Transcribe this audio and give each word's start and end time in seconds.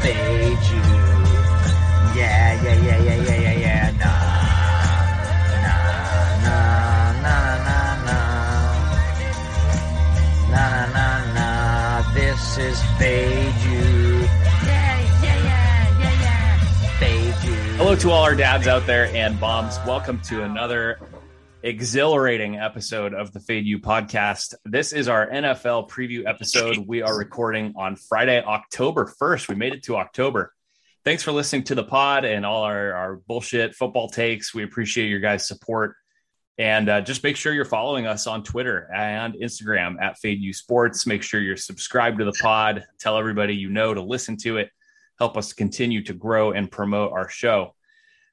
fade 0.00 0.64
you. 0.72 0.82
Yeah, 2.16 2.62
yeah, 2.62 2.76
yeah, 2.86 2.98
yeah, 3.02 3.22
yeah, 3.22 3.40
yeah, 3.40 3.52
yeah. 3.52 3.90
Nah, 4.00 4.20
nah, 5.64 5.82
nah, 6.44 7.12
nah, 7.24 7.44
nah, 7.66 7.94
nah, 8.06 8.26
nah, 10.50 10.76
nah, 10.94 11.34
nah. 11.34 12.14
This 12.14 12.42
is 12.58 12.78
fade 12.98 13.54
you. 13.68 14.24
Yeah, 14.64 14.98
yeah, 15.22 15.38
yeah, 15.44 16.20
yeah. 16.20 16.56
Hello 17.76 17.94
to 17.96 18.10
all 18.10 18.22
our 18.22 18.34
dads 18.34 18.66
out 18.66 18.86
there 18.86 19.06
and 19.14 19.38
moms. 19.38 19.78
Welcome 19.86 20.20
to 20.28 20.42
another 20.42 20.98
exhilarating 21.62 22.56
episode 22.56 23.12
of 23.12 23.32
the 23.32 23.40
Fade 23.40 23.66
You 23.66 23.78
podcast. 23.78 24.54
This 24.64 24.92
is 24.92 25.08
our 25.08 25.28
NFL 25.28 25.90
preview 25.90 26.26
episode. 26.26 26.78
We 26.78 27.02
are 27.02 27.16
recording 27.16 27.74
on 27.76 27.96
Friday, 27.96 28.42
October 28.42 29.12
1st. 29.20 29.48
We 29.48 29.54
made 29.56 29.74
it 29.74 29.82
to 29.84 29.96
October. 29.96 30.54
Thanks 31.04 31.22
for 31.22 31.32
listening 31.32 31.64
to 31.64 31.74
the 31.74 31.84
pod 31.84 32.24
and 32.24 32.46
all 32.46 32.62
our, 32.62 32.94
our 32.94 33.16
bullshit 33.16 33.74
football 33.74 34.08
takes. 34.08 34.54
We 34.54 34.62
appreciate 34.62 35.08
your 35.08 35.20
guys' 35.20 35.46
support. 35.46 35.96
And 36.56 36.88
uh, 36.88 37.00
just 37.02 37.22
make 37.22 37.36
sure 37.36 37.52
you're 37.52 37.64
following 37.64 38.06
us 38.06 38.26
on 38.26 38.42
Twitter 38.42 38.90
and 38.94 39.34
Instagram 39.34 40.00
at 40.00 40.18
Fade 40.18 40.40
You 40.40 40.52
Sports. 40.52 41.06
Make 41.06 41.22
sure 41.22 41.40
you're 41.40 41.56
subscribed 41.56 42.18
to 42.18 42.24
the 42.24 42.38
pod. 42.40 42.86
Tell 42.98 43.18
everybody 43.18 43.54
you 43.54 43.68
know 43.68 43.92
to 43.92 44.02
listen 44.02 44.36
to 44.38 44.58
it. 44.58 44.70
Help 45.18 45.36
us 45.36 45.52
continue 45.52 46.02
to 46.04 46.14
grow 46.14 46.52
and 46.52 46.70
promote 46.70 47.12
our 47.12 47.28
show. 47.28 47.74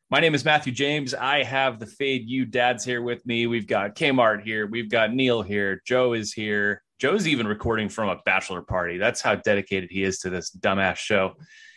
My 0.09 0.21
name 0.21 0.34
is 0.34 0.45
Matthew 0.45 0.71
James. 0.71 1.13
I 1.13 1.43
have 1.43 1.79
the 1.79 1.85
Fade 1.85 2.29
You 2.29 2.45
dads 2.45 2.85
here 2.85 3.02
with 3.02 3.25
me. 3.25 3.45
We've 3.45 3.67
got 3.67 3.93
Kmart 3.93 4.41
here. 4.41 4.66
We've 4.66 4.89
got 4.89 5.13
Neil 5.13 5.41
here. 5.41 5.81
Joe 5.85 6.13
is 6.13 6.31
here. 6.31 6.81
Joe's 6.97 7.27
even 7.27 7.45
recording 7.45 7.89
from 7.89 8.07
a 8.07 8.21
bachelor 8.25 8.61
party. 8.61 8.97
That's 8.97 9.20
how 9.20 9.35
dedicated 9.35 9.89
he 9.91 10.03
is 10.03 10.20
to 10.20 10.30
this 10.30 10.49
dumbass 10.49 10.95
show. 10.95 11.33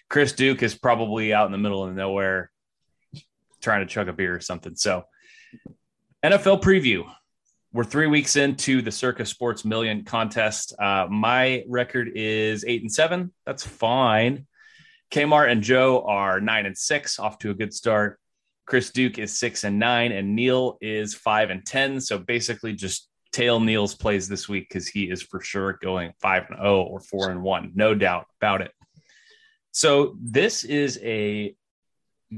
Chris 0.08 0.32
Duke 0.32 0.62
is 0.62 0.76
probably 0.76 1.34
out 1.34 1.46
in 1.46 1.52
the 1.52 1.58
middle 1.58 1.82
of 1.82 1.92
nowhere 1.92 2.52
trying 3.60 3.80
to 3.80 3.92
chug 3.92 4.08
a 4.08 4.12
beer 4.12 4.36
or 4.36 4.40
something. 4.40 4.76
So, 4.76 5.06
NFL 6.24 6.62
preview. 6.62 7.10
We're 7.72 7.82
three 7.82 8.06
weeks 8.06 8.36
into 8.36 8.80
the 8.80 8.92
Circa 8.92 9.26
Sports 9.26 9.64
Million 9.64 10.04
contest. 10.04 10.72
Uh, 10.78 11.08
my 11.10 11.64
record 11.66 12.12
is 12.14 12.64
eight 12.64 12.82
and 12.82 12.92
seven. 12.92 13.32
That's 13.44 13.66
fine. 13.66 14.46
Kmart 15.10 15.50
and 15.50 15.64
Joe 15.64 16.04
are 16.06 16.40
nine 16.40 16.66
and 16.66 16.78
six, 16.78 17.18
off 17.18 17.38
to 17.38 17.50
a 17.50 17.54
good 17.54 17.74
start. 17.74 18.19
Chris 18.70 18.90
Duke 18.90 19.18
is 19.18 19.36
six 19.36 19.64
and 19.64 19.80
nine, 19.80 20.12
and 20.12 20.36
Neil 20.36 20.78
is 20.80 21.12
five 21.12 21.50
and 21.50 21.66
ten. 21.66 22.00
So 22.00 22.18
basically, 22.18 22.72
just 22.72 23.08
tail 23.32 23.58
Neil's 23.58 23.96
plays 23.96 24.28
this 24.28 24.48
week 24.48 24.68
because 24.68 24.86
he 24.86 25.10
is 25.10 25.20
for 25.20 25.40
sure 25.40 25.76
going 25.82 26.12
five 26.20 26.44
and 26.48 26.56
zero 26.56 26.82
or 26.82 27.00
four 27.00 27.30
and 27.30 27.42
one, 27.42 27.72
no 27.74 27.96
doubt 27.96 28.26
about 28.40 28.60
it. 28.60 28.70
So 29.72 30.16
this 30.22 30.62
is 30.62 31.00
a 31.02 31.56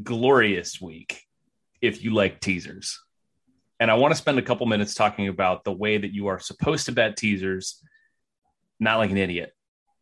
glorious 0.02 0.80
week 0.80 1.20
if 1.82 2.02
you 2.02 2.14
like 2.14 2.40
teasers, 2.40 2.98
and 3.78 3.90
I 3.90 3.94
want 3.94 4.12
to 4.12 4.16
spend 4.16 4.38
a 4.38 4.42
couple 4.42 4.64
minutes 4.64 4.94
talking 4.94 5.28
about 5.28 5.64
the 5.64 5.72
way 5.72 5.98
that 5.98 6.14
you 6.14 6.28
are 6.28 6.40
supposed 6.40 6.86
to 6.86 6.92
bet 6.92 7.18
teasers, 7.18 7.78
not 8.80 8.96
like 8.96 9.10
an 9.10 9.18
idiot. 9.18 9.52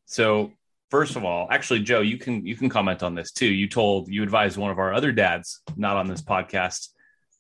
So 0.07 0.53
first 0.91 1.17
of 1.17 1.25
all, 1.25 1.49
actually, 1.51 1.81
Joe, 1.81 2.01
you 2.01 2.19
can 2.19 2.45
you 2.45 2.57
can 2.57 2.69
comment 2.69 3.03
on 3.03 3.15
this 3.15 3.33
too. 3.33 3.47
You 3.47 3.69
told 3.69 4.09
you 4.09 4.23
advised 4.23 4.57
one 4.57 4.71
of 4.71 4.79
our 4.79 4.93
other 4.93 5.13
dads, 5.13 5.61
not 5.77 5.97
on 5.97 6.09
this 6.09 6.23
podcast, 6.23 6.89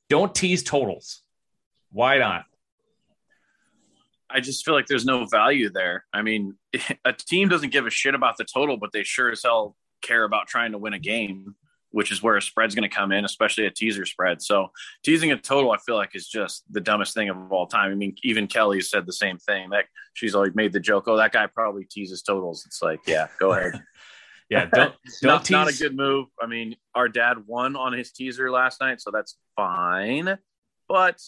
don't 0.08 0.34
tease 0.34 0.62
totals. 0.62 1.22
Why 1.92 2.18
not? 2.18 2.44
I 4.32 4.40
just 4.40 4.64
feel 4.64 4.74
like 4.74 4.86
there's 4.86 5.04
no 5.04 5.26
value 5.26 5.70
there. 5.70 6.04
I 6.12 6.22
mean, 6.22 6.56
a 7.04 7.12
team 7.12 7.48
doesn't 7.48 7.72
give 7.72 7.86
a 7.86 7.90
shit 7.90 8.14
about 8.14 8.36
the 8.36 8.44
total, 8.44 8.76
but 8.76 8.90
they 8.92 9.02
sure 9.02 9.30
as 9.30 9.42
hell 9.44 9.76
care 10.02 10.24
about 10.24 10.46
trying 10.46 10.72
to 10.72 10.78
win 10.78 10.94
a 10.94 10.98
game, 10.98 11.54
which 11.90 12.12
is 12.12 12.22
where 12.22 12.36
a 12.36 12.42
spread's 12.42 12.74
going 12.74 12.88
to 12.88 12.94
come 12.94 13.12
in, 13.12 13.24
especially 13.24 13.66
a 13.66 13.70
teaser 13.70 14.06
spread. 14.06 14.40
So 14.42 14.70
teasing 15.04 15.32
a 15.32 15.36
total, 15.36 15.72
I 15.72 15.78
feel 15.78 15.96
like 15.96 16.14
is 16.14 16.28
just 16.28 16.64
the 16.70 16.80
dumbest 16.80 17.14
thing 17.14 17.28
of 17.28 17.52
all 17.52 17.66
time. 17.66 17.90
I 17.90 17.94
mean, 17.94 18.14
even 18.22 18.46
Kelly 18.46 18.80
said 18.80 19.06
the 19.06 19.12
same 19.12 19.38
thing. 19.38 19.70
That 19.70 19.86
she's 20.14 20.34
always 20.34 20.54
made 20.54 20.72
the 20.72 20.80
joke, 20.80 21.04
"Oh, 21.08 21.16
that 21.16 21.32
guy 21.32 21.46
probably 21.46 21.84
teases 21.84 22.22
totals." 22.22 22.64
It's 22.66 22.82
like, 22.82 23.00
yeah, 23.06 23.28
go 23.38 23.52
ahead. 23.52 23.82
yeah, 24.50 24.66
don't 24.66 24.94
don't 25.22 25.30
not, 25.30 25.44
tease. 25.44 25.50
not 25.50 25.68
a 25.68 25.76
good 25.76 25.96
move. 25.96 26.26
I 26.40 26.46
mean, 26.46 26.76
our 26.94 27.08
dad 27.08 27.38
won 27.46 27.76
on 27.76 27.92
his 27.92 28.12
teaser 28.12 28.50
last 28.50 28.80
night, 28.80 29.00
so 29.00 29.10
that's 29.10 29.36
fine. 29.56 30.38
But 30.88 31.20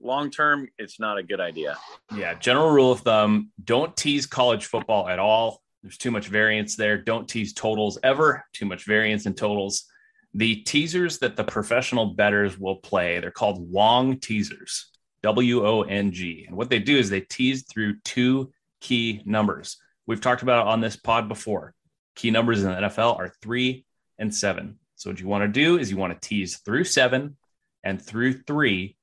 long 0.00 0.30
term, 0.30 0.68
it's 0.78 0.98
not 0.98 1.18
a 1.18 1.22
good 1.22 1.40
idea. 1.40 1.76
Yeah, 2.14 2.34
general 2.34 2.70
rule 2.70 2.92
of 2.92 3.00
thumb: 3.00 3.50
don't 3.62 3.96
tease 3.96 4.26
college 4.26 4.66
football 4.66 5.08
at 5.08 5.18
all. 5.18 5.62
There's 5.82 5.98
too 5.98 6.12
much 6.12 6.28
variance 6.28 6.76
there. 6.76 6.96
Don't 6.96 7.28
tease 7.28 7.52
totals 7.52 7.98
ever. 8.04 8.44
Too 8.52 8.66
much 8.66 8.84
variance 8.84 9.26
in 9.26 9.34
totals. 9.34 9.86
The 10.34 10.56
teasers 10.56 11.18
that 11.18 11.36
the 11.36 11.44
professional 11.44 12.14
betters 12.14 12.58
will 12.58 12.76
play, 12.76 13.20
they're 13.20 13.30
called 13.30 13.70
Wong 13.70 14.18
teasers. 14.18 14.92
W 15.22 15.64
O 15.64 15.82
N 15.82 16.12
G. 16.12 16.44
And 16.48 16.56
what 16.56 16.68
they 16.68 16.78
do 16.78 16.96
is 16.96 17.08
they 17.08 17.20
tease 17.20 17.62
through 17.62 18.00
two 18.00 18.52
key 18.80 19.22
numbers. 19.24 19.78
We've 20.06 20.20
talked 20.20 20.42
about 20.42 20.66
it 20.66 20.70
on 20.70 20.80
this 20.80 20.96
pod 20.96 21.28
before. 21.28 21.74
Key 22.16 22.30
numbers 22.30 22.62
in 22.62 22.70
the 22.70 22.76
NFL 22.76 23.18
are 23.18 23.32
three 23.40 23.84
and 24.18 24.34
seven. 24.34 24.78
So, 24.96 25.10
what 25.10 25.20
you 25.20 25.28
want 25.28 25.42
to 25.42 25.48
do 25.48 25.78
is 25.78 25.90
you 25.90 25.96
want 25.96 26.20
to 26.20 26.28
tease 26.28 26.58
through 26.58 26.84
seven 26.84 27.36
and 27.84 28.02
through 28.02 28.42
three, 28.42 28.96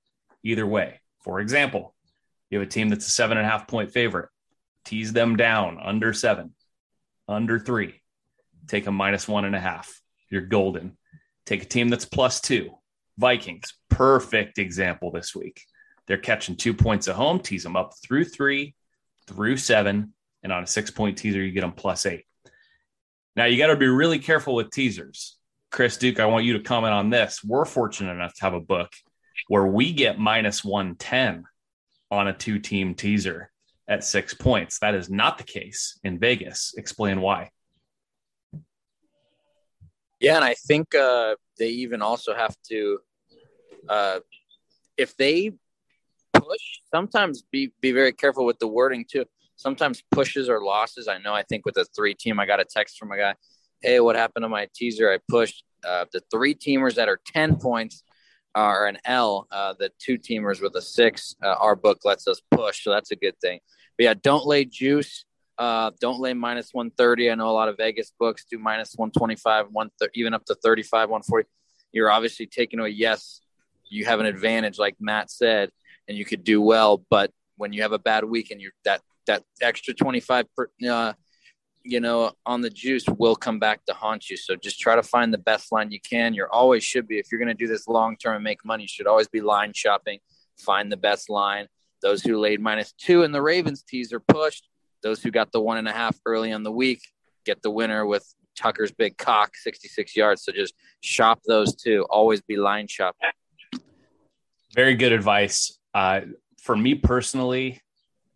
either 0.44 0.68
way. 0.68 1.00
For 1.22 1.40
example, 1.40 1.96
you 2.50 2.60
have 2.60 2.68
a 2.68 2.72
team 2.72 2.90
that's 2.90 3.08
a 3.08 3.12
seven 3.12 3.38
and 3.38 3.46
a 3.46 3.50
half 3.50 3.68
point 3.68 3.92
favorite, 3.92 4.30
tease 4.86 5.14
them 5.14 5.38
down 5.38 5.80
under 5.82 6.14
seven, 6.14 6.54
under 7.28 7.60
three, 7.60 8.02
take 8.68 8.88
a 8.88 8.92
minus 8.92 9.28
one 9.28 9.46
and 9.46 9.56
a 9.56 9.60
half. 9.60 10.02
You're 10.30 10.42
golden. 10.42 10.98
Take 11.50 11.64
a 11.64 11.66
team 11.66 11.90
that's 11.90 12.06
plus 12.06 12.42
two, 12.42 12.78
Vikings, 13.18 13.74
perfect 13.90 14.60
example 14.60 15.10
this 15.10 15.36
week. 15.36 15.66
They're 16.06 16.20
catching 16.20 16.56
two 16.56 16.76
points 16.76 17.08
at 17.08 17.16
home, 17.16 17.40
tease 17.40 17.64
them 17.64 17.76
up 17.76 17.94
through 18.04 18.26
three, 18.26 18.76
through 19.26 19.58
seven, 19.58 20.14
and 20.44 20.54
on 20.54 20.62
a 20.62 20.68
six 20.68 20.92
point 20.92 21.18
teaser, 21.18 21.42
you 21.42 21.52
get 21.52 21.62
them 21.62 21.72
plus 21.72 22.06
eight. 22.06 22.26
Now, 23.36 23.46
you 23.46 23.58
got 23.58 23.68
to 23.68 23.76
be 23.76 23.88
really 23.88 24.20
careful 24.20 24.54
with 24.54 24.70
teasers. 24.70 25.40
Chris 25.72 25.98
Duke, 25.98 26.20
I 26.20 26.28
want 26.28 26.46
you 26.46 26.54
to 26.54 26.64
comment 26.64 26.94
on 26.94 27.10
this. 27.10 27.44
We're 27.44 27.66
fortunate 27.66 28.12
enough 28.12 28.36
to 28.36 28.42
have 28.42 28.54
a 28.54 28.60
book 28.60 28.92
where 29.48 29.66
we 29.66 29.92
get 29.92 30.20
minus 30.20 30.64
110 30.64 31.46
on 32.12 32.28
a 32.28 32.34
two 32.34 32.60
team 32.60 32.94
teaser 32.94 33.50
at 33.88 34.04
six 34.04 34.36
points. 34.36 34.78
That 34.78 34.94
is 34.94 35.10
not 35.10 35.40
the 35.40 35.46
case 35.46 36.00
in 36.04 36.20
Vegas. 36.20 36.76
Explain 36.78 37.22
why. 37.22 37.50
Yeah, 40.20 40.36
and 40.36 40.44
I 40.44 40.54
think 40.54 40.94
uh, 40.94 41.36
they 41.58 41.70
even 41.70 42.02
also 42.02 42.34
have 42.36 42.56
to, 42.70 43.00
uh, 43.88 44.20
if 44.98 45.16
they 45.16 45.52
push, 46.34 46.80
sometimes 46.94 47.44
be 47.52 47.72
be 47.82 47.92
very 47.92 48.12
careful 48.12 48.46
with 48.46 48.60
the 48.60 48.68
wording 48.68 49.06
too. 49.10 49.26
Sometimes 49.56 50.04
pushes 50.12 50.50
or 50.50 50.62
losses. 50.64 51.08
I 51.08 51.18
know. 51.20 51.34
I 51.34 51.44
think 51.44 51.66
with 51.66 51.76
the 51.76 51.86
three 51.96 52.14
team, 52.14 52.40
I 52.40 52.46
got 52.46 52.60
a 52.60 52.66
text 52.66 52.98
from 52.98 53.12
a 53.12 53.18
guy. 53.18 53.36
Hey, 53.82 54.00
what 54.00 54.16
happened 54.16 54.44
to 54.44 54.50
my 54.50 54.68
teaser? 54.76 55.12
I 55.12 55.20
pushed 55.30 55.64
uh, 55.88 56.06
the 56.12 56.22
three 56.32 56.54
teamers 56.54 56.96
that 56.96 57.08
are 57.08 57.20
ten 57.26 57.56
points 57.56 58.04
are 58.56 58.88
an 58.88 58.98
L. 59.06 59.48
Uh, 59.52 59.74
the 59.80 59.90
two 60.00 60.18
teamers 60.18 60.62
with 60.62 60.76
a 60.76 60.82
six. 60.82 61.36
Uh, 61.42 61.56
our 61.60 61.76
book 61.76 62.00
lets 62.04 62.28
us 62.28 62.42
push, 62.52 62.84
so 62.84 62.92
that's 62.92 63.12
a 63.12 63.16
good 63.16 63.40
thing. 63.40 63.60
But 63.98 64.04
yeah, 64.04 64.14
don't 64.22 64.46
lay 64.46 64.66
juice. 64.66 65.26
Uh, 65.60 65.92
don't 66.00 66.22
lay 66.22 66.34
minus 66.34 66.74
130. 66.74 67.30
I 67.30 67.36
know 67.36 67.50
a 67.50 67.52
lot 67.52 67.68
of 67.68 67.76
Vegas 67.76 68.14
books 68.18 68.46
do 68.50 68.58
minus 68.58 68.94
125, 68.96 69.68
one 69.72 69.90
even 70.16 70.34
up 70.34 70.46
to 70.46 70.56
35, 70.56 71.10
140. 71.10 71.50
You're 71.92 72.10
obviously 72.10 72.46
taking 72.46 72.80
away, 72.80 72.92
yes, 72.92 73.42
you 73.90 74.06
have 74.06 74.22
an 74.22 74.26
advantage, 74.26 74.80
like 74.80 74.96
Matt 75.02 75.30
said, 75.30 75.70
and 76.08 76.18
you 76.18 76.24
could 76.24 76.46
do 76.46 76.62
well. 76.62 77.04
But 77.10 77.32
when 77.58 77.74
you 77.74 77.82
have 77.82 77.92
a 77.92 78.00
bad 78.00 78.24
week 78.24 78.52
and 78.52 78.62
you're 78.62 78.72
that, 78.86 79.02
that 79.28 79.44
extra 79.62 79.94
25, 79.94 80.46
per, 80.56 80.70
uh, 80.90 81.12
you 81.84 82.00
know, 82.00 82.32
on 82.46 82.62
the 82.62 82.70
juice 82.70 83.04
will 83.18 83.36
come 83.36 83.60
back 83.60 83.84
to 83.88 83.94
haunt 83.94 84.30
you. 84.30 84.38
So 84.38 84.56
just 84.56 84.80
try 84.80 84.96
to 84.96 85.04
find 85.04 85.34
the 85.34 85.38
best 85.38 85.74
line 85.74 85.92
you 85.92 86.00
can. 86.00 86.34
You're 86.34 86.54
always 86.54 86.86
should 86.86 87.06
be, 87.06 87.20
if 87.20 87.32
you're 87.32 87.40
going 87.40 87.50
to 87.50 87.54
do 87.54 87.68
this 87.68 87.86
long 87.86 88.16
term 88.16 88.36
and 88.36 88.44
make 88.46 88.64
money, 88.64 88.84
you 88.84 88.88
should 88.88 89.08
always 89.08 89.28
be 89.28 89.42
line 89.42 89.74
shopping, 89.74 90.20
find 90.58 90.90
the 90.90 90.98
best 90.98 91.30
line. 91.30 91.68
Those 92.02 92.24
who 92.24 92.40
laid 92.40 92.62
minus 92.62 92.94
two 92.94 93.24
in 93.24 93.34
the 93.34 93.42
Ravens 93.42 93.84
teaser 93.84 94.22
pushed 94.22 94.70
those 95.02 95.22
who 95.22 95.32
got 95.32 95.52
the 95.52 95.62
one 95.62 95.78
and 95.78 95.88
a 95.88 95.94
half 95.94 96.18
early 96.26 96.52
on 96.52 96.64
the 96.64 96.72
week 96.72 97.02
get 97.46 97.62
the 97.62 97.72
winner 97.72 98.06
with 98.06 98.26
Tucker's 98.56 98.92
big 98.92 99.18
cock, 99.18 99.56
66 99.56 100.16
yards. 100.16 100.44
So 100.44 100.52
just 100.52 100.74
shop 101.02 101.42
those 101.48 101.76
two. 101.76 102.06
Always 102.10 102.42
be 102.42 102.58
line 102.58 102.88
shop. 102.88 103.16
Very 104.76 104.96
good 104.96 105.12
advice. 105.12 105.78
Uh, 105.94 106.22
for 106.62 106.76
me 106.76 106.96
personally, 106.96 107.82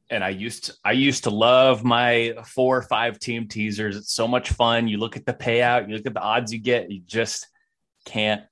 and 0.10 0.24
I 0.24 0.30
used 0.30 0.66
to, 0.66 0.74
I 0.84 0.94
used 0.94 1.26
to 1.26 1.30
love 1.30 1.84
my 1.84 2.36
four 2.46 2.78
or 2.78 2.82
five 2.82 3.20
team 3.20 3.48
teasers. 3.48 3.98
It's 3.98 4.14
so 4.14 4.28
much 4.28 4.50
fun. 4.50 4.88
You 4.88 4.98
look 4.98 5.18
at 5.18 5.26
the 5.26 5.34
payout, 5.34 5.88
you 5.88 5.96
look 5.96 6.06
at 6.06 6.14
the 6.14 6.22
odds 6.22 6.54
you 6.54 6.60
get, 6.60 6.92
you 6.92 7.02
just 7.06 7.48
can't 8.06 8.44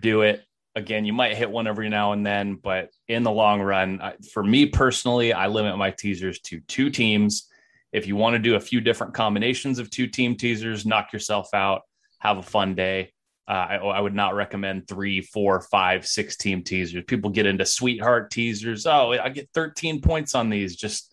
do 0.00 0.22
it. 0.22 0.42
Again, 0.76 1.04
you 1.04 1.12
might 1.12 1.36
hit 1.36 1.50
one 1.50 1.68
every 1.68 1.88
now 1.88 2.12
and 2.12 2.26
then, 2.26 2.56
but 2.56 2.90
in 3.06 3.22
the 3.22 3.30
long 3.30 3.60
run, 3.60 4.00
I, 4.02 4.14
for 4.32 4.42
me 4.42 4.66
personally, 4.66 5.32
I 5.32 5.46
limit 5.46 5.78
my 5.78 5.92
teasers 5.92 6.40
to 6.40 6.60
two 6.60 6.90
teams 6.90 7.48
If 7.94 8.08
you 8.08 8.16
want 8.16 8.34
to 8.34 8.40
do 8.40 8.56
a 8.56 8.60
few 8.60 8.80
different 8.80 9.14
combinations 9.14 9.78
of 9.78 9.88
two 9.88 10.08
team 10.08 10.34
teasers, 10.34 10.84
knock 10.84 11.12
yourself 11.12 11.48
out, 11.54 11.82
have 12.18 12.38
a 12.38 12.42
fun 12.42 12.74
day. 12.74 13.12
Uh, 13.46 13.52
I, 13.52 13.76
I, 13.76 14.00
would 14.00 14.14
not 14.14 14.34
recommend 14.34 14.88
three, 14.88 15.20
four, 15.20 15.60
five, 15.60 16.04
six 16.04 16.36
team 16.36 16.64
teasers. 16.64 17.04
People 17.06 17.30
get 17.30 17.46
into 17.46 17.64
sweetheart 17.64 18.32
teasers. 18.32 18.86
Oh, 18.86 19.12
I 19.12 19.28
get 19.28 19.48
13 19.54 20.00
points 20.00 20.34
on 20.34 20.50
these. 20.50 20.74
Just 20.74 21.12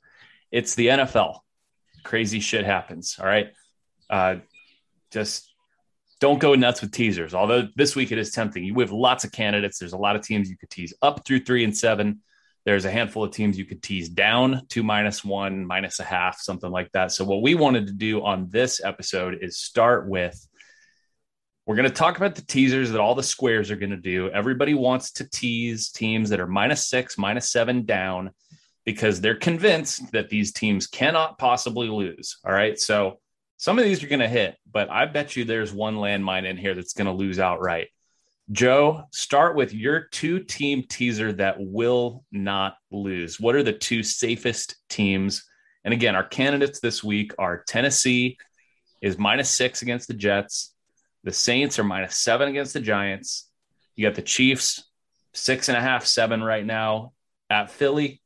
it's 0.49 0.73
the 0.73 0.87
NFL. 0.87 1.39
Crazy 2.03 2.39
shit 2.39 2.65
happens. 2.65 3.17
All 3.19 3.27
right. 3.27 3.51
Uh, 4.09 4.37
just 5.11 5.53
don't 6.19 6.39
go 6.39 6.55
nuts 6.55 6.81
with 6.81 6.91
teasers. 6.91 7.35
Although 7.35 7.67
this 7.75 7.95
week 7.95 8.11
it 8.11 8.17
is 8.17 8.31
tempting. 8.31 8.63
You 8.63 8.79
have 8.79 8.91
lots 8.91 9.23
of 9.23 9.31
candidates. 9.31 9.77
There's 9.77 9.93
a 9.93 9.97
lot 9.97 10.15
of 10.15 10.23
teams 10.23 10.49
you 10.49 10.57
could 10.57 10.69
tease 10.69 10.93
up 11.01 11.25
through 11.25 11.41
three 11.41 11.63
and 11.63 11.77
seven. 11.77 12.21
There's 12.63 12.85
a 12.85 12.91
handful 12.91 13.23
of 13.23 13.31
teams 13.31 13.57
you 13.57 13.65
could 13.65 13.81
tease 13.81 14.09
down 14.09 14.65
to 14.69 14.83
minus 14.83 15.23
one, 15.23 15.65
minus 15.65 15.99
a 15.99 16.03
half, 16.03 16.39
something 16.39 16.69
like 16.69 16.91
that. 16.91 17.11
So, 17.11 17.25
what 17.25 17.41
we 17.41 17.55
wanted 17.55 17.87
to 17.87 17.93
do 17.93 18.23
on 18.23 18.49
this 18.49 18.83
episode 18.83 19.39
is 19.41 19.57
start 19.57 20.07
with 20.07 20.47
we're 21.65 21.75
going 21.75 21.89
to 21.89 21.95
talk 21.95 22.17
about 22.17 22.35
the 22.35 22.41
teasers 22.41 22.91
that 22.91 22.99
all 22.99 23.15
the 23.15 23.23
squares 23.23 23.71
are 23.71 23.75
going 23.75 23.91
to 23.91 23.97
do. 23.97 24.29
Everybody 24.29 24.73
wants 24.73 25.13
to 25.13 25.29
tease 25.29 25.89
teams 25.89 26.29
that 26.29 26.39
are 26.39 26.47
minus 26.47 26.87
six, 26.87 27.17
minus 27.17 27.51
seven 27.51 27.85
down 27.85 28.31
because 28.83 29.21
they're 29.21 29.35
convinced 29.35 30.11
that 30.11 30.29
these 30.29 30.51
teams 30.53 30.87
cannot 30.87 31.37
possibly 31.37 31.87
lose. 31.87 32.37
All 32.45 32.53
right. 32.53 32.79
So, 32.79 33.19
some 33.57 33.77
of 33.77 33.85
these 33.85 34.03
are 34.03 34.07
going 34.07 34.21
to 34.21 34.27
hit, 34.27 34.57
but 34.71 34.89
I 34.89 35.05
bet 35.05 35.35
you 35.35 35.45
there's 35.45 35.71
one 35.71 35.97
landmine 35.97 36.49
in 36.49 36.57
here 36.57 36.73
that's 36.73 36.93
going 36.93 37.05
to 37.05 37.13
lose 37.13 37.37
outright. 37.37 37.89
Joe, 38.49 39.03
start 39.11 39.55
with 39.55 39.73
your 39.73 40.01
two 40.01 40.39
team 40.39 40.83
teaser 40.89 41.31
that 41.33 41.55
will 41.59 42.25
not 42.31 42.75
lose. 42.91 43.39
What 43.39 43.55
are 43.55 43.63
the 43.63 43.73
two 43.73 44.03
safest 44.03 44.75
teams? 44.89 45.45
And 45.83 45.93
again, 45.93 46.15
our 46.15 46.23
candidates 46.23 46.79
this 46.79 47.03
week 47.03 47.33
are 47.39 47.63
Tennessee 47.67 48.37
is 49.01 49.17
minus 49.17 49.49
six 49.49 49.81
against 49.81 50.07
the 50.07 50.13
Jets. 50.13 50.73
The 51.23 51.31
Saints 51.31 51.79
are 51.79 51.83
minus 51.83 52.17
seven 52.17 52.49
against 52.49 52.73
the 52.73 52.81
Giants. 52.81 53.49
You 53.95 54.07
got 54.07 54.15
the 54.15 54.21
Chiefs, 54.21 54.83
six 55.33 55.69
and 55.69 55.77
a 55.77 55.81
half, 55.81 56.05
seven 56.05 56.43
right 56.43 56.65
now 56.65 57.13
at 57.49 57.71
Philly. 57.71 58.21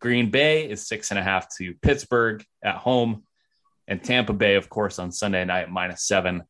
Green 0.00 0.30
Bay 0.30 0.68
is 0.68 0.86
six 0.86 1.10
and 1.10 1.18
a 1.18 1.22
half 1.22 1.46
to 1.58 1.74
Pittsburgh 1.74 2.44
at 2.62 2.76
home. 2.76 3.22
And 3.86 4.02
Tampa 4.02 4.32
Bay, 4.32 4.56
of 4.56 4.68
course, 4.68 4.98
on 4.98 5.12
Sunday 5.12 5.44
night, 5.44 5.70
minus 5.70 6.04
seven 6.04 6.42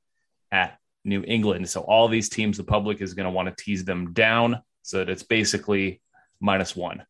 at 0.50 0.78
New 1.04 1.22
England. 1.26 1.68
So 1.68 1.80
all 1.80 2.08
these 2.08 2.28
teams, 2.28 2.56
the 2.56 2.64
public 2.64 3.00
is 3.00 3.14
going 3.14 3.24
to 3.24 3.30
want 3.30 3.48
to 3.48 3.64
tease 3.64 3.84
them 3.84 4.12
down 4.12 4.62
so 4.82 4.98
that 4.98 5.10
it's 5.10 5.22
basically 5.22 6.00
minus 6.40 6.76
one. 6.76 7.04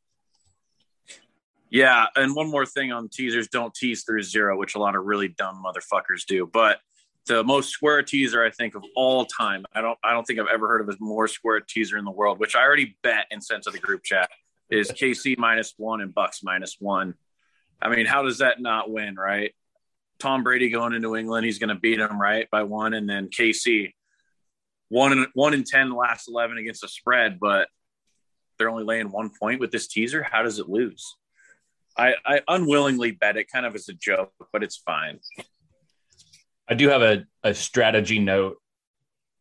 Yeah, 1.71 2.07
and 2.17 2.35
one 2.35 2.51
more 2.51 2.67
thing 2.67 2.93
on 2.93 3.09
teasers: 3.09 3.49
don't 3.49 3.75
tease 3.75 4.05
through 4.05 4.23
zero, 4.23 4.59
which 4.59 4.75
a 4.75 4.79
lot 4.79 4.95
of 4.95 5.05
really 5.05 5.29
dumb 5.29 5.63
motherfuckers 5.65 6.27
do. 6.27 6.47
But 6.53 6.79
the 7.27 7.43
most 7.45 7.71
square 7.71 8.03
teaser 8.03 8.45
I 8.45 8.51
think 8.51 8.75
of 8.75 8.85
all 8.95 9.25
time. 9.25 9.65
I 9.75 9.81
don't 9.81 9.99
I 10.05 10.13
don't 10.13 10.25
think 10.25 10.39
I've 10.39 10.53
ever 10.53 10.69
heard 10.69 10.83
of 10.83 10.89
a 10.89 10.97
more 11.01 11.29
square 11.29 11.61
teaser 11.61 11.97
in 11.97 12.05
the 12.05 12.11
world, 12.11 12.39
which 12.41 12.55
I 12.55 12.63
already 12.63 12.97
bet 13.03 13.27
and 13.31 13.43
sent 13.43 13.63
to 13.65 13.71
the 13.71 13.79
group 13.79 14.03
chat 14.03 14.29
is 14.71 14.91
KC 14.91 15.39
minus 15.39 15.75
one 15.77 16.01
and 16.01 16.15
Bucs 16.15 16.43
minus 16.43 16.77
one. 16.79 17.15
I 17.81 17.89
mean, 17.89 18.07
how 18.07 18.23
does 18.23 18.39
that 18.39 18.61
not 18.61 18.91
win, 18.91 19.17
right? 19.17 19.55
Tom 20.23 20.45
Brady 20.45 20.71
going 20.71 20.95
into 20.95 21.17
England, 21.17 21.45
he's 21.45 21.59
going 21.59 21.69
to 21.69 21.75
beat 21.75 21.99
him 21.99 22.21
right 22.21 22.49
by 22.51 22.63
one, 22.63 22.95
and 22.95 23.11
then 23.11 23.29
KC 23.29 23.93
one 24.89 25.13
in 25.13 25.27
one 25.35 25.53
in 25.53 25.65
ten 25.65 25.91
last 25.91 26.29
eleven 26.29 26.59
against 26.59 26.83
the 26.83 26.89
spread, 26.89 27.41
but 27.41 27.67
they're 28.57 28.71
only 28.71 28.85
laying 28.85 29.11
one 29.11 29.31
point 29.37 29.59
with 29.59 29.73
this 29.73 29.89
teaser. 29.89 30.23
How 30.23 30.43
does 30.43 30.61
it 30.61 30.69
lose? 30.69 31.17
I, 31.97 32.15
I 32.25 32.41
unwillingly 32.47 33.11
bet 33.11 33.37
it, 33.37 33.51
kind 33.51 33.67
of 33.67 33.75
as 33.75 33.89
a 33.89 33.95
joke, 33.95 34.33
but 34.53 34.63
it's 34.63 34.77
fine. 34.77 35.19
I 36.69 36.75
do 36.75 36.89
have 36.89 37.03
a, 37.03 37.25
a 37.43 37.53
strategy 37.53 38.19
note 38.19 38.59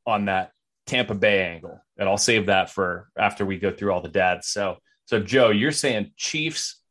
on 0.06 0.25
that 0.25 0.51
Tampa 0.88 1.13
Bay 1.13 1.45
angle, 1.45 1.80
and 1.98 2.10
I'll 2.10 2.18
save 2.18 2.48
that 2.48 2.72
for 2.72 3.10
after 3.18 3.45
we 3.45 3.60
go 3.60 3.72
through 3.72 3.94
all 3.94 4.01
the 4.01 4.10
dads. 4.10 4.48
So, 4.48 4.78
so 5.06 5.19
Joe, 5.19 5.51
you're 5.51 5.72
saying 5.72 6.12
Chiefs, 6.18 6.81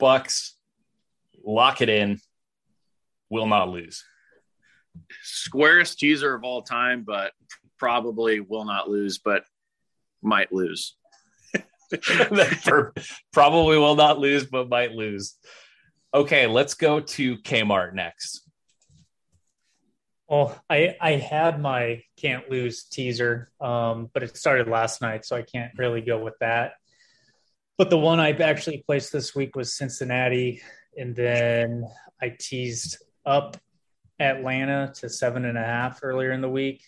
Bucs, 0.00 0.52
lock 1.44 1.80
it 1.80 1.88
in 1.88 2.18
will 3.30 3.46
not 3.46 3.68
lose. 3.68 4.04
Squarest 5.22 5.98
teaser 5.98 6.34
of 6.34 6.44
all 6.44 6.62
time, 6.62 7.04
but 7.06 7.32
probably 7.78 8.40
will 8.40 8.64
not 8.64 8.88
lose, 8.88 9.18
but 9.18 9.44
might 10.22 10.52
lose. 10.52 10.96
probably 13.32 13.78
will 13.78 13.96
not 13.96 14.18
lose, 14.18 14.46
but 14.46 14.68
might 14.68 14.92
lose. 14.92 15.36
Okay, 16.12 16.46
let's 16.46 16.74
go 16.74 17.00
to 17.00 17.36
Kmart 17.38 17.94
next. 17.94 18.42
Well, 20.28 20.60
I 20.68 20.96
I 21.00 21.12
had 21.12 21.60
my 21.60 22.02
can't 22.16 22.50
lose 22.50 22.84
teaser, 22.84 23.52
um, 23.60 24.10
but 24.12 24.24
it 24.24 24.36
started 24.36 24.66
last 24.66 25.00
night, 25.00 25.24
so 25.24 25.36
I 25.36 25.42
can't 25.42 25.72
really 25.78 26.00
go 26.00 26.18
with 26.18 26.34
that. 26.40 26.72
But 27.78 27.90
the 27.90 27.98
one 27.98 28.18
I 28.18 28.32
actually 28.32 28.82
placed 28.86 29.12
this 29.12 29.36
week 29.36 29.54
was 29.54 29.76
Cincinnati, 29.76 30.62
and 30.96 31.14
then 31.14 31.84
I 32.20 32.34
teased 32.38 32.98
up 33.26 33.56
Atlanta 34.18 34.92
to 34.96 35.08
seven 35.08 35.44
and 35.44 35.58
a 35.58 35.64
half 35.64 36.00
earlier 36.02 36.32
in 36.32 36.40
the 36.40 36.48
week. 36.48 36.84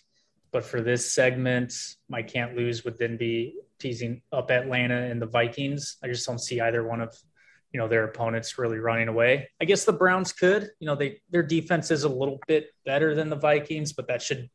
But 0.51 0.65
for 0.65 0.81
this 0.81 1.11
segment, 1.11 1.73
my 2.07 2.23
can't 2.23 2.55
lose 2.55 2.83
would 2.83 2.97
then 2.97 3.17
be 3.17 3.59
teasing 3.77 4.21
up 4.31 4.49
Atlanta 4.49 4.95
and 4.95 5.21
the 5.21 5.27
Vikings. 5.27 5.97
I 6.03 6.07
just 6.07 6.25
don't 6.25 6.39
see 6.39 6.59
either 6.59 6.83
one 6.83 7.01
of 7.01 7.15
you 7.71 7.79
know 7.79 7.87
their 7.87 8.05
opponents 8.05 8.57
really 8.57 8.79
running 8.79 9.09
away. 9.09 9.49
I 9.61 9.65
guess 9.65 9.85
the 9.85 9.93
Browns 9.93 10.33
could. 10.33 10.69
You 10.79 10.87
know, 10.87 10.95
they 10.95 11.21
their 11.29 11.43
defense 11.43 11.91
is 11.91 12.03
a 12.03 12.09
little 12.09 12.39
bit 12.47 12.69
better 12.85 13.13
than 13.13 13.29
the 13.29 13.35
Vikings, 13.35 13.93
but 13.93 14.07
that 14.07 14.21
should 14.21 14.49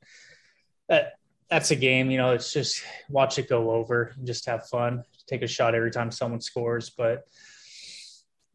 that 0.89 1.13
that's 1.49 1.71
a 1.71 1.77
game. 1.77 2.11
You 2.11 2.19
know, 2.19 2.33
it's 2.33 2.53
just 2.53 2.83
watch 3.09 3.39
it 3.39 3.49
go 3.49 3.71
over 3.71 4.13
and 4.17 4.27
just 4.27 4.47
have 4.47 4.69
fun. 4.69 5.05
Take 5.29 5.43
a 5.43 5.47
shot 5.47 5.75
every 5.75 5.91
time 5.93 6.11
someone 6.11 6.41
scores, 6.41 6.91
but 6.91 7.25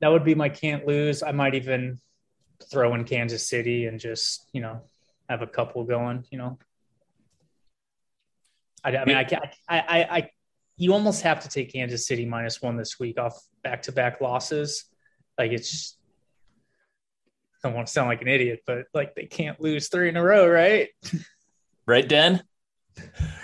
that 0.01 0.09
would 0.09 0.25
be 0.25 0.35
my 0.35 0.49
can't 0.49 0.85
lose. 0.85 1.23
I 1.23 1.31
might 1.31 1.55
even 1.55 1.99
throw 2.71 2.93
in 2.95 3.03
Kansas 3.03 3.47
City 3.47 3.85
and 3.85 3.99
just 3.99 4.47
you 4.53 4.61
know 4.61 4.81
have 5.29 5.41
a 5.41 5.47
couple 5.47 5.83
going. 5.83 6.25
You 6.31 6.37
know, 6.39 6.59
I, 8.83 8.97
I 8.97 9.05
mean, 9.05 9.17
I, 9.17 9.27
I, 9.67 9.79
I, 9.79 10.03
I, 10.03 10.31
you 10.77 10.93
almost 10.93 11.21
have 11.23 11.41
to 11.41 11.49
take 11.49 11.73
Kansas 11.73 12.07
City 12.07 12.25
minus 12.25 12.61
one 12.61 12.77
this 12.77 12.99
week 12.99 13.19
off 13.19 13.39
back 13.63 13.83
to 13.83 13.91
back 13.91 14.21
losses. 14.21 14.85
Like 15.37 15.51
it's, 15.51 15.97
I 17.63 17.67
don't 17.67 17.75
want 17.75 17.87
to 17.87 17.93
sound 17.93 18.09
like 18.09 18.21
an 18.21 18.27
idiot, 18.27 18.61
but 18.65 18.85
like 18.93 19.15
they 19.15 19.25
can't 19.25 19.59
lose 19.59 19.89
three 19.89 20.09
in 20.09 20.17
a 20.17 20.23
row, 20.23 20.47
right? 20.47 20.89
Right, 21.85 22.07
Den? 22.07 22.43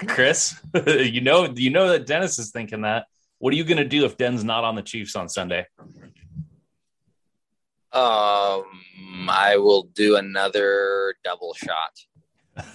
Chris, 0.07 0.55
you 0.87 1.21
know, 1.21 1.45
you 1.55 1.69
know 1.69 1.89
that 1.89 2.05
Dennis 2.05 2.39
is 2.39 2.51
thinking 2.51 2.81
that. 2.81 3.05
What 3.39 3.53
are 3.53 3.57
you 3.57 3.63
going 3.63 3.77
to 3.77 3.85
do 3.85 4.05
if 4.05 4.17
Den's 4.17 4.43
not 4.43 4.63
on 4.63 4.75
the 4.75 4.81
Chiefs 4.81 5.15
on 5.15 5.29
Sunday? 5.29 5.65
Um, 7.95 9.29
I 9.29 9.55
will 9.55 9.83
do 9.93 10.17
another 10.17 11.15
double 11.23 11.53
shot. 11.53 12.65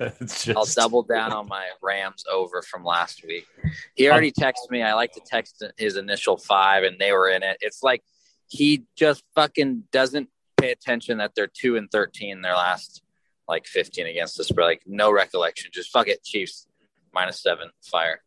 just... 0.20 0.48
I'll 0.48 0.64
double 0.64 1.04
down 1.04 1.32
on 1.32 1.46
my 1.46 1.68
Rams 1.80 2.24
over 2.30 2.62
from 2.62 2.82
last 2.84 3.24
week. 3.24 3.46
He 3.94 4.10
already 4.10 4.32
texted 4.32 4.70
me. 4.70 4.82
I 4.82 4.94
like 4.94 5.12
to 5.12 5.20
text 5.24 5.62
his 5.76 5.96
initial 5.96 6.36
five, 6.36 6.82
and 6.82 6.98
they 6.98 7.12
were 7.12 7.28
in 7.28 7.44
it. 7.44 7.58
It's 7.60 7.84
like 7.84 8.02
he 8.48 8.84
just 8.96 9.22
fucking 9.36 9.84
doesn't 9.92 10.28
pay 10.56 10.72
attention 10.72 11.18
that 11.18 11.36
they're 11.36 11.46
two 11.46 11.76
and 11.76 11.88
thirteen 11.90 12.42
their 12.42 12.54
last 12.54 13.02
like 13.46 13.66
fifteen 13.66 14.08
against 14.08 14.36
the 14.36 14.42
spread. 14.44 14.64
like 14.64 14.82
no 14.86 15.12
recollection. 15.12 15.70
Just 15.72 15.92
fuck 15.92 16.08
it, 16.08 16.24
Chiefs 16.24 16.66
minus 17.14 17.40
seven 17.40 17.70
fire. 17.82 18.22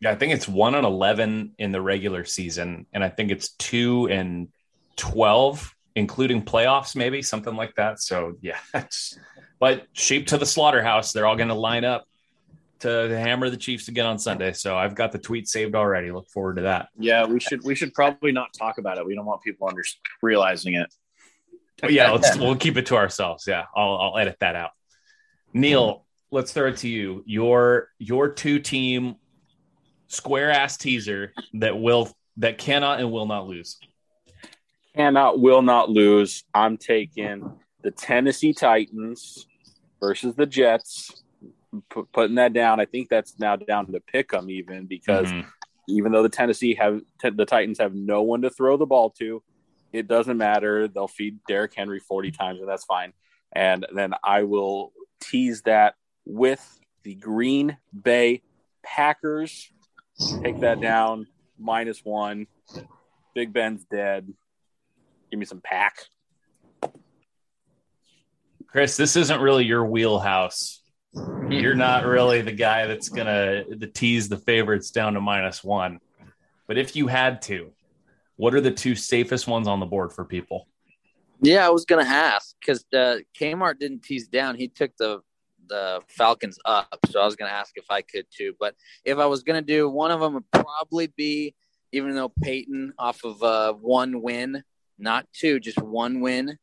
Yeah, 0.00 0.12
I 0.12 0.14
think 0.14 0.32
it's 0.32 0.48
one 0.48 0.76
and 0.76 0.86
eleven 0.86 1.52
in 1.58 1.72
the 1.72 1.80
regular 1.80 2.24
season, 2.24 2.86
and 2.92 3.02
I 3.02 3.08
think 3.08 3.32
it's 3.32 3.50
two 3.54 4.08
and 4.08 4.48
12, 4.96 5.74
including 5.96 6.42
playoffs, 6.42 6.94
maybe 6.94 7.22
something 7.22 7.54
like 7.54 7.74
that. 7.76 8.00
So, 8.00 8.36
yeah, 8.40 8.58
but 9.58 9.86
sheep 9.92 10.28
to 10.28 10.38
the 10.38 10.46
slaughterhouse. 10.46 11.12
They're 11.12 11.26
all 11.26 11.36
going 11.36 11.48
to 11.48 11.54
line 11.54 11.84
up 11.84 12.06
to 12.80 12.88
hammer 13.18 13.50
the 13.50 13.56
Chiefs 13.56 13.88
again 13.88 14.06
on 14.06 14.18
Sunday. 14.18 14.52
So 14.52 14.76
I've 14.76 14.94
got 14.94 15.12
the 15.12 15.18
tweet 15.18 15.48
saved 15.48 15.74
already. 15.74 16.10
Look 16.10 16.28
forward 16.28 16.56
to 16.56 16.62
that. 16.62 16.88
Yeah, 16.98 17.26
we 17.26 17.40
should 17.40 17.62
we 17.64 17.74
should 17.74 17.94
probably 17.94 18.32
not 18.32 18.52
talk 18.52 18.78
about 18.78 18.98
it. 18.98 19.06
We 19.06 19.14
don't 19.14 19.26
want 19.26 19.42
people 19.42 19.68
under 19.68 19.82
realizing 20.22 20.74
it. 20.74 20.92
But 21.80 21.92
yeah, 21.92 22.10
let's 22.10 22.36
we'll 22.36 22.56
keep 22.56 22.76
it 22.76 22.86
to 22.86 22.96
ourselves. 22.96 23.44
Yeah, 23.46 23.64
I'll 23.74 23.96
I'll 23.96 24.18
edit 24.18 24.36
that 24.40 24.56
out. 24.56 24.70
Neil, 25.52 26.04
let's 26.30 26.52
throw 26.52 26.68
it 26.68 26.78
to 26.78 26.88
you. 26.88 27.22
Your 27.26 27.88
your 27.98 28.28
two 28.28 28.58
team 28.58 29.16
square 30.08 30.50
ass 30.50 30.76
teaser 30.76 31.32
that 31.54 31.78
will 31.78 32.10
that 32.38 32.58
cannot 32.58 33.00
and 33.00 33.10
will 33.12 33.26
not 33.26 33.46
lose 33.46 33.78
cannot, 34.94 35.40
will 35.40 35.62
not 35.62 35.90
lose. 35.90 36.44
I'm 36.54 36.76
taking 36.76 37.58
the 37.82 37.90
Tennessee 37.90 38.52
Titans 38.52 39.46
versus 40.00 40.34
the 40.34 40.46
Jets. 40.46 41.22
P- 41.92 42.02
putting 42.12 42.36
that 42.36 42.52
down, 42.52 42.80
I 42.80 42.84
think 42.84 43.08
that's 43.08 43.38
now 43.38 43.56
down 43.56 43.92
to 43.92 44.00
pick 44.00 44.30
them 44.30 44.50
even 44.50 44.86
because 44.86 45.28
mm-hmm. 45.28 45.48
even 45.88 46.12
though 46.12 46.22
the 46.22 46.28
Tennessee 46.28 46.74
have 46.74 47.00
t- 47.20 47.30
the 47.30 47.46
Titans 47.46 47.78
have 47.78 47.94
no 47.94 48.22
one 48.22 48.42
to 48.42 48.50
throw 48.50 48.76
the 48.76 48.86
ball 48.86 49.10
to, 49.18 49.42
It 49.92 50.08
doesn't 50.08 50.36
matter. 50.36 50.88
They'll 50.88 51.08
feed 51.08 51.38
Derrick 51.46 51.74
Henry 51.76 52.00
40 52.00 52.32
times, 52.32 52.60
and 52.60 52.68
that's 52.68 52.84
fine. 52.84 53.12
And 53.52 53.86
then 53.94 54.14
I 54.22 54.44
will 54.44 54.92
tease 55.20 55.62
that 55.62 55.94
with 56.24 56.80
the 57.02 57.14
Green 57.14 57.76
Bay 57.98 58.42
Packers. 58.82 59.70
Take 60.42 60.60
that 60.60 60.80
down, 60.80 61.26
minus 61.58 62.04
one. 62.04 62.46
Big 63.34 63.52
Ben's 63.52 63.84
dead. 63.84 64.32
Give 65.30 65.38
me 65.38 65.46
some 65.46 65.60
pack. 65.60 65.96
Chris, 68.66 68.96
this 68.96 69.16
isn't 69.16 69.40
really 69.40 69.64
your 69.64 69.84
wheelhouse. 69.84 70.82
You're 71.48 71.74
not 71.74 72.06
really 72.06 72.40
the 72.40 72.52
guy 72.52 72.86
that's 72.86 73.08
gonna 73.08 73.64
the 73.68 73.88
tease 73.88 74.28
the 74.28 74.36
favorites 74.36 74.90
down 74.90 75.14
to 75.14 75.20
minus 75.20 75.64
one. 75.64 75.98
But 76.68 76.78
if 76.78 76.94
you 76.94 77.08
had 77.08 77.42
to, 77.42 77.72
what 78.36 78.54
are 78.54 78.60
the 78.60 78.70
two 78.70 78.94
safest 78.94 79.48
ones 79.48 79.66
on 79.66 79.80
the 79.80 79.86
board 79.86 80.12
for 80.12 80.24
people? 80.24 80.68
Yeah, 81.42 81.66
I 81.66 81.70
was 81.70 81.84
gonna 81.84 82.04
ask 82.04 82.54
because 82.60 82.84
uh, 82.94 83.16
Kmart 83.38 83.80
didn't 83.80 84.02
tease 84.04 84.28
down; 84.28 84.54
he 84.54 84.68
took 84.68 84.96
the 84.98 85.20
the 85.68 86.00
Falcons 86.06 86.58
up. 86.64 86.98
So 87.10 87.20
I 87.20 87.24
was 87.24 87.34
gonna 87.34 87.50
ask 87.50 87.72
if 87.76 87.90
I 87.90 88.02
could 88.02 88.26
too. 88.30 88.54
But 88.60 88.76
if 89.04 89.18
I 89.18 89.26
was 89.26 89.42
gonna 89.42 89.62
do 89.62 89.88
one 89.88 90.12
of 90.12 90.20
them, 90.20 90.34
would 90.34 90.50
probably 90.52 91.08
be 91.08 91.54
even 91.92 92.14
though 92.14 92.32
Payton 92.42 92.94
off 92.98 93.24
of 93.24 93.42
uh, 93.42 93.72
one 93.72 94.22
win, 94.22 94.62
not 95.00 95.26
two, 95.32 95.60
just 95.60 95.80
one 95.80 96.20
win, 96.20 96.58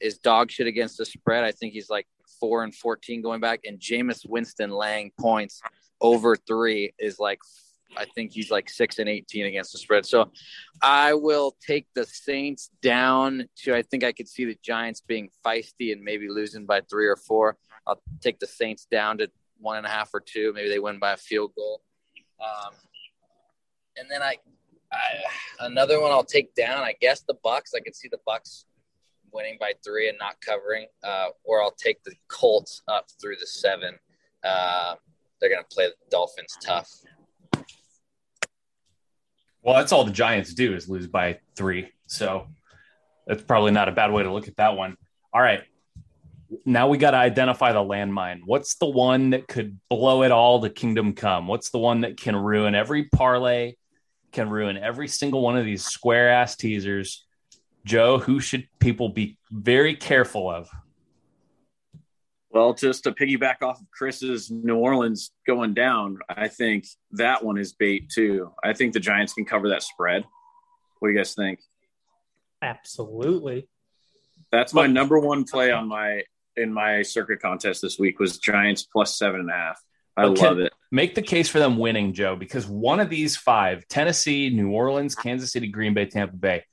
is 0.00 0.18
dog 0.18 0.50
shit 0.50 0.66
against 0.66 0.98
the 0.98 1.04
spread. 1.04 1.44
I 1.44 1.52
think 1.52 1.72
he's 1.72 1.90
like 1.90 2.06
four 2.38 2.64
and 2.64 2.74
fourteen 2.74 3.22
going 3.22 3.40
back, 3.40 3.60
and 3.64 3.78
Jameis 3.78 4.28
Winston 4.28 4.70
laying 4.70 5.12
points 5.18 5.60
over 6.00 6.36
three 6.36 6.92
is 6.98 7.18
like 7.18 7.40
I 7.96 8.06
think 8.14 8.32
he's 8.32 8.50
like 8.50 8.70
six 8.70 8.98
and 8.98 9.08
eighteen 9.08 9.46
against 9.46 9.72
the 9.72 9.78
spread. 9.78 10.06
So 10.06 10.30
I 10.82 11.14
will 11.14 11.56
take 11.66 11.86
the 11.94 12.06
Saints 12.06 12.70
down 12.82 13.46
to 13.58 13.74
I 13.74 13.82
think 13.82 14.04
I 14.04 14.12
could 14.12 14.28
see 14.28 14.44
the 14.44 14.58
Giants 14.62 15.00
being 15.00 15.28
feisty 15.44 15.92
and 15.92 16.02
maybe 16.02 16.28
losing 16.28 16.66
by 16.66 16.82
three 16.82 17.06
or 17.06 17.16
four. 17.16 17.56
I'll 17.86 18.00
take 18.20 18.38
the 18.38 18.46
Saints 18.46 18.86
down 18.90 19.18
to 19.18 19.30
one 19.58 19.76
and 19.76 19.86
a 19.86 19.90
half 19.90 20.10
or 20.14 20.20
two. 20.20 20.52
Maybe 20.54 20.68
they 20.68 20.78
win 20.78 20.98
by 20.98 21.12
a 21.12 21.16
field 21.16 21.52
goal. 21.56 21.82
Um, 22.40 22.72
and 23.98 24.10
then 24.10 24.22
I, 24.22 24.36
I 24.92 25.66
another 25.66 26.00
one 26.00 26.10
I'll 26.10 26.24
take 26.24 26.54
down. 26.54 26.82
I 26.82 26.94
guess 27.00 27.22
the 27.22 27.34
Bucs. 27.44 27.74
I 27.76 27.80
could 27.80 27.94
see 27.94 28.08
the 28.08 28.18
Bucs 28.26 28.64
winning 29.32 29.56
by 29.60 29.72
three 29.84 30.08
and 30.08 30.18
not 30.18 30.40
covering, 30.40 30.86
uh, 31.04 31.28
or 31.44 31.62
I'll 31.62 31.70
take 31.72 32.02
the 32.04 32.14
Colts 32.28 32.82
up 32.88 33.06
through 33.20 33.36
the 33.36 33.46
seven. 33.46 33.98
Uh, 34.42 34.94
they're 35.40 35.50
going 35.50 35.62
to 35.62 35.74
play 35.74 35.86
the 35.86 35.94
Dolphins 36.10 36.56
tough. 36.62 36.90
Well, 39.62 39.76
that's 39.76 39.92
all 39.92 40.04
the 40.04 40.10
Giants 40.10 40.54
do 40.54 40.74
is 40.74 40.88
lose 40.88 41.06
by 41.06 41.38
three. 41.54 41.88
So 42.06 42.46
that's 43.26 43.42
probably 43.42 43.72
not 43.72 43.88
a 43.88 43.92
bad 43.92 44.12
way 44.12 44.22
to 44.22 44.32
look 44.32 44.48
at 44.48 44.56
that 44.56 44.76
one. 44.76 44.96
All 45.32 45.40
right. 45.40 45.62
Now 46.64 46.88
we 46.88 46.98
got 46.98 47.12
to 47.12 47.18
identify 47.18 47.72
the 47.72 47.80
landmine. 47.80 48.40
What's 48.44 48.74
the 48.74 48.88
one 48.88 49.30
that 49.30 49.46
could 49.46 49.78
blow 49.88 50.24
it 50.24 50.32
all 50.32 50.60
to 50.60 50.70
kingdom 50.70 51.12
come? 51.12 51.46
What's 51.46 51.70
the 51.70 51.78
one 51.78 52.00
that 52.00 52.16
can 52.16 52.34
ruin 52.34 52.74
every 52.74 53.04
parlay, 53.04 53.74
can 54.32 54.48
ruin 54.48 54.76
every 54.76 55.08
single 55.08 55.42
one 55.42 55.56
of 55.56 55.64
these 55.64 55.84
square 55.84 56.30
ass 56.30 56.56
teasers? 56.56 57.24
Joe, 57.84 58.18
who 58.18 58.40
should 58.40 58.68
people 58.78 59.08
be 59.08 59.38
very 59.50 59.94
careful 59.94 60.50
of? 60.50 60.68
Well, 62.50 62.74
just 62.74 63.04
to 63.04 63.12
piggyback 63.12 63.62
off 63.62 63.80
of 63.80 63.90
Chris's 63.92 64.50
New 64.50 64.76
Orleans 64.76 65.30
going 65.46 65.72
down, 65.72 66.18
I 66.28 66.48
think 66.48 66.84
that 67.12 67.44
one 67.44 67.58
is 67.58 67.72
bait 67.72 68.10
too. 68.10 68.52
I 68.62 68.72
think 68.72 68.92
the 68.92 69.00
Giants 69.00 69.34
can 69.34 69.44
cover 69.44 69.68
that 69.68 69.84
spread. 69.84 70.24
What 70.98 71.08
do 71.08 71.12
you 71.12 71.18
guys 71.18 71.34
think? 71.34 71.60
Absolutely. 72.60 73.68
That's 74.50 74.74
my 74.74 74.88
number 74.88 75.18
one 75.18 75.44
play 75.44 75.70
on 75.70 75.86
my 75.86 76.24
in 76.56 76.72
my 76.72 77.02
Circa 77.02 77.36
contest 77.36 77.82
this 77.82 77.98
week 77.98 78.18
was 78.18 78.38
Giants 78.38 78.82
plus 78.82 79.16
seven 79.16 79.40
and 79.40 79.50
a 79.50 79.54
half. 79.54 79.80
I 80.16 80.24
Okay. 80.24 80.44
love 80.46 80.58
it. 80.58 80.72
Make 80.90 81.14
the 81.14 81.22
case 81.22 81.48
for 81.48 81.58
them 81.58 81.78
winning, 81.78 82.12
Joe, 82.12 82.36
because 82.36 82.66
one 82.66 83.00
of 83.00 83.08
these 83.08 83.36
five 83.36 83.86
Tennessee, 83.88 84.50
New 84.50 84.70
Orleans, 84.70 85.14
Kansas 85.14 85.52
City, 85.52 85.68
Green 85.68 85.94
Bay, 85.94 86.06
Tampa 86.06 86.36
Bay 86.36 86.64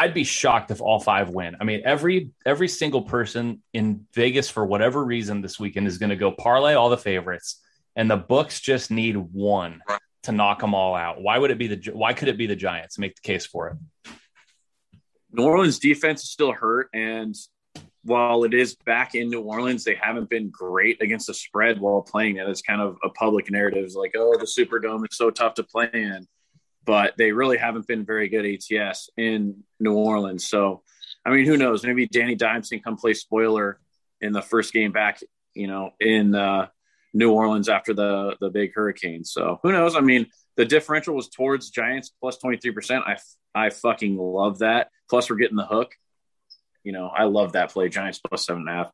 I'd 0.00 0.14
be 0.14 0.22
shocked 0.22 0.70
if 0.70 0.80
all 0.80 1.00
five 1.00 1.28
win. 1.28 1.56
I 1.60 1.64
mean, 1.64 1.82
every 1.84 2.30
every 2.46 2.68
single 2.68 3.02
person 3.02 3.64
in 3.72 4.06
Vegas 4.14 4.48
for 4.48 4.64
whatever 4.64 5.04
reason 5.04 5.40
this 5.40 5.58
weekend 5.58 5.88
is 5.88 5.98
going 5.98 6.10
to 6.10 6.16
go 6.16 6.30
parlay 6.30 6.74
all 6.74 6.88
the 6.88 6.96
favorites, 6.96 7.60
and 7.96 8.08
the 8.08 8.16
books 8.16 8.60
just 8.60 8.92
need 8.92 9.16
one 9.16 9.82
to 10.22 10.30
knock 10.30 10.60
them 10.60 10.72
all 10.72 10.94
out. 10.94 11.20
Why 11.20 11.36
would 11.36 11.50
it 11.50 11.58
be 11.58 11.66
the 11.66 11.90
Why 11.92 12.12
could 12.12 12.28
it 12.28 12.38
be 12.38 12.46
the 12.46 12.54
Giants? 12.54 12.96
Make 12.96 13.16
the 13.16 13.22
case 13.22 13.44
for 13.44 13.70
it. 13.70 14.12
New 15.32 15.42
Orleans 15.42 15.80
defense 15.80 16.22
is 16.22 16.30
still 16.30 16.52
hurt, 16.52 16.90
and 16.94 17.34
while 18.04 18.44
it 18.44 18.54
is 18.54 18.76
back 18.86 19.14
in 19.14 19.28
New 19.28 19.42
Orleans, 19.42 19.84
they 19.84 19.96
haven't 20.00 20.30
been 20.30 20.50
great 20.50 21.02
against 21.02 21.26
the 21.26 21.34
spread 21.34 21.80
while 21.80 22.02
playing 22.02 22.36
it. 22.36 22.48
It's 22.48 22.62
kind 22.62 22.80
of 22.80 22.96
a 23.04 23.10
public 23.10 23.50
narrative, 23.50 23.84
it's 23.84 23.94
like, 23.94 24.14
oh, 24.16 24.36
the 24.38 24.46
Superdome 24.46 25.04
is 25.08 25.16
so 25.16 25.30
tough 25.30 25.54
to 25.54 25.64
play 25.64 25.90
in, 25.92 26.26
but 26.84 27.14
they 27.18 27.32
really 27.32 27.58
haven't 27.58 27.86
been 27.86 28.04
very 28.04 28.28
good 28.28 28.46
ATS 28.46 29.10
in 29.16 29.64
New 29.80 29.94
Orleans. 29.94 30.48
So, 30.48 30.82
I 31.24 31.30
mean, 31.30 31.44
who 31.44 31.56
knows? 31.56 31.84
Maybe 31.84 32.06
Danny 32.06 32.34
Dimes 32.34 32.68
can 32.68 32.80
come 32.80 32.96
play 32.96 33.14
spoiler 33.14 33.80
in 34.20 34.32
the 34.32 34.42
first 34.42 34.72
game 34.72 34.92
back, 34.92 35.20
you 35.54 35.66
know, 35.66 35.90
in 36.00 36.34
uh, 36.34 36.68
New 37.12 37.32
Orleans 37.32 37.68
after 37.68 37.94
the 37.94 38.36
the 38.40 38.50
big 38.50 38.72
hurricane. 38.74 39.24
So, 39.24 39.58
who 39.62 39.72
knows? 39.72 39.96
I 39.96 40.00
mean, 40.00 40.26
the 40.56 40.64
differential 40.64 41.14
was 41.14 41.28
towards 41.28 41.70
Giants 41.70 42.12
plus 42.20 42.38
twenty 42.38 42.58
three 42.58 42.72
percent. 42.72 43.04
I 43.06 43.16
I 43.54 43.70
fucking 43.70 44.16
love 44.16 44.60
that. 44.60 44.88
Plus, 45.10 45.28
we're 45.28 45.36
getting 45.36 45.56
the 45.56 45.66
hook. 45.66 45.92
You 46.84 46.92
know, 46.92 47.08
I 47.08 47.24
love 47.24 47.52
that 47.52 47.70
play. 47.70 47.88
Giants 47.88 48.18
plus 48.18 48.46
seven 48.46 48.62
and 48.62 48.70
a 48.70 48.72
half. 48.72 48.92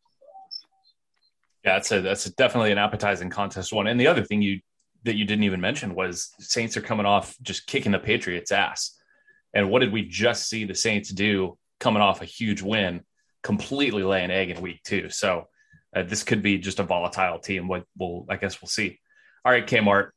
Yeah, 1.64 1.75
that's 1.75 1.93
a 1.93 2.00
that's 2.00 2.25
definitely 2.31 2.73
an 2.73 2.79
appetizing 2.79 3.31
contest 3.31 3.73
one. 3.73 3.87
And 3.87 3.99
the 3.99 4.07
other 4.07 4.23
thing 4.23 4.43
you 4.43 4.61
that 5.05 5.17
you 5.17 5.25
didn't 5.25 5.45
even 5.45 5.61
mention 5.61 5.95
was 5.95 6.31
Saints 6.41 6.76
are 6.76 6.83
coming 6.83 7.07
off 7.07 7.37
just 7.43 7.67
kicking 7.67 7.93
the 7.93 7.99
Patriots' 7.99 8.53
ass. 8.53 8.99
And 9.53 9.71
what 9.71 9.81
did 9.81 9.93
we 9.93 10.03
just 10.03 10.49
see 10.49 10.64
the 10.64 10.75
Saints 10.75 11.11
do 11.11 11.57
coming 11.79 12.03
off 12.03 12.23
a 12.23 12.26
huge 12.26 12.62
win, 12.62 13.03
completely 13.43 14.03
lay 14.03 14.25
an 14.25 14.31
egg 14.31 14.50
in 14.50 14.61
week 14.61 14.83
two? 14.83 15.11
So 15.11 15.49
uh, 15.95 16.03
this 16.03 16.25
could 16.25 16.43
be 16.43 16.59
just 16.59 16.81
a 16.81 16.85
volatile 16.85 17.38
team. 17.38 17.69
What 17.69 17.85
we'll, 17.97 18.26
I 18.29 18.37
guess 18.37 18.61
we'll 18.61 18.69
see. 18.69 18.99
All 19.45 19.53
right, 19.53 19.67
Kmart, 19.67 20.11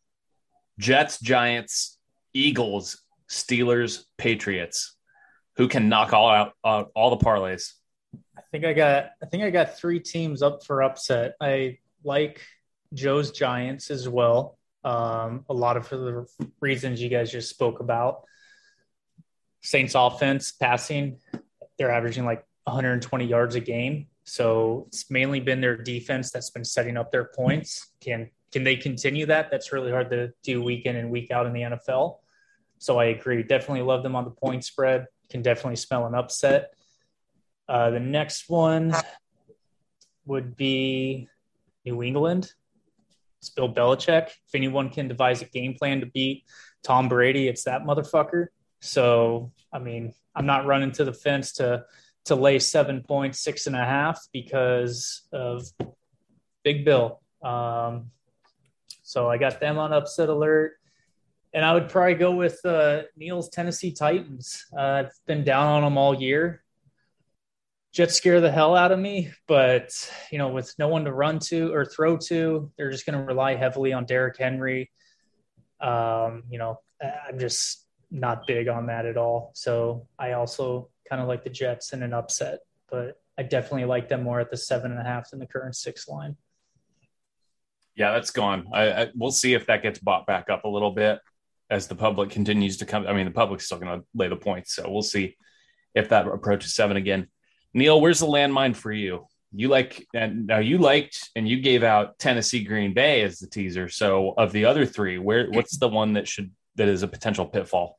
Jets, 0.79 1.19
Giants, 1.19 1.99
Eagles, 2.33 3.03
Steelers, 3.29 4.05
Patriots. 4.17 4.96
Who 5.57 5.67
can 5.67 5.89
knock 5.89 6.13
all 6.13 6.29
out 6.29 6.53
uh, 6.63 6.83
all 6.95 7.09
the 7.09 7.23
parlays? 7.23 7.73
I 8.37 8.41
think 8.51 8.65
I 8.65 8.73
got 8.73 9.11
I 9.21 9.25
think 9.25 9.43
I 9.43 9.49
got 9.49 9.77
three 9.77 9.99
teams 9.99 10.41
up 10.41 10.63
for 10.63 10.83
upset. 10.83 11.35
I 11.41 11.79
like 12.03 12.41
Joe's 12.93 13.31
Giants 13.31 13.91
as 13.91 14.07
well. 14.07 14.57
Um, 14.83 15.43
a 15.49 15.53
lot 15.53 15.75
of 15.75 15.89
the 15.89 16.25
reasons 16.61 17.01
you 17.01 17.09
guys 17.09 17.31
just 17.31 17.49
spoke 17.49 17.79
about. 17.79 18.23
Saints 19.61 19.95
offense 19.95 20.51
passing, 20.53 21.17
they're 21.77 21.91
averaging 21.91 22.25
like 22.25 22.45
120 22.63 23.25
yards 23.25 23.55
a 23.55 23.59
game. 23.59 24.07
So 24.23 24.85
it's 24.87 25.09
mainly 25.09 25.39
been 25.39 25.61
their 25.61 25.75
defense 25.77 26.31
that's 26.31 26.49
been 26.49 26.63
setting 26.63 26.97
up 26.97 27.11
their 27.11 27.25
points. 27.25 27.91
Can 28.01 28.29
can 28.51 28.63
they 28.63 28.75
continue 28.75 29.25
that? 29.25 29.51
That's 29.51 29.73
really 29.73 29.91
hard 29.91 30.09
to 30.11 30.31
do 30.43 30.63
week 30.63 30.85
in 30.85 30.95
and 30.95 31.09
week 31.09 31.31
out 31.31 31.45
in 31.47 31.53
the 31.53 31.61
NFL. 31.61 32.19
So 32.77 32.99
I 32.99 33.05
agree. 33.05 33.43
Definitely 33.43 33.81
love 33.81 34.03
them 34.03 34.15
on 34.15 34.23
the 34.23 34.31
point 34.31 34.63
spread. 34.63 35.07
Can 35.29 35.41
definitely 35.41 35.75
smell 35.75 36.05
an 36.05 36.15
upset. 36.15 36.73
Uh, 37.67 37.89
the 37.89 37.99
next 37.99 38.49
one 38.49 38.93
would 40.25 40.55
be 40.55 41.27
New 41.85 42.01
England. 42.01 42.51
It's 43.39 43.49
Bill 43.49 43.73
Belichick. 43.73 44.27
If 44.27 44.55
anyone 44.55 44.89
can 44.89 45.07
devise 45.07 45.41
a 45.41 45.45
game 45.45 45.75
plan 45.75 45.99
to 45.99 46.05
beat 46.05 46.43
Tom 46.83 47.09
Brady, 47.09 47.47
it's 47.47 47.63
that 47.65 47.83
motherfucker. 47.83 48.47
So, 48.81 49.51
I 49.71 49.79
mean, 49.79 50.13
I'm 50.35 50.45
not 50.45 50.65
running 50.65 50.91
to 50.93 51.03
the 51.03 51.13
fence 51.13 51.53
to 51.53 51.85
to 52.25 52.35
lay 52.35 52.59
seven 52.59 53.01
points, 53.03 53.39
six 53.39 53.67
and 53.67 53.75
a 53.75 53.85
half 53.85 54.27
because 54.33 55.27
of 55.31 55.65
Big 56.63 56.83
Bill. 56.83 57.21
Um, 57.41 58.11
so 59.01 59.29
I 59.29 59.37
got 59.37 59.61
them 59.61 59.77
on 59.77 59.93
upset 59.93 60.27
alert. 60.27 60.76
And 61.53 61.63
I 61.65 61.73
would 61.73 61.89
probably 61.89 62.15
go 62.15 62.31
with 62.31 62.59
uh, 62.65 63.03
Neil's 63.15 63.49
Tennessee 63.49 63.91
Titans. 63.91 64.65
Uh, 64.77 64.81
I've 64.81 65.11
been 65.25 65.43
down 65.43 65.67
on 65.67 65.83
them 65.83 65.97
all 65.97 66.13
year. 66.13 66.63
Jets 67.93 68.15
scare 68.15 68.41
the 68.41 68.51
hell 68.51 68.75
out 68.75 68.91
of 68.91 68.99
me, 68.99 69.31
but 69.47 69.89
you 70.31 70.37
know, 70.37 70.49
with 70.49 70.73
no 70.77 70.87
one 70.87 71.05
to 71.05 71.11
run 71.11 71.39
to 71.39 71.73
or 71.73 71.85
throw 71.85 72.17
to, 72.17 72.71
they're 72.77 72.91
just 72.91 73.05
going 73.05 73.17
to 73.17 73.25
rely 73.25 73.55
heavily 73.55 73.93
on 73.93 74.05
Derrick 74.05 74.37
Henry. 74.37 74.91
Um, 75.79 76.43
you 76.49 76.59
know, 76.59 76.79
I'm 77.01 77.39
just 77.39 77.85
not 78.11 78.45
big 78.45 78.67
on 78.67 78.87
that 78.87 79.05
at 79.05 79.17
all. 79.17 79.51
So 79.55 80.07
I 80.19 80.33
also 80.33 80.89
kind 81.09 81.21
of 81.21 81.27
like 81.27 81.43
the 81.43 81.49
Jets 81.49 81.93
in 81.93 82.03
an 82.03 82.13
upset, 82.13 82.59
but 82.89 83.19
I 83.37 83.43
definitely 83.43 83.85
like 83.85 84.09
them 84.09 84.23
more 84.23 84.39
at 84.39 84.51
the 84.51 84.57
seven 84.57 84.91
and 84.91 84.99
a 84.99 85.03
half 85.03 85.31
than 85.31 85.39
the 85.39 85.47
current 85.47 85.75
six 85.75 86.07
line. 86.07 86.35
Yeah, 87.95 88.11
that's 88.11 88.29
gone. 88.29 88.67
I, 88.73 88.91
I, 88.91 89.07
we'll 89.15 89.31
see 89.31 89.55
if 89.55 89.65
that 89.67 89.81
gets 89.81 89.97
bought 89.97 90.27
back 90.27 90.49
up 90.51 90.65
a 90.65 90.69
little 90.69 90.91
bit 90.91 91.19
as 91.69 91.87
the 91.87 91.95
public 91.95 92.29
continues 92.29 92.77
to 92.77 92.85
come. 92.85 93.07
I 93.07 93.13
mean, 93.13 93.25
the 93.25 93.31
public's 93.31 93.65
still 93.65 93.79
going 93.79 93.99
to 93.99 94.05
lay 94.13 94.27
the 94.27 94.35
points, 94.35 94.73
so 94.75 94.89
we'll 94.89 95.01
see 95.01 95.35
if 95.93 96.09
that 96.09 96.27
approaches 96.27 96.73
seven 96.73 96.97
again. 96.97 97.27
Neil, 97.73 97.99
where's 97.99 98.19
the 98.19 98.27
landmine 98.27 98.75
for 98.75 98.91
you? 98.91 99.27
You 99.53 99.69
like 99.69 100.05
and 100.13 100.45
now 100.45 100.59
you 100.59 100.77
liked 100.77 101.29
and 101.35 101.47
you 101.47 101.61
gave 101.61 101.81
out 101.81 102.19
Tennessee 102.19 102.63
Green 102.63 102.93
Bay 102.93 103.21
as 103.21 103.39
the 103.39 103.47
teaser. 103.47 103.87
So 103.87 104.33
of 104.37 104.51
the 104.51 104.65
other 104.65 104.85
three, 104.85 105.17
where 105.17 105.49
what's 105.49 105.77
the 105.77 105.87
one 105.87 106.13
that 106.13 106.27
should 106.27 106.51
that 106.75 106.87
is 106.87 107.01
a 107.01 107.07
potential 107.07 107.45
pitfall? 107.45 107.97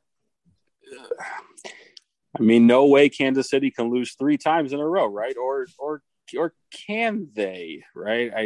I 2.37 2.41
mean, 2.41 2.67
no 2.67 2.85
way 2.85 3.09
Kansas 3.09 3.49
City 3.49 3.71
can 3.71 3.89
lose 3.89 4.13
three 4.13 4.37
times 4.37 4.73
in 4.73 4.79
a 4.79 4.87
row, 4.87 5.07
right? 5.07 5.35
Or 5.37 5.67
or 5.77 6.01
or 6.37 6.53
can 6.87 7.29
they? 7.33 7.83
Right? 7.95 8.31
I, 8.35 8.41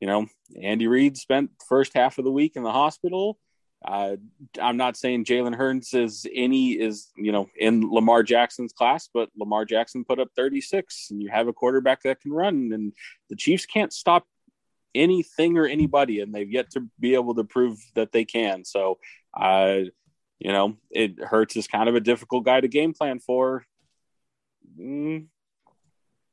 you 0.00 0.06
know, 0.06 0.26
Andy 0.60 0.86
Reid 0.86 1.16
spent 1.16 1.50
first 1.68 1.94
half 1.94 2.18
of 2.18 2.24
the 2.24 2.32
week 2.32 2.56
in 2.56 2.62
the 2.62 2.72
hospital. 2.72 3.38
Uh, 3.84 4.16
I'm 4.60 4.76
not 4.76 4.96
saying 4.96 5.24
Jalen 5.24 5.56
Hurts 5.56 5.92
is 5.92 6.26
any 6.32 6.72
is 6.72 7.10
you 7.16 7.32
know 7.32 7.48
in 7.56 7.90
Lamar 7.90 8.22
Jackson's 8.22 8.72
class, 8.72 9.08
but 9.12 9.28
Lamar 9.36 9.64
Jackson 9.64 10.04
put 10.04 10.20
up 10.20 10.28
36, 10.36 11.08
and 11.10 11.20
you 11.20 11.30
have 11.30 11.48
a 11.48 11.52
quarterback 11.52 12.02
that 12.02 12.20
can 12.20 12.32
run, 12.32 12.70
and 12.72 12.92
the 13.28 13.36
Chiefs 13.36 13.66
can't 13.66 13.92
stop 13.92 14.24
anything 14.94 15.58
or 15.58 15.66
anybody, 15.66 16.20
and 16.20 16.34
they've 16.34 16.50
yet 16.50 16.70
to 16.72 16.88
be 17.00 17.14
able 17.14 17.34
to 17.34 17.44
prove 17.44 17.78
that 17.94 18.12
they 18.12 18.24
can. 18.24 18.64
So, 18.64 18.98
uh, 19.38 19.80
you 20.38 20.52
know, 20.52 20.76
it 20.90 21.18
Hurts 21.22 21.56
is 21.56 21.66
kind 21.66 21.88
of 21.88 21.96
a 21.96 22.00
difficult 22.00 22.44
guy 22.44 22.60
to 22.60 22.68
game 22.68 22.92
plan 22.92 23.18
for. 23.18 23.64
Mm, 24.78 25.26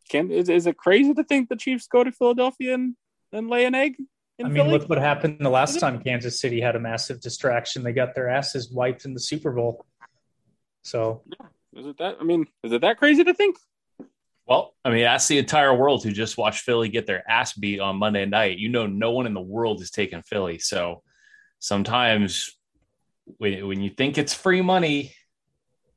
can 0.10 0.32
is, 0.32 0.50
is 0.50 0.68
it 0.68 0.78
crazy 0.78 1.14
to 1.14 1.24
think 1.24 1.50
the 1.50 1.56
Chiefs 1.56 1.88
go 1.88 2.04
to 2.04 2.12
Philadelphia 2.12 2.74
and, 2.74 2.96
and 3.32 3.50
lay 3.50 3.66
an 3.66 3.76
egg? 3.76 3.96
I 4.40 4.44
mean, 4.44 4.56
Philly? 4.56 4.70
look 4.70 4.90
what 4.90 4.98
happened 4.98 5.38
the 5.40 5.50
last 5.50 5.80
time 5.80 6.02
Kansas 6.02 6.40
City 6.40 6.62
had 6.62 6.76
a 6.76 6.80
massive 6.80 7.20
distraction. 7.20 7.84
They 7.84 7.92
got 7.92 8.16
their 8.16 8.30
asses 8.30 8.72
wiped 8.72 9.06
in 9.06 9.14
the 9.14 9.20
Super 9.20 9.52
Bowl. 9.52 9.86
So, 10.84 11.24
is 11.76 11.86
it 11.86 11.98
that? 11.98 12.18
I 12.22 12.24
mean, 12.24 12.48
is 12.64 12.72
it 12.72 12.82
that 12.82 12.98
crazy 12.98 13.24
to 13.24 13.34
think? 13.34 13.58
Well, 14.46 14.74
I 14.84 14.90
mean, 14.90 15.06
ask 15.06 15.28
the 15.28 15.38
entire 15.38 15.76
world 15.76 16.04
who 16.04 16.12
just 16.12 16.38
watched 16.38 16.62
Philly 16.62 16.90
get 16.90 17.06
their 17.06 17.30
ass 17.30 17.54
beat 17.54 17.80
on 17.80 17.98
Monday 17.98 18.26
night. 18.26 18.58
You 18.58 18.70
know, 18.70 18.88
no 18.88 19.12
one 19.12 19.28
in 19.28 19.34
the 19.36 19.42
world 19.42 19.82
is 19.82 19.92
taking 19.92 20.24
Philly. 20.24 20.58
So 20.58 21.04
sometimes 21.60 22.58
when, 23.38 23.68
when 23.68 23.82
you 23.82 23.92
think 23.92 24.18
it's 24.18 24.34
free 24.34 24.62
money, 24.62 25.14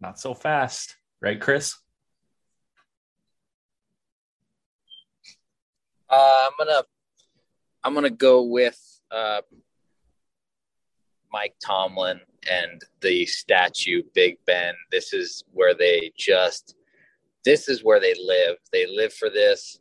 not 0.01 0.19
so 0.19 0.35
fast, 0.35 0.97
right, 1.23 1.41
Chris? 1.41 1.75
Uh, 6.11 6.47
I'm 6.47 6.53
gonna 6.59 6.83
I'm 7.85 7.95
gonna 7.95 8.11
go 8.11 8.43
with 8.43 8.79
uh, 9.11 9.43
Mike 11.33 11.55
Tomlin 11.65 12.21
and 12.51 12.83
the 13.01 13.27
statue 13.27 14.03
Big 14.15 14.37
Ben. 14.47 14.75
This 14.91 15.13
is 15.13 15.45
where 15.53 15.75
they 15.75 16.13
just 16.17 16.77
this 17.45 17.69
is 17.69 17.83
where 17.83 18.01
they 18.01 18.15
live. 18.23 18.57
They 18.73 18.87
live 18.87 19.13
for 19.13 19.29
this 19.29 19.79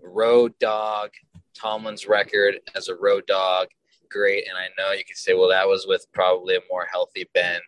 road 0.00 0.58
dog. 0.58 1.10
Tomlin's 1.54 2.06
record 2.06 2.58
as 2.74 2.88
a 2.88 2.94
road 2.94 3.26
dog, 3.26 3.68
great. 4.10 4.44
And 4.48 4.56
I 4.56 4.68
know 4.78 4.92
you 4.92 5.04
could 5.04 5.18
say, 5.18 5.34
well, 5.34 5.50
that 5.50 5.68
was 5.68 5.86
with 5.86 6.06
probably 6.12 6.56
a 6.56 6.60
more 6.70 6.86
healthy 6.90 7.28
Ben, 7.34 7.60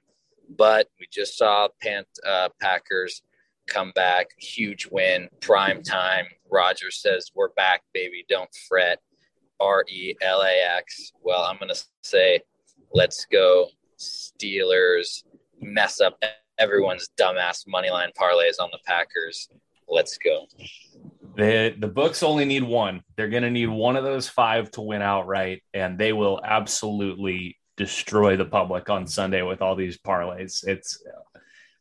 but 0.57 0.88
we 0.99 1.07
just 1.12 1.37
saw 1.37 1.69
Pant 1.83 2.07
uh, 2.26 2.49
Packers 2.61 3.23
come 3.67 3.93
back, 3.95 4.29
huge 4.38 4.88
win, 4.91 5.29
prime 5.41 5.83
time. 5.83 6.26
Rodgers 6.50 7.00
says, 7.00 7.31
"We're 7.35 7.50
back, 7.50 7.83
baby. 7.93 8.25
Don't 8.29 8.55
fret." 8.69 9.00
R 9.61 9.84
E 9.88 10.14
L 10.20 10.42
A 10.42 10.76
X. 10.76 11.12
Well, 11.23 11.42
I'm 11.42 11.58
gonna 11.58 11.75
say, 12.02 12.40
let's 12.92 13.26
go 13.30 13.68
Steelers. 13.99 15.25
Mess 15.61 16.00
up 16.00 16.23
everyone's 16.58 17.08
dumbass 17.18 17.66
money 17.66 17.90
line 17.90 18.11
parlays 18.18 18.61
on 18.61 18.68
the 18.70 18.78
Packers. 18.84 19.49
Let's 19.88 20.18
go. 20.18 20.46
The 21.37 21.75
the 21.78 21.88
books 21.88 22.23
only 22.23 22.44
need 22.44 22.62
one. 22.62 23.02
They're 23.16 23.28
going 23.28 23.42
to 23.42 23.50
need 23.50 23.68
one 23.68 23.96
of 23.96 24.04
those 24.04 24.28
five 24.28 24.70
to 24.73 24.80
win 24.80 25.02
outright, 25.02 25.62
and 25.73 25.99
they 25.99 26.12
will 26.12 26.40
absolutely 26.45 27.58
destroy 27.76 28.36
the 28.36 28.45
public 28.45 28.88
on 28.88 29.06
Sunday 29.06 29.43
with 29.43 29.60
all 29.60 29.75
these 29.75 29.99
parlays. 29.99 30.67
It's, 30.67 31.02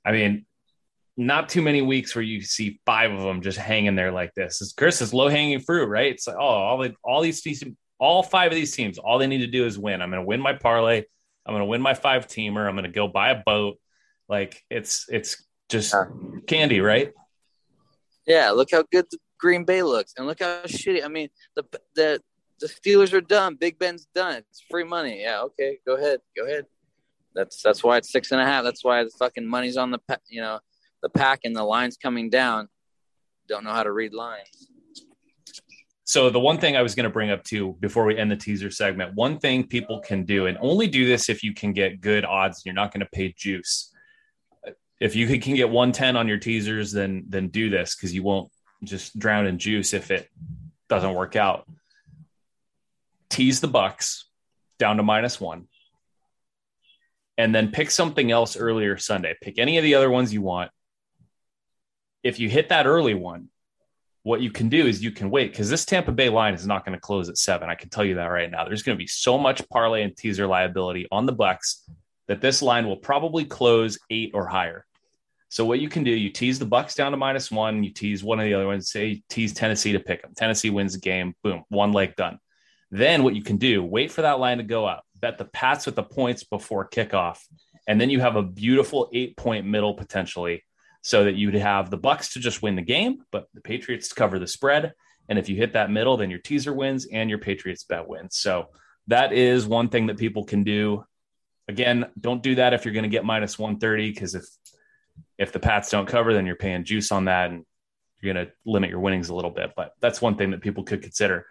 I 0.03 0.12
mean, 0.12 0.45
not 1.15 1.49
too 1.49 1.62
many 1.62 1.82
weeks 1.82 2.15
where 2.15 2.23
you 2.23 2.41
see 2.41 2.80
five 2.86 3.12
of 3.12 3.21
them 3.21 3.41
just 3.41 3.58
hanging 3.58 3.95
there 3.95 4.12
like 4.12 4.34
this. 4.34 4.62
It's 4.62 4.73
Chris 4.73 5.02
is 5.02 5.13
low 5.13 5.30
hanging 5.30 5.60
fruit, 5.60 5.88
right? 5.88 6.12
It's 6.12 6.28
like, 6.28 6.38
oh, 6.38 6.41
all 6.41 6.78
the, 6.80 6.95
all 7.04 7.21
these 7.21 7.41
teams, 7.41 7.63
all 7.99 8.23
five 8.23 8.52
of 8.52 8.56
these 8.56 8.76
teams, 8.76 8.97
all 8.97 9.19
they 9.19 9.28
need 9.28 9.39
to 9.39 9.47
do 9.47 9.65
is 9.65 9.78
win. 9.78 10.02
I'm 10.02 10.10
going 10.10 10.21
to 10.21 10.28
win 10.28 10.41
my 10.41 10.54
parlay. 10.54 11.04
I'm 11.45 11.52
going 11.52 11.62
to 11.62 11.65
win 11.65 11.82
my 11.82 11.93
five 11.93 12.28
teamer. 12.28 12.67
I'm 12.67 12.76
going 12.76 12.86
to 12.86 12.91
go 12.91 13.08
buy 13.08 13.30
a 13.30 13.43
boat. 13.43 13.78
Like 14.28 14.62
it's 14.69 15.06
it's 15.10 15.45
just 15.69 15.93
candy, 16.47 16.80
right? 16.80 17.12
Yeah, 18.26 18.52
look 18.52 18.69
how 18.71 18.84
good 18.91 19.06
the 19.12 19.17
Green 19.38 19.65
Bay 19.65 19.84
looks, 19.84 20.13
and 20.17 20.26
look 20.26 20.39
how 20.39 20.63
shitty. 20.63 21.04
I 21.04 21.10
mean, 21.10 21.30
the 21.56 21.63
the 21.95 22.21
the 22.60 22.67
Steelers 22.67 23.13
are 23.13 23.21
done. 23.21 23.56
Big 23.56 23.78
Ben's 23.78 24.08
done. 24.15 24.36
It's 24.49 24.63
free 24.71 24.86
money. 24.86 25.21
Yeah, 25.21 25.41
okay, 25.41 25.80
go 25.86 25.95
ahead, 25.95 26.21
go 26.36 26.45
ahead. 26.45 26.65
That's 27.36 27.62
that's 27.62 27.84
why 27.84 27.97
it's 27.97 28.12
six 28.12 28.32
and 28.32 28.39
a 28.39 28.45
half. 28.45 28.63
That's 28.63 28.84
why 28.84 29.04
the 29.04 29.12
fucking 29.19 29.45
money's 29.45 29.76
on 29.76 29.91
the 29.91 29.99
you 30.30 30.41
know 30.41 30.60
the 31.03 31.09
pack 31.09 31.41
and 31.43 31.55
the 31.55 31.63
lines 31.63 31.97
coming 31.97 32.31
down. 32.31 32.67
Don't 33.47 33.63
know 33.63 33.73
how 33.73 33.83
to 33.83 33.91
read 33.91 34.13
lines. 34.13 34.69
So 36.05 36.31
the 36.31 36.39
one 36.39 36.57
thing 36.57 36.75
I 36.75 36.81
was 36.81 36.95
going 36.95 37.03
to 37.03 37.09
bring 37.11 37.29
up 37.29 37.43
too 37.43 37.77
before 37.79 38.05
we 38.05 38.17
end 38.17 38.31
the 38.31 38.35
teaser 38.35 38.71
segment, 38.71 39.13
one 39.13 39.37
thing 39.37 39.67
people 39.67 39.99
can 39.99 40.25
do, 40.25 40.47
and 40.47 40.57
only 40.59 40.87
do 40.87 41.05
this 41.05 41.29
if 41.29 41.43
you 41.43 41.53
can 41.53 41.73
get 41.73 42.01
good 42.01 42.25
odds. 42.25 42.63
You're 42.65 42.73
not 42.73 42.91
going 42.91 43.01
to 43.01 43.09
pay 43.11 43.35
juice 43.37 43.93
if 45.03 45.17
you 45.17 45.27
can 45.37 45.55
get 45.55 45.69
110 45.69 46.15
on 46.15 46.29
your 46.29 46.37
teasers, 46.37 46.93
then 46.93 47.25
then 47.27 47.49
do 47.49 47.69
this 47.69 47.93
because 47.93 48.15
you 48.15 48.23
won't 48.23 48.49
just 48.85 49.19
drown 49.19 49.45
in 49.45 49.59
juice 49.59 49.93
if 49.93 50.11
it 50.11 50.29
doesn't 50.87 51.13
work 51.13 51.35
out. 51.35 51.67
Tease 53.29 53.59
the 53.59 53.67
Bucs 53.67 54.23
down 54.79 54.95
to 54.97 55.03
minus 55.03 55.41
one, 55.41 55.67
and 57.37 57.53
then 57.53 57.71
pick 57.71 57.91
something 57.91 58.31
else 58.31 58.55
earlier 58.55 58.97
Sunday. 58.97 59.35
Pick 59.41 59.59
any 59.59 59.77
of 59.77 59.83
the 59.83 59.95
other 59.95 60.09
ones 60.09 60.33
you 60.33 60.41
want. 60.41 60.71
If 62.23 62.39
you 62.39 62.49
hit 62.49 62.69
that 62.69 62.86
early 62.86 63.13
one, 63.13 63.49
what 64.23 64.41
you 64.41 64.51
can 64.51 64.69
do 64.69 64.88
is 64.88 65.03
you 65.03 65.12
can 65.12 65.29
wait 65.29 65.51
because 65.51 65.69
this 65.69 65.83
Tampa 65.83 66.12
Bay 66.12 66.29
line 66.29 66.53
is 66.53 66.65
not 66.65 66.86
going 66.86 66.97
to 66.97 67.01
close 67.01 67.27
at 67.27 67.38
seven. 67.38 67.69
I 67.69 67.75
can 67.75 67.89
tell 67.89 68.05
you 68.05 68.15
that 68.15 68.27
right 68.27 68.49
now. 68.49 68.63
There's 68.63 68.83
going 68.83 68.97
to 68.97 69.01
be 69.01 69.07
so 69.07 69.38
much 69.38 69.67
parlay 69.69 70.03
and 70.03 70.15
teaser 70.15 70.47
liability 70.47 71.07
on 71.12 71.25
the 71.25 71.33
Bucs 71.33 71.81
that 72.27 72.39
this 72.39 72.62
line 72.62 72.88
will 72.88 72.97
probably 72.97 73.43
close 73.43 73.99
eight 74.09 74.31
or 74.33 74.47
higher. 74.47 74.86
So 75.49 75.65
what 75.65 75.81
you 75.81 75.89
can 75.89 76.03
do, 76.03 76.12
you 76.12 76.29
tease 76.29 76.57
the 76.57 76.65
Bucs 76.65 76.95
down 76.95 77.12
to 77.12 77.17
minus 77.17 77.51
one, 77.51 77.83
you 77.83 77.91
tease 77.91 78.23
one 78.23 78.39
of 78.39 78.45
the 78.45 78.53
other 78.53 78.65
ones, 78.65 78.89
say 78.89 79.21
tease 79.29 79.53
Tennessee 79.53 79.91
to 79.91 79.99
pick 79.99 80.21
them. 80.21 80.33
Tennessee 80.36 80.69
wins 80.69 80.93
the 80.93 80.99
game, 80.99 81.36
boom, 81.43 81.63
one 81.67 81.91
leg 81.91 82.15
done. 82.15 82.39
Then 82.89 83.23
what 83.23 83.36
you 83.36 83.43
can 83.43 83.57
do, 83.57 83.83
wait 83.83 84.12
for 84.12 84.21
that 84.21 84.39
line 84.39 84.57
to 84.57 84.63
go 84.63 84.86
up, 84.86 85.03
bet 85.19 85.38
the 85.38 85.45
Pats 85.45 85.86
with 85.86 85.95
the 85.95 86.03
points 86.03 86.43
before 86.43 86.89
kickoff, 86.89 87.39
and 87.88 87.99
then 87.99 88.09
you 88.09 88.19
have 88.21 88.36
a 88.36 88.41
beautiful 88.41 89.09
eight 89.13 89.36
point 89.36 89.65
middle 89.65 89.93
potentially, 89.93 90.63
so 91.03 91.25
that 91.25 91.35
you'd 91.35 91.53
have 91.53 91.89
the 91.89 91.97
Bucs 91.97 92.33
to 92.33 92.39
just 92.39 92.63
win 92.63 92.75
the 92.75 92.81
game, 92.81 93.23
but 93.29 93.47
the 93.53 93.61
Patriots 93.61 94.07
to 94.09 94.15
cover 94.15 94.39
the 94.39 94.47
spread. 94.47 94.93
And 95.29 95.37
if 95.37 95.49
you 95.49 95.55
hit 95.57 95.73
that 95.73 95.91
middle, 95.91 96.17
then 96.17 96.29
your 96.29 96.39
teaser 96.39 96.73
wins 96.73 97.05
and 97.05 97.29
your 97.29 97.39
Patriots 97.39 97.83
bet 97.83 98.07
wins. 98.07 98.37
So 98.37 98.69
that 99.07 99.33
is 99.33 99.67
one 99.67 99.89
thing 99.89 100.07
that 100.07 100.17
people 100.17 100.45
can 100.45 100.63
do. 100.63 101.03
Again, 101.67 102.05
don't 102.19 102.41
do 102.41 102.55
that 102.55 102.73
if 102.73 102.85
you're 102.85 102.93
going 102.93 103.03
to 103.03 103.09
get 103.09 103.25
minus 103.25 103.59
130 103.59 104.11
because 104.11 104.33
if 104.33 104.45
if 105.37 105.51
the 105.51 105.59
Pats 105.59 105.89
don't 105.89 106.07
cover, 106.07 106.33
then 106.33 106.45
you're 106.45 106.55
paying 106.55 106.83
juice 106.85 107.11
on 107.11 107.25
that 107.25 107.51
and 107.51 107.65
you're 108.21 108.33
going 108.33 108.47
to 108.47 108.51
limit 108.65 108.89
your 108.89 108.99
winnings 108.99 109.29
a 109.29 109.35
little 109.35 109.51
bit. 109.51 109.73
But 109.75 109.93
that's 109.99 110.21
one 110.21 110.35
thing 110.35 110.51
that 110.51 110.61
people 110.61 110.83
could 110.83 111.01
consider. 111.01 111.45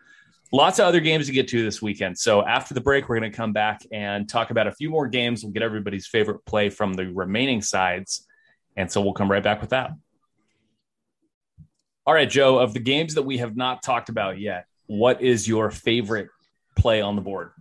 Lots 0.50 0.78
of 0.78 0.86
other 0.86 1.00
games 1.00 1.26
to 1.26 1.32
get 1.32 1.48
to 1.48 1.62
this 1.62 1.82
weekend. 1.82 2.18
So 2.18 2.44
after 2.44 2.74
the 2.74 2.80
break, 2.80 3.08
we're 3.08 3.18
going 3.18 3.30
to 3.30 3.36
come 3.36 3.52
back 3.52 3.82
and 3.92 4.28
talk 4.28 4.50
about 4.50 4.66
a 4.66 4.72
few 4.72 4.90
more 4.90 5.08
games. 5.08 5.42
We'll 5.42 5.52
get 5.52 5.62
everybody's 5.62 6.06
favorite 6.06 6.44
play 6.44 6.70
from 6.70 6.94
the 6.94 7.06
remaining 7.12 7.62
sides. 7.62 8.26
And 8.76 8.90
so 8.90 9.00
we'll 9.00 9.12
come 9.12 9.30
right 9.30 9.42
back 9.42 9.60
with 9.60 9.70
that. 9.70 9.92
All 12.06 12.14
right, 12.14 12.28
Joe, 12.28 12.58
of 12.58 12.74
the 12.74 12.80
games 12.80 13.14
that 13.14 13.22
we 13.22 13.38
have 13.38 13.56
not 13.56 13.82
talked 13.82 14.08
about 14.08 14.40
yet, 14.40 14.66
what 14.86 15.22
is 15.22 15.46
your 15.46 15.70
favorite 15.70 16.28
play 16.76 17.00
on 17.00 17.16
the 17.16 17.22
board? 17.22 17.52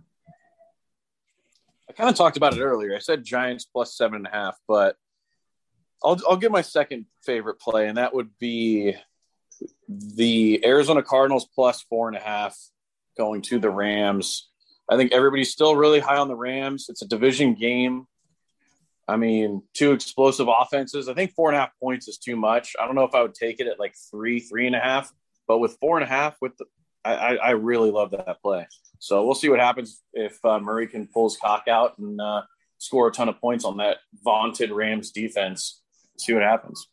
I 1.88 1.92
kind 1.92 2.10
of 2.10 2.16
talked 2.16 2.36
about 2.36 2.56
it 2.56 2.60
earlier. 2.60 2.96
I 2.96 2.98
said 2.98 3.22
Giants 3.22 3.64
plus 3.64 3.96
seven 3.96 4.16
and 4.16 4.26
a 4.26 4.30
half, 4.30 4.56
but 4.66 4.96
I'll 6.02 6.18
I'll 6.28 6.36
give 6.36 6.50
my 6.50 6.62
second 6.62 7.06
favorite 7.22 7.60
play, 7.60 7.86
and 7.86 7.98
that 7.98 8.14
would 8.14 8.30
be 8.38 8.96
the 9.88 10.64
Arizona 10.64 11.02
Cardinals 11.02 11.46
plus 11.54 11.82
four 11.82 12.08
and 12.08 12.16
a 12.16 12.20
half 12.20 12.56
going 13.16 13.42
to 13.42 13.58
the 13.58 13.70
Rams. 13.70 14.48
I 14.88 14.96
think 14.96 15.12
everybody's 15.12 15.52
still 15.52 15.76
really 15.76 16.00
high 16.00 16.16
on 16.16 16.28
the 16.28 16.34
Rams. 16.34 16.86
It's 16.88 17.02
a 17.02 17.08
division 17.08 17.54
game. 17.54 18.06
I 19.08 19.16
mean, 19.16 19.62
two 19.74 19.92
explosive 19.92 20.48
offenses. 20.48 21.08
I 21.08 21.14
think 21.14 21.32
four 21.32 21.48
and 21.50 21.56
a 21.56 21.60
half 21.60 21.70
points 21.80 22.08
is 22.08 22.18
too 22.18 22.36
much. 22.36 22.74
I 22.80 22.86
don't 22.86 22.94
know 22.94 23.04
if 23.04 23.14
I 23.14 23.22
would 23.22 23.34
take 23.34 23.60
it 23.60 23.66
at 23.66 23.80
like 23.80 23.94
three, 24.10 24.40
three 24.40 24.66
and 24.66 24.76
a 24.76 24.80
half, 24.80 25.12
but 25.48 25.58
with 25.58 25.76
four 25.80 25.96
and 25.96 26.04
a 26.04 26.08
half, 26.08 26.36
with 26.40 26.56
the, 26.56 26.66
I, 27.04 27.36
I 27.36 27.50
really 27.50 27.90
love 27.90 28.12
that 28.12 28.40
play. 28.42 28.68
So 29.00 29.24
we'll 29.24 29.34
see 29.34 29.48
what 29.48 29.58
happens 29.58 30.00
if 30.12 30.38
uh, 30.44 30.60
Murray 30.60 30.86
can 30.86 31.08
pull 31.08 31.24
his 31.24 31.36
cock 31.36 31.66
out 31.66 31.98
and 31.98 32.20
uh, 32.20 32.42
score 32.78 33.08
a 33.08 33.12
ton 33.12 33.28
of 33.28 33.40
points 33.40 33.64
on 33.64 33.78
that 33.78 33.98
vaunted 34.22 34.70
Rams 34.70 35.10
defense 35.10 35.82
see 36.18 36.34
what 36.34 36.42
happens. 36.42 36.88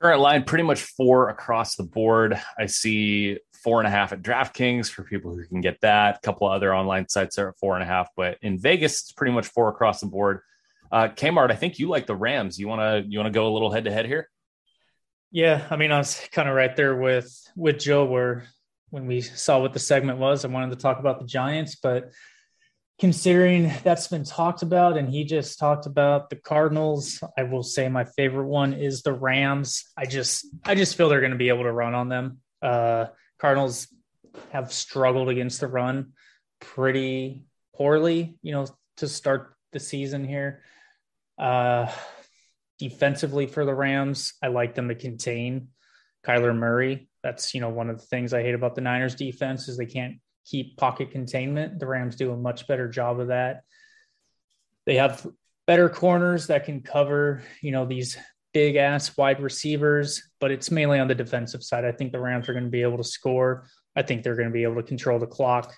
Current 0.00 0.20
line 0.20 0.44
pretty 0.44 0.64
much 0.64 0.82
four 0.82 1.30
across 1.30 1.76
the 1.76 1.84
board. 1.84 2.40
I 2.58 2.66
see 2.66 3.38
four 3.62 3.80
and 3.80 3.86
a 3.86 3.90
half 3.90 4.12
at 4.12 4.22
DraftKings 4.22 4.90
for 4.90 5.04
people 5.04 5.34
who 5.34 5.46
can 5.46 5.60
get 5.60 5.80
that. 5.80 6.16
A 6.16 6.20
couple 6.20 6.46
of 6.46 6.52
other 6.52 6.74
online 6.74 7.08
sites 7.08 7.38
are 7.38 7.50
at 7.50 7.58
four 7.58 7.74
and 7.74 7.82
a 7.82 7.86
half, 7.86 8.08
but 8.16 8.38
in 8.42 8.58
Vegas, 8.58 9.00
it's 9.00 9.12
pretty 9.12 9.32
much 9.32 9.46
four 9.46 9.68
across 9.68 10.00
the 10.00 10.06
board. 10.06 10.40
Uh, 10.90 11.08
Kmart, 11.08 11.50
I 11.50 11.56
think 11.56 11.78
you 11.78 11.88
like 11.88 12.06
the 12.06 12.16
Rams. 12.16 12.58
You 12.58 12.68
want 12.68 12.80
to 12.80 13.10
you 13.10 13.18
want 13.18 13.32
to 13.32 13.36
go 13.36 13.48
a 13.48 13.52
little 13.52 13.70
head 13.70 13.84
to 13.84 13.92
head 13.92 14.06
here? 14.06 14.28
Yeah, 15.30 15.66
I 15.70 15.76
mean, 15.76 15.90
I 15.90 15.98
was 15.98 16.20
kind 16.32 16.48
of 16.48 16.54
right 16.54 16.74
there 16.76 16.96
with 16.96 17.32
with 17.56 17.78
Joe 17.78 18.04
where 18.04 18.44
when 18.90 19.06
we 19.06 19.20
saw 19.20 19.60
what 19.60 19.72
the 19.72 19.80
segment 19.80 20.18
was, 20.18 20.44
I 20.44 20.48
wanted 20.48 20.70
to 20.70 20.76
talk 20.80 21.00
about 21.00 21.18
the 21.18 21.26
Giants, 21.26 21.74
but 21.74 22.12
considering 23.00 23.72
that's 23.82 24.06
been 24.06 24.22
talked 24.22 24.62
about 24.62 24.96
and 24.96 25.08
he 25.08 25.24
just 25.24 25.58
talked 25.58 25.86
about 25.86 26.30
the 26.30 26.36
Cardinals, 26.36 27.22
I 27.36 27.42
will 27.42 27.64
say 27.64 27.88
my 27.88 28.04
favorite 28.04 28.46
one 28.46 28.72
is 28.72 29.02
the 29.02 29.12
Rams. 29.12 29.84
I 29.96 30.06
just 30.06 30.46
I 30.64 30.74
just 30.74 30.96
feel 30.96 31.08
they're 31.08 31.20
going 31.20 31.32
to 31.32 31.38
be 31.38 31.48
able 31.48 31.64
to 31.64 31.72
run 31.72 31.94
on 31.94 32.08
them. 32.08 32.38
Uh, 32.62 33.06
Cardinals 33.38 33.88
have 34.52 34.72
struggled 34.72 35.28
against 35.28 35.60
the 35.60 35.68
run 35.68 36.12
pretty 36.60 37.44
poorly, 37.74 38.38
you 38.42 38.52
know, 38.52 38.66
to 38.98 39.08
start 39.08 39.53
the 39.74 39.80
season 39.80 40.26
here. 40.26 40.62
Uh, 41.38 41.90
defensively 42.78 43.46
for 43.46 43.66
the 43.66 43.74
Rams, 43.74 44.32
I 44.42 44.48
like 44.48 44.74
them 44.74 44.88
to 44.88 44.94
contain 44.94 45.68
Kyler 46.26 46.56
Murray. 46.56 47.08
That's, 47.22 47.54
you 47.54 47.60
know, 47.60 47.68
one 47.68 47.90
of 47.90 47.98
the 47.98 48.06
things 48.06 48.32
I 48.32 48.42
hate 48.42 48.54
about 48.54 48.74
the 48.74 48.80
Niners 48.80 49.14
defense 49.14 49.68
is 49.68 49.76
they 49.76 49.86
can't 49.86 50.16
keep 50.46 50.76
pocket 50.76 51.10
containment. 51.10 51.78
The 51.78 51.86
Rams 51.86 52.16
do 52.16 52.32
a 52.32 52.36
much 52.36 52.66
better 52.66 52.88
job 52.88 53.20
of 53.20 53.28
that. 53.28 53.64
They 54.86 54.96
have 54.96 55.26
better 55.66 55.88
corners 55.88 56.48
that 56.48 56.64
can 56.64 56.80
cover, 56.82 57.42
you 57.62 57.72
know, 57.72 57.86
these 57.86 58.16
big 58.52 58.76
ass 58.76 59.16
wide 59.16 59.40
receivers, 59.40 60.22
but 60.40 60.50
it's 60.50 60.70
mainly 60.70 60.98
on 60.98 61.08
the 61.08 61.14
defensive 61.14 61.62
side. 61.62 61.84
I 61.84 61.92
think 61.92 62.12
the 62.12 62.20
Rams 62.20 62.48
are 62.48 62.52
going 62.52 62.64
to 62.64 62.70
be 62.70 62.82
able 62.82 62.98
to 62.98 63.04
score. 63.04 63.66
I 63.96 64.02
think 64.02 64.22
they're 64.22 64.36
going 64.36 64.48
to 64.48 64.52
be 64.52 64.62
able 64.62 64.76
to 64.76 64.82
control 64.82 65.18
the 65.18 65.26
clock. 65.26 65.74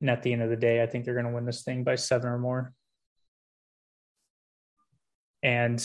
And 0.00 0.10
at 0.10 0.22
the 0.22 0.32
end 0.32 0.42
of 0.42 0.50
the 0.50 0.56
day, 0.56 0.82
I 0.82 0.86
think 0.86 1.04
they're 1.04 1.14
going 1.14 1.26
to 1.26 1.32
win 1.32 1.46
this 1.46 1.62
thing 1.62 1.84
by 1.84 1.94
seven 1.94 2.28
or 2.28 2.38
more. 2.38 2.72
And 5.42 5.84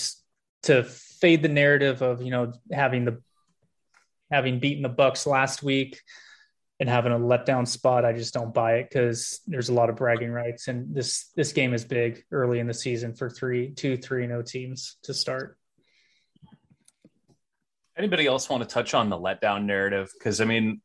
to 0.64 0.84
fade 0.84 1.42
the 1.42 1.50
narrative 1.50 2.02
of, 2.02 2.22
you 2.22 2.32
know, 2.32 2.54
having 2.72 3.06
the 3.06 3.22
having 4.30 4.60
beaten 4.60 4.84
the 4.84 4.90
Bucs 4.90 5.26
last 5.26 5.64
week 5.64 6.02
and 6.80 6.90
having 6.90 7.12
a 7.12 7.18
letdown 7.18 7.68
spot, 7.68 8.06
I 8.06 8.14
just 8.14 8.34
don't 8.34 8.54
buy 8.54 8.76
it 8.76 8.90
because 8.90 9.40
there's 9.48 9.70
a 9.70 9.74
lot 9.74 9.90
of 9.90 9.96
bragging 9.96 10.32
rights. 10.32 10.68
And 10.68 10.94
this 10.94 11.32
this 11.36 11.54
game 11.54 11.74
is 11.74 11.86
big 11.86 12.24
early 12.32 12.60
in 12.60 12.68
the 12.68 12.74
season 12.74 13.16
for 13.16 13.30
three, 13.30 13.72
two, 13.72 13.98
three, 13.98 14.28
no 14.28 14.42
teams 14.42 14.98
to 15.04 15.14
start. 15.14 15.58
Anybody 17.98 18.28
else 18.28 18.48
want 18.48 18.62
to 18.62 18.70
touch 18.70 18.94
on 18.94 19.10
the 19.10 19.18
letdown 19.18 19.66
narrative? 19.66 20.12
Because 20.18 20.40
I 20.40 20.46
mean, 20.46 20.82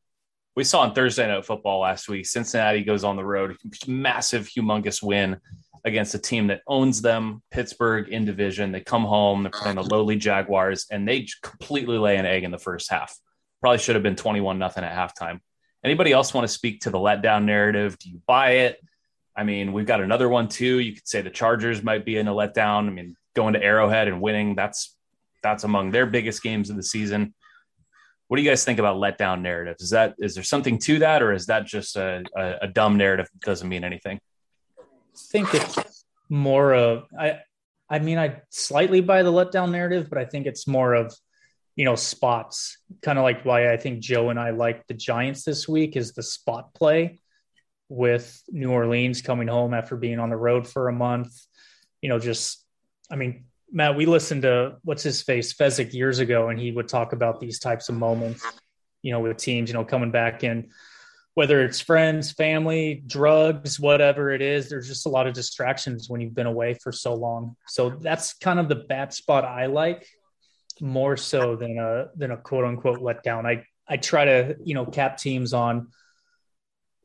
we 0.56 0.64
saw 0.64 0.80
on 0.80 0.94
Thursday 0.94 1.26
Night 1.26 1.44
Football 1.44 1.80
last 1.80 2.08
week, 2.08 2.26
Cincinnati 2.26 2.84
goes 2.84 3.04
on 3.04 3.16
the 3.16 3.24
road, 3.24 3.56
massive, 3.86 4.48
humongous 4.48 5.02
win 5.02 5.38
against 5.84 6.14
a 6.14 6.18
team 6.18 6.46
that 6.48 6.62
owns 6.66 7.02
them, 7.02 7.42
Pittsburgh 7.50 8.08
in 8.08 8.24
division. 8.24 8.72
They 8.72 8.80
come 8.80 9.04
home, 9.04 9.42
they're 9.42 9.50
playing 9.50 9.76
the 9.76 9.82
lowly 9.82 10.16
Jaguars, 10.16 10.86
and 10.90 11.06
they 11.06 11.26
completely 11.42 11.98
lay 11.98 12.16
an 12.16 12.26
egg 12.26 12.44
in 12.44 12.50
the 12.50 12.58
first 12.58 12.90
half. 12.90 13.16
Probably 13.60 13.78
should 13.78 13.96
have 13.96 14.02
been 14.02 14.16
21 14.16 14.58
nothing 14.58 14.84
at 14.84 14.96
halftime. 14.96 15.40
Anybody 15.84 16.12
else 16.12 16.32
want 16.32 16.46
to 16.46 16.52
speak 16.52 16.82
to 16.82 16.90
the 16.90 16.98
letdown 16.98 17.44
narrative? 17.44 17.98
Do 17.98 18.08
you 18.08 18.20
buy 18.26 18.50
it? 18.50 18.80
I 19.34 19.44
mean, 19.44 19.72
we've 19.72 19.86
got 19.86 20.00
another 20.00 20.28
one 20.28 20.48
too. 20.48 20.78
You 20.78 20.94
could 20.94 21.08
say 21.08 21.22
the 21.22 21.30
Chargers 21.30 21.82
might 21.82 22.04
be 22.04 22.16
in 22.16 22.28
a 22.28 22.32
letdown. 22.32 22.86
I 22.86 22.90
mean, 22.90 23.16
going 23.34 23.54
to 23.54 23.62
Arrowhead 23.62 24.08
and 24.08 24.20
winning, 24.20 24.54
that's 24.54 24.96
that's 25.42 25.64
among 25.64 25.90
their 25.90 26.06
biggest 26.06 26.42
games 26.42 26.70
of 26.70 26.76
the 26.76 26.82
season. 26.82 27.34
What 28.28 28.36
do 28.36 28.42
you 28.42 28.48
guys 28.48 28.64
think 28.64 28.78
about 28.78 28.96
letdown 28.96 29.40
narratives? 29.40 29.82
Is 29.82 29.90
that 29.90 30.14
is 30.18 30.34
there 30.34 30.44
something 30.44 30.78
to 30.80 31.00
that, 31.00 31.22
or 31.22 31.32
is 31.32 31.46
that 31.46 31.66
just 31.66 31.96
a, 31.96 32.24
a, 32.36 32.54
a 32.62 32.68
dumb 32.68 32.96
narrative 32.96 33.28
that 33.32 33.40
doesn't 33.40 33.68
mean 33.68 33.84
anything? 33.84 34.20
Think 35.16 35.54
it's 35.54 36.04
more 36.28 36.74
of 36.74 37.04
I 37.18 37.40
I 37.88 37.98
mean 37.98 38.18
I 38.18 38.40
slightly 38.50 39.00
buy 39.00 39.22
the 39.22 39.32
letdown 39.32 39.70
narrative, 39.70 40.08
but 40.08 40.18
I 40.18 40.24
think 40.24 40.46
it's 40.46 40.66
more 40.66 40.94
of 40.94 41.14
you 41.76 41.84
know 41.84 41.94
spots. 41.94 42.78
Kind 43.02 43.18
of 43.18 43.22
like 43.22 43.44
why 43.44 43.72
I 43.72 43.76
think 43.76 44.00
Joe 44.00 44.30
and 44.30 44.38
I 44.38 44.50
like 44.50 44.86
the 44.86 44.94
Giants 44.94 45.44
this 45.44 45.68
week 45.68 45.96
is 45.96 46.12
the 46.12 46.22
spot 46.22 46.74
play 46.74 47.20
with 47.88 48.42
New 48.48 48.70
Orleans 48.70 49.20
coming 49.20 49.48
home 49.48 49.74
after 49.74 49.96
being 49.96 50.18
on 50.18 50.30
the 50.30 50.36
road 50.36 50.66
for 50.66 50.88
a 50.88 50.92
month. 50.92 51.38
You 52.00 52.08
know, 52.08 52.18
just 52.18 52.64
I 53.10 53.16
mean, 53.16 53.44
Matt, 53.70 53.96
we 53.96 54.06
listened 54.06 54.42
to 54.42 54.76
what's 54.82 55.02
his 55.02 55.22
face 55.22 55.52
Fezzik 55.52 55.92
years 55.92 56.18
ago, 56.18 56.48
and 56.48 56.58
he 56.58 56.72
would 56.72 56.88
talk 56.88 57.12
about 57.12 57.40
these 57.40 57.58
types 57.58 57.88
of 57.90 57.94
moments, 57.94 58.44
you 59.02 59.12
know, 59.12 59.20
with 59.20 59.36
teams, 59.36 59.68
you 59.68 59.74
know, 59.74 59.84
coming 59.84 60.10
back 60.10 60.44
in, 60.44 60.70
whether 61.34 61.62
it's 61.62 61.80
friends, 61.80 62.32
family, 62.32 63.02
drugs, 63.06 63.80
whatever 63.80 64.30
it 64.32 64.42
is. 64.42 64.68
There's 64.68 64.88
just 64.88 65.06
a 65.06 65.08
lot 65.08 65.26
of 65.26 65.32
distractions 65.32 66.08
when 66.08 66.20
you've 66.20 66.34
been 66.34 66.46
away 66.46 66.74
for 66.74 66.92
so 66.92 67.14
long. 67.14 67.56
So 67.66 67.90
that's 67.90 68.34
kind 68.34 68.58
of 68.58 68.68
the 68.68 68.76
bad 68.76 69.14
spot 69.14 69.44
I 69.44 69.66
like 69.66 70.06
more 70.80 71.16
so 71.16 71.56
than 71.56 71.78
a 71.78 72.08
than 72.16 72.30
a 72.32 72.36
quote 72.36 72.64
unquote 72.64 73.00
letdown. 73.00 73.46
I 73.46 73.64
I 73.88 73.96
try 73.96 74.24
to 74.24 74.56
you 74.62 74.74
know 74.74 74.84
cap 74.84 75.16
teams 75.16 75.52
on 75.52 75.88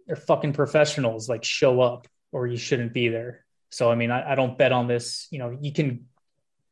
they're 0.08 0.16
fucking 0.16 0.54
professionals. 0.54 1.30
Like 1.30 1.44
show 1.44 1.82
up 1.82 2.08
or 2.32 2.48
you 2.48 2.58
shouldn't 2.58 2.94
be 2.94 3.08
there. 3.08 3.46
So 3.70 3.90
I 3.90 3.96
mean 3.96 4.12
I, 4.12 4.34
I 4.34 4.36
don't 4.36 4.58
bet 4.58 4.74
on 4.74 4.88
this. 4.88 5.28
You 5.32 5.40
know 5.40 5.58
you 5.62 5.72
can 5.72 6.08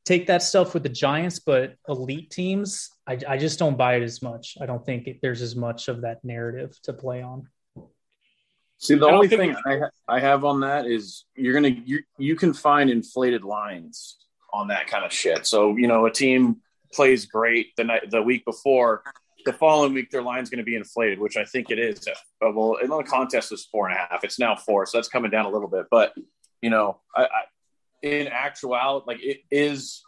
take 0.05 0.27
that 0.27 0.43
stuff 0.43 0.73
with 0.73 0.83
the 0.83 0.89
Giants, 0.89 1.39
but 1.39 1.75
elite 1.89 2.29
teams, 2.29 2.91
I, 3.07 3.17
I 3.27 3.37
just 3.37 3.59
don't 3.59 3.75
buy 3.75 3.95
it 3.95 4.03
as 4.03 4.21
much. 4.21 4.57
I 4.61 4.65
don't 4.65 4.85
think 4.85 5.07
it, 5.07 5.19
there's 5.21 5.41
as 5.41 5.55
much 5.55 5.87
of 5.87 6.01
that 6.01 6.23
narrative 6.23 6.77
to 6.83 6.93
play 6.93 7.21
on. 7.21 7.47
See, 8.77 8.95
the 8.95 9.07
only 9.07 9.27
thing 9.27 9.55
I, 9.65 9.77
ha- 9.77 9.89
I 10.07 10.19
have 10.19 10.45
on 10.45 10.59
that 10.59 10.85
is 10.85 11.25
you're 11.35 11.53
gonna 11.53 11.69
you 11.85 12.01
you 12.17 12.35
can 12.35 12.53
find 12.53 12.89
inflated 12.89 13.43
lines 13.43 14.17
on 14.53 14.67
that 14.67 14.87
kind 14.87 15.05
of 15.05 15.13
shit. 15.13 15.47
So 15.47 15.75
you 15.77 15.87
know, 15.87 16.05
a 16.05 16.11
team 16.11 16.57
plays 16.93 17.25
great 17.25 17.75
the 17.77 17.85
night 17.85 18.11
the 18.11 18.21
week 18.21 18.43
before, 18.45 19.01
the 19.45 19.53
following 19.53 19.93
week 19.93 20.11
their 20.11 20.21
line's 20.21 20.49
going 20.49 20.59
to 20.59 20.65
be 20.65 20.75
inflated, 20.75 21.19
which 21.19 21.37
I 21.37 21.45
think 21.45 21.71
it 21.71 21.79
is. 21.79 22.05
But 22.39 22.53
well, 22.53 22.75
in 22.75 22.89
the 22.89 23.01
contest 23.03 23.51
was 23.51 23.65
four 23.65 23.87
and 23.87 23.95
a 23.95 23.99
half. 23.99 24.23
It's 24.23 24.39
now 24.39 24.55
four, 24.55 24.85
so 24.85 24.97
that's 24.97 25.07
coming 25.07 25.31
down 25.31 25.45
a 25.45 25.49
little 25.49 25.69
bit. 25.69 25.85
But 25.89 26.13
you 26.61 26.69
know, 26.69 26.99
I, 27.15 27.23
I 27.23 27.41
in 28.05 28.27
actuality, 28.27 29.05
like 29.07 29.23
it 29.23 29.41
is, 29.49 30.03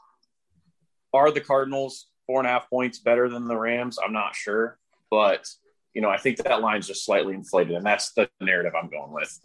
are 1.13 1.31
the 1.31 1.41
Cardinals 1.41 2.07
four 2.27 2.39
and 2.39 2.47
a 2.47 2.51
half 2.51 2.69
points 2.69 2.99
better 2.99 3.27
than 3.27 3.47
the 3.47 3.57
Rams? 3.57 3.97
I'm 4.03 4.13
not 4.13 4.36
sure, 4.36 4.77
but 5.10 5.47
you 5.93 6.01
know, 6.01 6.10
I 6.10 6.17
think 6.17 6.38
that 6.38 6.62
line's 6.62 6.88
just 6.88 7.05
slightly 7.05 7.33
inflated, 7.33 7.75
and 7.75 7.86
that's 7.86 8.12
the 8.13 8.29
narrative 8.39 8.73
I'm 8.79 8.89
going 8.89 9.12
with. 9.12 9.39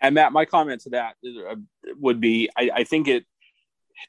And 0.00 0.14
Matt, 0.14 0.32
my 0.32 0.44
comment 0.44 0.82
to 0.82 0.90
that 0.90 1.14
uh, 1.26 1.56
would 1.98 2.20
be, 2.20 2.48
I, 2.56 2.70
I 2.72 2.84
think 2.84 3.08
it 3.08 3.24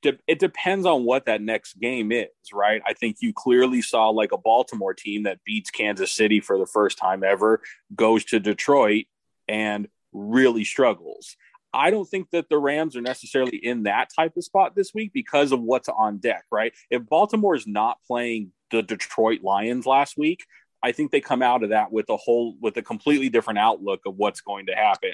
it 0.04 0.40
depends 0.40 0.86
on 0.86 1.06
what 1.06 1.26
that 1.26 1.42
next 1.42 1.80
game 1.80 2.12
is, 2.12 2.28
right? 2.54 2.82
I 2.86 2.92
think 2.94 3.18
you 3.22 3.32
clearly 3.34 3.82
saw 3.82 4.10
like 4.10 4.34
a 4.34 4.38
Baltimore 4.38 4.94
team 4.94 5.24
that 5.24 5.40
beats 5.46 5.70
Kansas 5.70 6.12
City 6.12 6.42
for 6.42 6.58
the 6.60 6.66
first 6.66 6.98
time 6.98 7.24
ever, 7.24 7.62
goes 7.96 8.26
to 8.26 8.40
Detroit 8.40 9.06
and 9.48 9.88
really 10.12 10.66
struggles. 10.66 11.38
I 11.78 11.92
don't 11.92 12.10
think 12.10 12.32
that 12.32 12.50
the 12.50 12.58
Rams 12.58 12.96
are 12.96 13.02
necessarily 13.02 13.58
in 13.58 13.84
that 13.84 14.10
type 14.14 14.36
of 14.36 14.44
spot 14.44 14.76
this 14.76 14.94
week 14.94 15.14
because 15.14 15.52
of 15.52 15.62
what's 15.62 15.88
on 15.88 16.18
deck, 16.18 16.46
right? 16.52 16.74
If 16.90 17.08
Baltimore 17.08 17.56
is 17.56 17.68
not 17.68 18.00
playing 18.08 18.52
the 18.72 18.82
Detroit 18.82 19.42
Lions 19.44 19.86
last 19.86 20.18
week, 20.18 20.46
I 20.82 20.92
think 20.92 21.12
they 21.12 21.22
come 21.22 21.42
out 21.42 21.64
of 21.64 21.70
that 21.70 21.92
with 21.92 22.10
a 22.10 22.18
whole 22.18 22.56
with 22.60 22.78
a 22.78 22.82
completely 22.82 23.30
different 23.30 23.60
outlook 23.60 24.02
of 24.06 24.16
what's 24.18 24.42
going 24.42 24.68
to 24.68 24.76
happen 24.76 25.14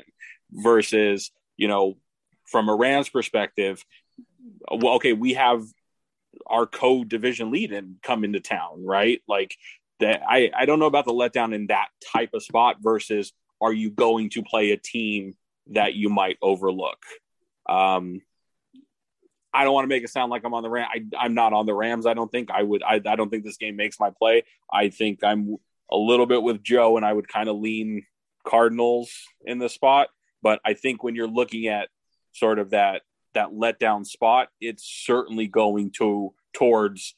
versus, 0.51 1.31
you 1.57 1.67
know, 1.67 1.97
from 2.45 2.69
a 2.69 2.75
Rams 2.75 3.09
perspective, 3.09 3.83
well, 4.71 4.95
okay, 4.95 5.13
we 5.13 5.33
have 5.33 5.63
our 6.47 6.65
co-division 6.65 7.51
lead 7.51 7.71
and 7.71 7.97
come 8.01 8.23
into 8.23 8.39
town, 8.39 8.85
right? 8.85 9.21
Like 9.27 9.55
that 9.99 10.21
I, 10.27 10.49
I 10.55 10.65
don't 10.65 10.79
know 10.79 10.85
about 10.85 11.05
the 11.05 11.13
letdown 11.13 11.53
in 11.53 11.67
that 11.67 11.89
type 12.13 12.29
of 12.33 12.43
spot 12.43 12.77
versus 12.81 13.33
are 13.61 13.73
you 13.73 13.89
going 13.89 14.29
to 14.31 14.43
play 14.43 14.71
a 14.71 14.77
team 14.77 15.35
that 15.67 15.93
you 15.93 16.09
might 16.09 16.37
overlook. 16.41 17.03
Um, 17.67 18.21
I 19.53 19.63
don't 19.63 19.73
want 19.73 19.85
to 19.85 19.89
make 19.89 20.03
it 20.03 20.09
sound 20.09 20.31
like 20.31 20.43
I'm 20.43 20.53
on 20.53 20.63
the 20.63 20.69
Ram. 20.69 20.87
I, 20.91 21.25
am 21.25 21.35
not 21.35 21.53
on 21.53 21.65
the 21.65 21.73
Rams. 21.73 22.05
I 22.05 22.15
don't 22.15 22.31
think 22.31 22.49
I 22.49 22.63
would. 22.63 22.81
I, 22.81 22.99
I 23.05 23.15
don't 23.15 23.29
think 23.29 23.43
this 23.43 23.57
game 23.57 23.75
makes 23.75 23.99
my 23.99 24.09
play. 24.09 24.43
I 24.71 24.89
think 24.89 25.23
I'm 25.23 25.57
a 25.91 25.97
little 25.97 26.25
bit 26.25 26.41
with 26.41 26.63
Joe, 26.63 26.97
and 26.97 27.05
I 27.05 27.13
would 27.13 27.27
kind 27.27 27.47
of 27.47 27.57
lean 27.57 28.03
Cardinals 28.45 29.11
in 29.45 29.59
the 29.59 29.69
spot. 29.69 30.09
But 30.41 30.59
I 30.65 30.73
think 30.73 31.03
when 31.03 31.15
you're 31.15 31.27
looking 31.27 31.67
at 31.67 31.89
sort 32.31 32.57
of 32.57 32.71
that 32.71 33.03
that 33.35 33.49
letdown 33.49 34.05
spot, 34.05 34.49
it's 34.59 34.83
certainly 34.83 35.47
going 35.47 35.91
to 35.97 36.33
towards 36.53 37.15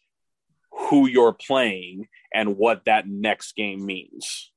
who 0.71 1.08
you're 1.08 1.34
playing 1.34 2.08
and 2.34 2.58
what 2.58 2.86
that 2.86 3.08
next 3.08 3.55
game 3.55 3.86
means. 3.86 4.51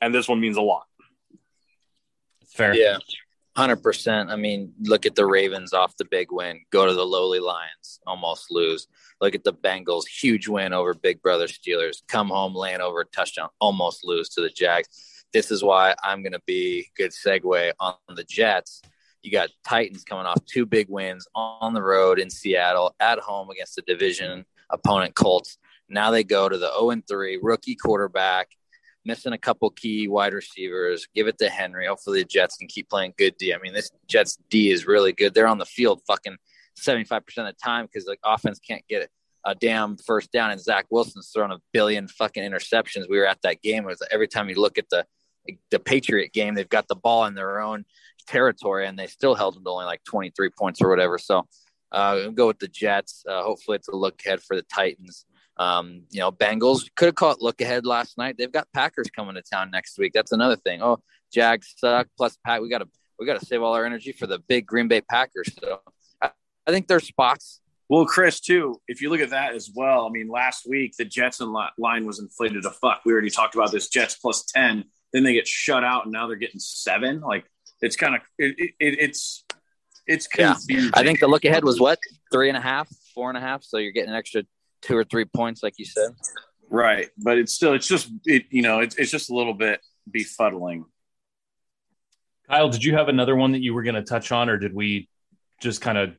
And 0.00 0.14
this 0.14 0.28
one 0.28 0.40
means 0.40 0.56
a 0.56 0.62
lot. 0.62 0.86
Fair. 2.52 2.74
Yeah. 2.74 2.98
Hundred 3.54 3.82
percent. 3.82 4.30
I 4.30 4.36
mean, 4.36 4.72
look 4.80 5.04
at 5.04 5.14
the 5.14 5.26
Ravens 5.26 5.74
off 5.74 5.96
the 5.98 6.06
big 6.06 6.32
win. 6.32 6.60
Go 6.70 6.86
to 6.86 6.94
the 6.94 7.04
lowly 7.04 7.38
Lions, 7.38 8.00
almost 8.06 8.46
lose. 8.50 8.88
Look 9.20 9.34
at 9.34 9.44
the 9.44 9.52
Bengals, 9.52 10.06
huge 10.06 10.48
win 10.48 10.72
over 10.72 10.94
Big 10.94 11.20
Brother 11.20 11.46
Steelers. 11.46 12.02
Come 12.08 12.28
home, 12.28 12.54
land 12.54 12.80
over 12.80 13.04
touchdown, 13.04 13.50
almost 13.60 14.06
lose 14.06 14.30
to 14.30 14.40
the 14.40 14.48
Jags. 14.48 14.88
This 15.34 15.50
is 15.50 15.62
why 15.62 15.94
I'm 16.02 16.22
going 16.22 16.32
to 16.32 16.42
be 16.46 16.88
good 16.96 17.10
segue 17.10 17.72
on 17.78 17.94
the 18.14 18.24
Jets. 18.24 18.80
You 19.22 19.30
got 19.30 19.50
Titans 19.64 20.02
coming 20.02 20.26
off 20.26 20.44
two 20.46 20.64
big 20.64 20.88
wins 20.88 21.26
on 21.34 21.74
the 21.74 21.82
road 21.82 22.18
in 22.18 22.30
Seattle, 22.30 22.94
at 23.00 23.18
home 23.18 23.50
against 23.50 23.76
the 23.76 23.82
division 23.82 24.46
opponent 24.70 25.14
Colts. 25.14 25.58
Now 25.88 26.10
they 26.10 26.24
go 26.24 26.48
to 26.48 26.56
the 26.56 26.70
0 26.78 27.02
3 27.06 27.38
rookie 27.42 27.76
quarterback 27.76 28.48
missing 29.04 29.32
a 29.32 29.38
couple 29.38 29.70
key 29.70 30.08
wide 30.08 30.34
receivers. 30.34 31.06
Give 31.14 31.26
it 31.26 31.38
to 31.38 31.48
Henry. 31.48 31.86
Hopefully 31.86 32.20
the 32.20 32.28
Jets 32.28 32.56
can 32.56 32.68
keep 32.68 32.88
playing 32.88 33.14
good 33.18 33.36
D. 33.38 33.54
I 33.54 33.58
mean, 33.58 33.74
this 33.74 33.90
Jets 34.08 34.38
D 34.50 34.70
is 34.70 34.86
really 34.86 35.12
good. 35.12 35.34
They're 35.34 35.46
on 35.46 35.58
the 35.58 35.66
field 35.66 36.02
fucking 36.06 36.36
75% 36.78 37.18
of 37.18 37.22
the 37.34 37.54
time 37.62 37.86
because 37.86 38.04
the 38.04 38.16
offense 38.24 38.58
can't 38.58 38.86
get 38.88 39.10
a 39.44 39.54
damn 39.54 39.96
first 39.96 40.32
down. 40.32 40.50
And 40.50 40.60
Zach 40.60 40.86
Wilson's 40.90 41.30
thrown 41.34 41.52
a 41.52 41.58
billion 41.72 42.08
fucking 42.08 42.42
interceptions. 42.42 43.08
We 43.08 43.18
were 43.18 43.26
at 43.26 43.42
that 43.42 43.62
game. 43.62 43.84
It 43.84 43.88
was 43.88 44.02
every 44.10 44.28
time 44.28 44.48
you 44.48 44.60
look 44.60 44.78
at 44.78 44.88
the 44.90 45.04
the 45.72 45.80
Patriot 45.80 46.32
game, 46.32 46.54
they've 46.54 46.68
got 46.68 46.86
the 46.86 46.94
ball 46.94 47.24
in 47.24 47.34
their 47.34 47.60
own 47.60 47.84
territory 48.28 48.86
and 48.86 48.96
they 48.96 49.08
still 49.08 49.34
held 49.34 49.56
them 49.56 49.64
to 49.64 49.70
only 49.70 49.86
like 49.86 50.04
23 50.04 50.50
points 50.56 50.80
or 50.80 50.88
whatever. 50.88 51.18
So 51.18 51.46
uh, 51.90 52.28
go 52.28 52.46
with 52.46 52.60
the 52.60 52.68
Jets. 52.68 53.24
Uh, 53.28 53.42
hopefully 53.42 53.76
it's 53.76 53.88
a 53.88 53.96
look 53.96 54.20
ahead 54.24 54.40
for 54.40 54.54
the 54.54 54.62
Titans. 54.62 55.26
Um, 55.56 56.02
you 56.10 56.20
know, 56.20 56.32
Bengals 56.32 56.88
could 56.96 57.06
have 57.06 57.14
caught 57.14 57.42
look 57.42 57.60
ahead 57.60 57.84
last 57.84 58.16
night. 58.18 58.36
They've 58.38 58.50
got 58.50 58.68
Packers 58.72 59.10
coming 59.10 59.34
to 59.34 59.42
town 59.42 59.70
next 59.70 59.98
week. 59.98 60.12
That's 60.14 60.32
another 60.32 60.56
thing. 60.56 60.82
Oh, 60.82 61.00
Jags 61.32 61.74
suck. 61.76 62.08
Plus, 62.16 62.36
Pat, 62.44 62.62
We 62.62 62.68
got 62.68 62.78
to 62.78 62.88
we 63.18 63.26
got 63.26 63.38
to 63.38 63.46
save 63.46 63.62
all 63.62 63.74
our 63.74 63.84
energy 63.84 64.12
for 64.12 64.26
the 64.26 64.38
big 64.38 64.66
Green 64.66 64.88
Bay 64.88 65.00
Packers. 65.02 65.50
So, 65.60 65.80
I, 66.20 66.30
I 66.66 66.70
think 66.70 66.88
there's 66.88 67.06
spots. 67.06 67.60
Well, 67.88 68.06
Chris, 68.06 68.40
too. 68.40 68.80
If 68.88 69.02
you 69.02 69.10
look 69.10 69.20
at 69.20 69.30
that 69.30 69.54
as 69.54 69.70
well, 69.74 70.06
I 70.06 70.08
mean, 70.08 70.28
last 70.28 70.66
week 70.66 70.94
the 70.96 71.04
Jets 71.04 71.40
and 71.40 71.54
line 71.78 72.06
was 72.06 72.18
inflated 72.18 72.62
to 72.62 72.70
fuck. 72.70 73.02
We 73.04 73.12
already 73.12 73.30
talked 73.30 73.54
about 73.54 73.70
this 73.70 73.88
Jets 73.88 74.16
plus 74.16 74.44
ten. 74.44 74.84
Then 75.12 75.24
they 75.24 75.34
get 75.34 75.46
shut 75.46 75.84
out, 75.84 76.04
and 76.04 76.12
now 76.12 76.26
they're 76.26 76.36
getting 76.36 76.58
seven. 76.60 77.20
Like 77.20 77.44
it's 77.82 77.96
kind 77.96 78.14
of 78.14 78.22
it, 78.38 78.56
it, 78.58 78.74
it's 78.78 79.44
it's 80.06 80.26
confusing. 80.26 80.86
Yeah. 80.86 80.90
I 80.94 81.04
think 81.04 81.20
the 81.20 81.28
look 81.28 81.44
ahead 81.44 81.64
was 81.64 81.78
what 81.78 81.98
three 82.32 82.48
and 82.48 82.56
a 82.56 82.62
half, 82.62 82.88
four 83.14 83.28
and 83.28 83.36
a 83.36 83.40
half. 83.40 83.62
So 83.62 83.76
you're 83.76 83.92
getting 83.92 84.10
an 84.10 84.16
extra 84.16 84.44
two 84.82 84.96
or 84.96 85.04
three 85.04 85.24
points, 85.24 85.62
like 85.62 85.78
you 85.78 85.84
said. 85.84 86.10
Right, 86.68 87.08
but 87.18 87.38
it's 87.38 87.52
still 87.52 87.74
it's 87.74 87.86
just 87.86 88.10
it 88.24 88.44
you 88.50 88.62
know 88.62 88.80
it's 88.80 88.96
it's 88.96 89.10
just 89.10 89.30
a 89.30 89.34
little 89.34 89.54
bit 89.54 89.80
befuddling. 90.10 90.84
Kyle, 92.48 92.68
did 92.68 92.84
you 92.84 92.94
have 92.94 93.08
another 93.08 93.36
one 93.36 93.52
that 93.52 93.62
you 93.62 93.72
were 93.72 93.82
going 93.82 93.94
to 93.94 94.02
touch 94.02 94.32
on, 94.32 94.48
or 94.48 94.58
did 94.58 94.74
we 94.74 95.08
just 95.60 95.80
kind 95.80 95.96
of 95.96 96.14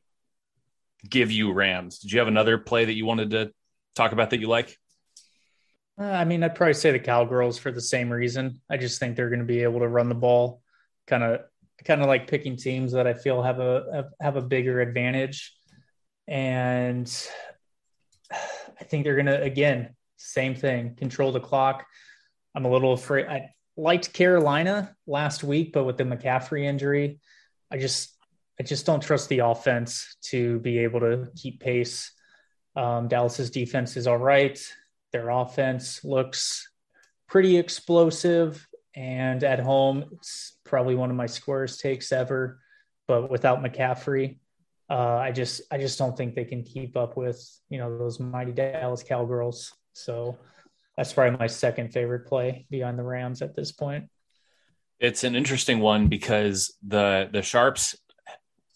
give 1.08 1.30
you 1.30 1.52
Rams? 1.52 1.98
Did 1.98 2.12
you 2.12 2.18
have 2.18 2.28
another 2.28 2.58
play 2.58 2.84
that 2.84 2.94
you 2.94 3.06
wanted 3.06 3.30
to 3.30 3.52
talk 3.94 4.12
about 4.12 4.30
that 4.30 4.40
you 4.40 4.48
like? 4.48 4.76
Uh, 6.00 6.04
I 6.04 6.24
mean, 6.24 6.42
I'd 6.42 6.54
probably 6.54 6.74
say 6.74 6.90
the 6.90 6.98
Cowgirls 6.98 7.58
for 7.58 7.70
the 7.70 7.80
same 7.80 8.10
reason. 8.10 8.60
I 8.68 8.76
just 8.76 8.98
think 8.98 9.16
they're 9.16 9.28
going 9.28 9.40
to 9.40 9.44
be 9.44 9.62
able 9.62 9.80
to 9.80 9.88
run 9.88 10.08
the 10.08 10.14
ball, 10.14 10.60
kind 11.06 11.22
of, 11.22 11.40
kind 11.84 12.00
of 12.00 12.08
like 12.08 12.26
picking 12.26 12.56
teams 12.56 12.92
that 12.92 13.06
I 13.06 13.14
feel 13.14 13.42
have 13.42 13.60
a 13.60 14.10
have 14.20 14.36
a 14.36 14.42
bigger 14.42 14.80
advantage. 14.80 15.54
And 16.26 17.06
I 18.80 18.84
think 18.84 19.04
they're 19.04 19.14
going 19.14 19.26
to, 19.26 19.42
again, 19.42 19.94
same 20.16 20.54
thing, 20.54 20.94
control 20.96 21.32
the 21.32 21.40
clock. 21.40 21.84
I'm 22.54 22.64
a 22.64 22.70
little 22.70 22.92
afraid. 22.92 23.26
I 23.26 23.50
liked 23.76 24.12
Carolina 24.12 24.94
last 25.06 25.44
week, 25.44 25.72
but 25.72 25.84
with 25.84 25.96
the 25.96 26.04
McCaffrey 26.04 26.64
injury, 26.64 27.20
I 27.70 27.78
just, 27.78 28.14
I 28.58 28.62
just 28.62 28.86
don't 28.86 29.02
trust 29.02 29.28
the 29.28 29.40
offense 29.40 30.16
to 30.26 30.60
be 30.60 30.78
able 30.78 31.00
to 31.00 31.28
keep 31.36 31.60
pace. 31.60 32.12
Um, 32.76 33.08
Dallas's 33.08 33.50
defense 33.50 33.96
is 33.96 34.06
all 34.06 34.18
right. 34.18 34.58
Their 35.12 35.30
offense 35.30 36.04
looks 36.04 36.68
pretty 37.28 37.56
explosive. 37.56 38.66
And 38.94 39.42
at 39.42 39.58
home, 39.58 40.04
it's 40.12 40.56
probably 40.64 40.94
one 40.94 41.10
of 41.10 41.16
my 41.16 41.26
squarest 41.26 41.80
takes 41.80 42.12
ever. 42.12 42.60
But 43.08 43.28
without 43.30 43.62
McCaffrey, 43.62 44.38
uh, 44.90 45.16
I 45.16 45.32
just 45.32 45.62
I 45.70 45.78
just 45.78 45.98
don't 45.98 46.16
think 46.16 46.34
they 46.34 46.44
can 46.44 46.62
keep 46.62 46.96
up 46.96 47.16
with 47.16 47.42
you 47.68 47.78
know 47.78 47.96
those 47.96 48.20
mighty 48.20 48.52
Dallas 48.52 49.02
Cowgirls. 49.02 49.72
So 49.92 50.36
that's 50.96 51.12
probably 51.12 51.38
my 51.38 51.46
second 51.46 51.92
favorite 51.92 52.26
play 52.26 52.66
beyond 52.70 52.98
the 52.98 53.02
Rams 53.02 53.42
at 53.42 53.56
this 53.56 53.72
point. 53.72 54.08
It's 55.00 55.24
an 55.24 55.34
interesting 55.34 55.80
one 55.80 56.08
because 56.08 56.76
the 56.86 57.28
the 57.32 57.42
Sharps 57.42 57.96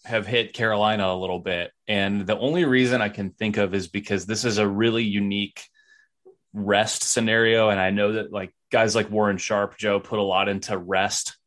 have 0.05 0.25
hit 0.25 0.53
Carolina 0.53 1.07
a 1.07 1.15
little 1.15 1.39
bit, 1.39 1.71
and 1.87 2.25
the 2.25 2.37
only 2.37 2.65
reason 2.65 3.01
I 3.01 3.09
can 3.09 3.31
think 3.31 3.57
of 3.57 3.73
is 3.73 3.87
because 3.87 4.25
this 4.25 4.45
is 4.45 4.57
a 4.57 4.67
really 4.67 5.03
unique 5.03 5.63
rest 6.53 7.03
scenario, 7.03 7.69
and 7.69 7.79
I 7.79 7.91
know 7.91 8.13
that 8.13 8.31
like 8.31 8.51
guys 8.71 8.95
like 8.95 9.11
Warren 9.11 9.37
Sharp, 9.37 9.77
Joe 9.77 9.99
put 9.99 10.19
a 10.19 10.23
lot 10.23 10.49
into 10.49 10.77
rest 10.77 11.37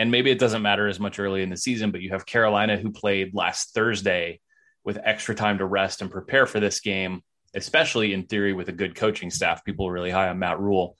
and 0.00 0.10
maybe 0.10 0.30
it 0.30 0.38
doesn't 0.38 0.62
matter 0.62 0.88
as 0.88 0.98
much 0.98 1.18
early 1.18 1.42
in 1.42 1.50
the 1.50 1.58
season, 1.58 1.90
but 1.90 2.00
you 2.00 2.08
have 2.08 2.24
Carolina 2.24 2.78
who 2.78 2.90
played 2.90 3.34
last 3.34 3.74
Thursday 3.74 4.40
with 4.82 4.98
extra 5.04 5.34
time 5.34 5.58
to 5.58 5.66
rest 5.66 6.00
and 6.00 6.10
prepare 6.10 6.46
for 6.46 6.58
this 6.58 6.80
game, 6.80 7.20
especially 7.54 8.14
in 8.14 8.22
theory 8.22 8.54
with 8.54 8.70
a 8.70 8.72
good 8.72 8.94
coaching 8.94 9.30
staff. 9.30 9.62
People 9.62 9.86
are 9.86 9.92
really 9.92 10.10
high 10.10 10.30
on 10.30 10.38
Matt 10.38 10.58
Rhule. 10.58 10.96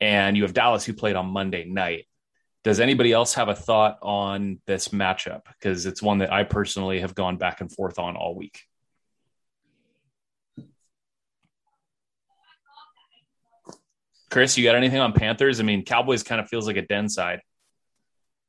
And 0.00 0.36
you 0.36 0.42
have 0.42 0.54
Dallas 0.54 0.84
who 0.84 0.92
played 0.92 1.14
on 1.14 1.26
Monday 1.26 1.66
night. 1.66 2.08
Does 2.64 2.80
anybody 2.80 3.12
else 3.12 3.34
have 3.34 3.48
a 3.48 3.54
thought 3.54 3.98
on 4.02 4.58
this 4.66 4.88
matchup? 4.88 5.42
Because 5.46 5.86
it's 5.86 6.02
one 6.02 6.18
that 6.18 6.32
I 6.32 6.42
personally 6.42 6.98
have 6.98 7.14
gone 7.14 7.36
back 7.36 7.60
and 7.60 7.70
forth 7.72 8.00
on 8.00 8.16
all 8.16 8.34
week. 8.34 8.58
Chris, 14.30 14.58
you 14.58 14.64
got 14.64 14.74
anything 14.74 14.98
on 14.98 15.12
Panthers? 15.12 15.60
I 15.60 15.62
mean, 15.62 15.84
Cowboys 15.84 16.24
kind 16.24 16.40
of 16.40 16.48
feels 16.48 16.66
like 16.66 16.76
a 16.76 16.82
den 16.82 17.08
side. 17.08 17.38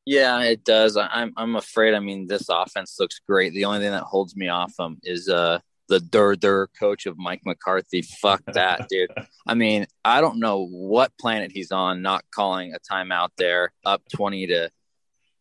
Yeah, 0.06 0.42
it 0.42 0.64
does. 0.66 0.98
I'm 0.98 1.34
I'm 1.38 1.56
afraid. 1.56 1.94
I 1.94 2.00
mean, 2.00 2.28
this 2.28 2.50
offense 2.50 2.98
looks 3.00 3.20
great. 3.26 3.54
The 3.54 3.66
only 3.66 3.80
thing 3.80 3.92
that 3.92 4.04
holds 4.04 4.36
me 4.36 4.50
off 4.50 4.76
them 4.76 4.98
is 5.04 5.30
uh 5.30 5.60
the 5.88 6.00
dur 6.00 6.36
dur 6.36 6.68
coach 6.80 7.06
of 7.06 7.18
Mike 7.18 7.42
McCarthy. 7.46 8.02
Fuck 8.02 8.42
that, 8.54 8.88
dude. 8.90 9.12
I 9.48 9.54
mean, 9.54 9.86
I 10.04 10.22
don't 10.22 10.40
know 10.40 10.66
what 10.66 11.18
planet 11.20 11.52
he's 11.54 11.72
on, 11.72 12.02
not 12.02 12.24
calling 12.34 12.74
a 12.74 12.80
timeout 12.80 13.30
there, 13.38 13.72
up 13.86 14.02
twenty 14.14 14.48
to, 14.48 14.70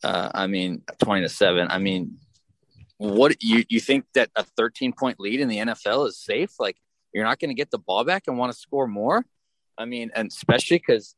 uh, 0.04 0.30
I 0.32 0.46
mean, 0.46 0.82
twenty 1.02 1.22
to 1.22 1.28
seven. 1.28 1.68
I 1.70 1.78
mean, 1.78 2.18
what 2.98 3.42
you 3.42 3.64
you 3.68 3.80
think 3.80 4.04
that 4.14 4.30
a 4.36 4.44
thirteen 4.44 4.92
point 4.92 5.18
lead 5.18 5.40
in 5.40 5.48
the 5.48 5.58
NFL 5.58 6.06
is 6.08 6.18
safe? 6.18 6.52
Like, 6.60 6.76
you're 7.12 7.24
not 7.24 7.40
going 7.40 7.50
to 7.50 7.54
get 7.54 7.70
the 7.70 7.78
ball 7.78 8.04
back 8.04 8.24
and 8.28 8.38
want 8.38 8.52
to 8.52 8.58
score 8.58 8.86
more. 8.86 9.24
I 9.76 9.86
mean, 9.86 10.10
and 10.14 10.30
especially 10.30 10.78
because 10.78 11.16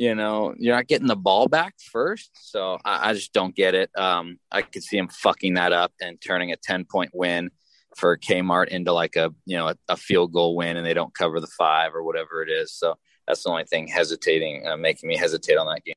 you 0.00 0.14
know, 0.14 0.54
you're 0.56 0.74
not 0.74 0.86
getting 0.86 1.08
the 1.08 1.14
ball 1.14 1.46
back 1.46 1.74
first. 1.92 2.30
So 2.34 2.78
I, 2.86 3.10
I 3.10 3.12
just 3.12 3.34
don't 3.34 3.54
get 3.54 3.74
it. 3.74 3.90
Um, 3.98 4.38
I 4.50 4.62
could 4.62 4.82
see 4.82 4.96
him 4.96 5.08
fucking 5.08 5.54
that 5.54 5.74
up 5.74 5.92
and 6.00 6.18
turning 6.18 6.52
a 6.52 6.56
10 6.56 6.86
point 6.86 7.10
win 7.12 7.50
for 7.98 8.16
Kmart 8.16 8.68
into 8.68 8.94
like 8.94 9.16
a, 9.16 9.30
you 9.44 9.58
know, 9.58 9.68
a, 9.68 9.76
a, 9.90 9.98
field 9.98 10.32
goal 10.32 10.56
win 10.56 10.78
and 10.78 10.86
they 10.86 10.94
don't 10.94 11.12
cover 11.12 11.38
the 11.38 11.46
five 11.48 11.94
or 11.94 12.02
whatever 12.02 12.42
it 12.42 12.48
is. 12.48 12.72
So 12.72 12.96
that's 13.28 13.42
the 13.42 13.50
only 13.50 13.64
thing 13.64 13.88
hesitating, 13.88 14.66
uh, 14.66 14.78
making 14.78 15.06
me 15.06 15.18
hesitate 15.18 15.58
on 15.58 15.66
that 15.66 15.84
game. 15.84 15.94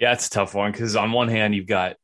Yeah, 0.00 0.12
it's 0.12 0.26
a 0.26 0.30
tough 0.30 0.52
one 0.52 0.72
because 0.72 0.96
on 0.96 1.12
one 1.12 1.28
hand, 1.28 1.54
you've 1.54 1.68
got 1.68 1.94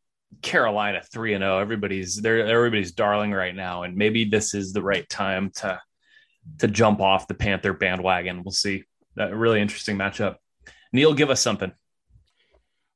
Carolina 0.41 1.03
3 1.13 1.35
and 1.35 1.43
0. 1.43 1.59
Everybody's 1.59 2.15
they're 2.15 2.47
everybody's 2.47 2.93
darling 2.93 3.33
right 3.33 3.57
now. 3.57 3.83
And 3.83 3.97
maybe 3.97 4.25
this 4.25 4.55
is 4.55 4.73
the 4.73 4.83
right 4.83 5.09
time 5.09 5.51
to 5.57 5.81
to 6.61 6.69
jump 6.69 7.01
off 7.01 7.27
the 7.27 7.35
Panther 7.35 7.73
bandwagon. 7.73 8.45
We'll 8.45 8.53
see 8.53 8.85
a 9.17 9.35
really 9.35 9.61
interesting 9.61 9.97
matchup. 9.97 10.37
Neil, 10.93 11.15
give 11.15 11.31
us 11.31 11.41
something. 11.41 11.73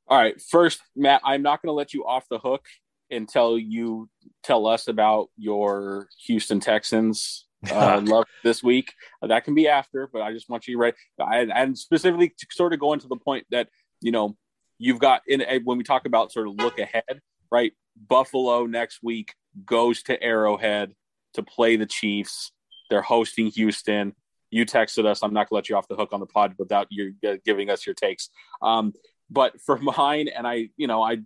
All 0.07 0.17
right. 0.17 0.39
First, 0.41 0.81
Matt, 0.95 1.21
I'm 1.23 1.41
not 1.41 1.61
going 1.61 1.69
to 1.69 1.73
let 1.73 1.93
you 1.93 2.05
off 2.05 2.27
the 2.29 2.39
hook 2.39 2.65
until 3.09 3.57
you 3.57 4.09
tell 4.43 4.67
us 4.67 4.87
about 4.87 5.29
your 5.37 6.07
Houston 6.25 6.59
Texans 6.59 7.45
uh, 7.69 8.01
love 8.05 8.25
this 8.43 8.63
week. 8.63 8.93
That 9.21 9.43
can 9.43 9.55
be 9.55 9.67
after, 9.67 10.09
but 10.11 10.21
I 10.21 10.33
just 10.33 10.49
want 10.49 10.67
you 10.67 10.75
to 10.75 10.79
write. 10.79 10.95
and 11.19 11.77
specifically 11.77 12.29
to 12.29 12.47
sort 12.51 12.73
of 12.73 12.79
go 12.79 12.93
into 12.93 13.07
the 13.07 13.17
point 13.17 13.45
that, 13.51 13.69
you 14.01 14.11
know, 14.11 14.37
you've 14.77 14.99
got 14.99 15.21
in 15.27 15.43
when 15.63 15.77
we 15.77 15.83
talk 15.83 16.05
about 16.05 16.31
sort 16.31 16.47
of 16.47 16.55
look 16.55 16.79
ahead, 16.79 17.21
right? 17.51 17.73
Buffalo 17.95 18.65
next 18.65 18.99
week 19.01 19.33
goes 19.65 20.03
to 20.03 20.21
Arrowhead 20.21 20.93
to 21.33 21.43
play 21.43 21.75
the 21.75 21.85
Chiefs. 21.85 22.51
They're 22.89 23.01
hosting 23.01 23.47
Houston 23.47 24.13
you 24.49 24.65
texted 24.65 25.05
us. 25.05 25.23
I'm 25.23 25.33
not 25.33 25.49
going 25.49 25.49
to 25.49 25.55
let 25.55 25.69
you 25.69 25.75
off 25.75 25.87
the 25.87 25.95
hook 25.95 26.09
on 26.13 26.19
the 26.19 26.25
pod 26.25 26.53
without 26.57 26.87
you 26.89 27.13
uh, 27.27 27.35
giving 27.45 27.69
us 27.69 27.85
your 27.85 27.95
takes. 27.95 28.29
Um, 28.61 28.93
but 29.29 29.59
for 29.61 29.77
mine, 29.97 30.27
and 30.27 30.47
I, 30.47 30.69
you 30.77 30.87
know, 30.87 31.01
I 31.01 31.17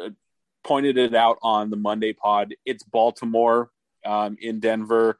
uh, 0.00 0.10
pointed 0.64 0.98
it 0.98 1.14
out 1.14 1.38
on 1.42 1.70
the 1.70 1.76
Monday 1.76 2.12
pod. 2.12 2.54
It's 2.64 2.82
Baltimore 2.82 3.70
um, 4.04 4.36
in 4.40 4.60
Denver. 4.60 5.18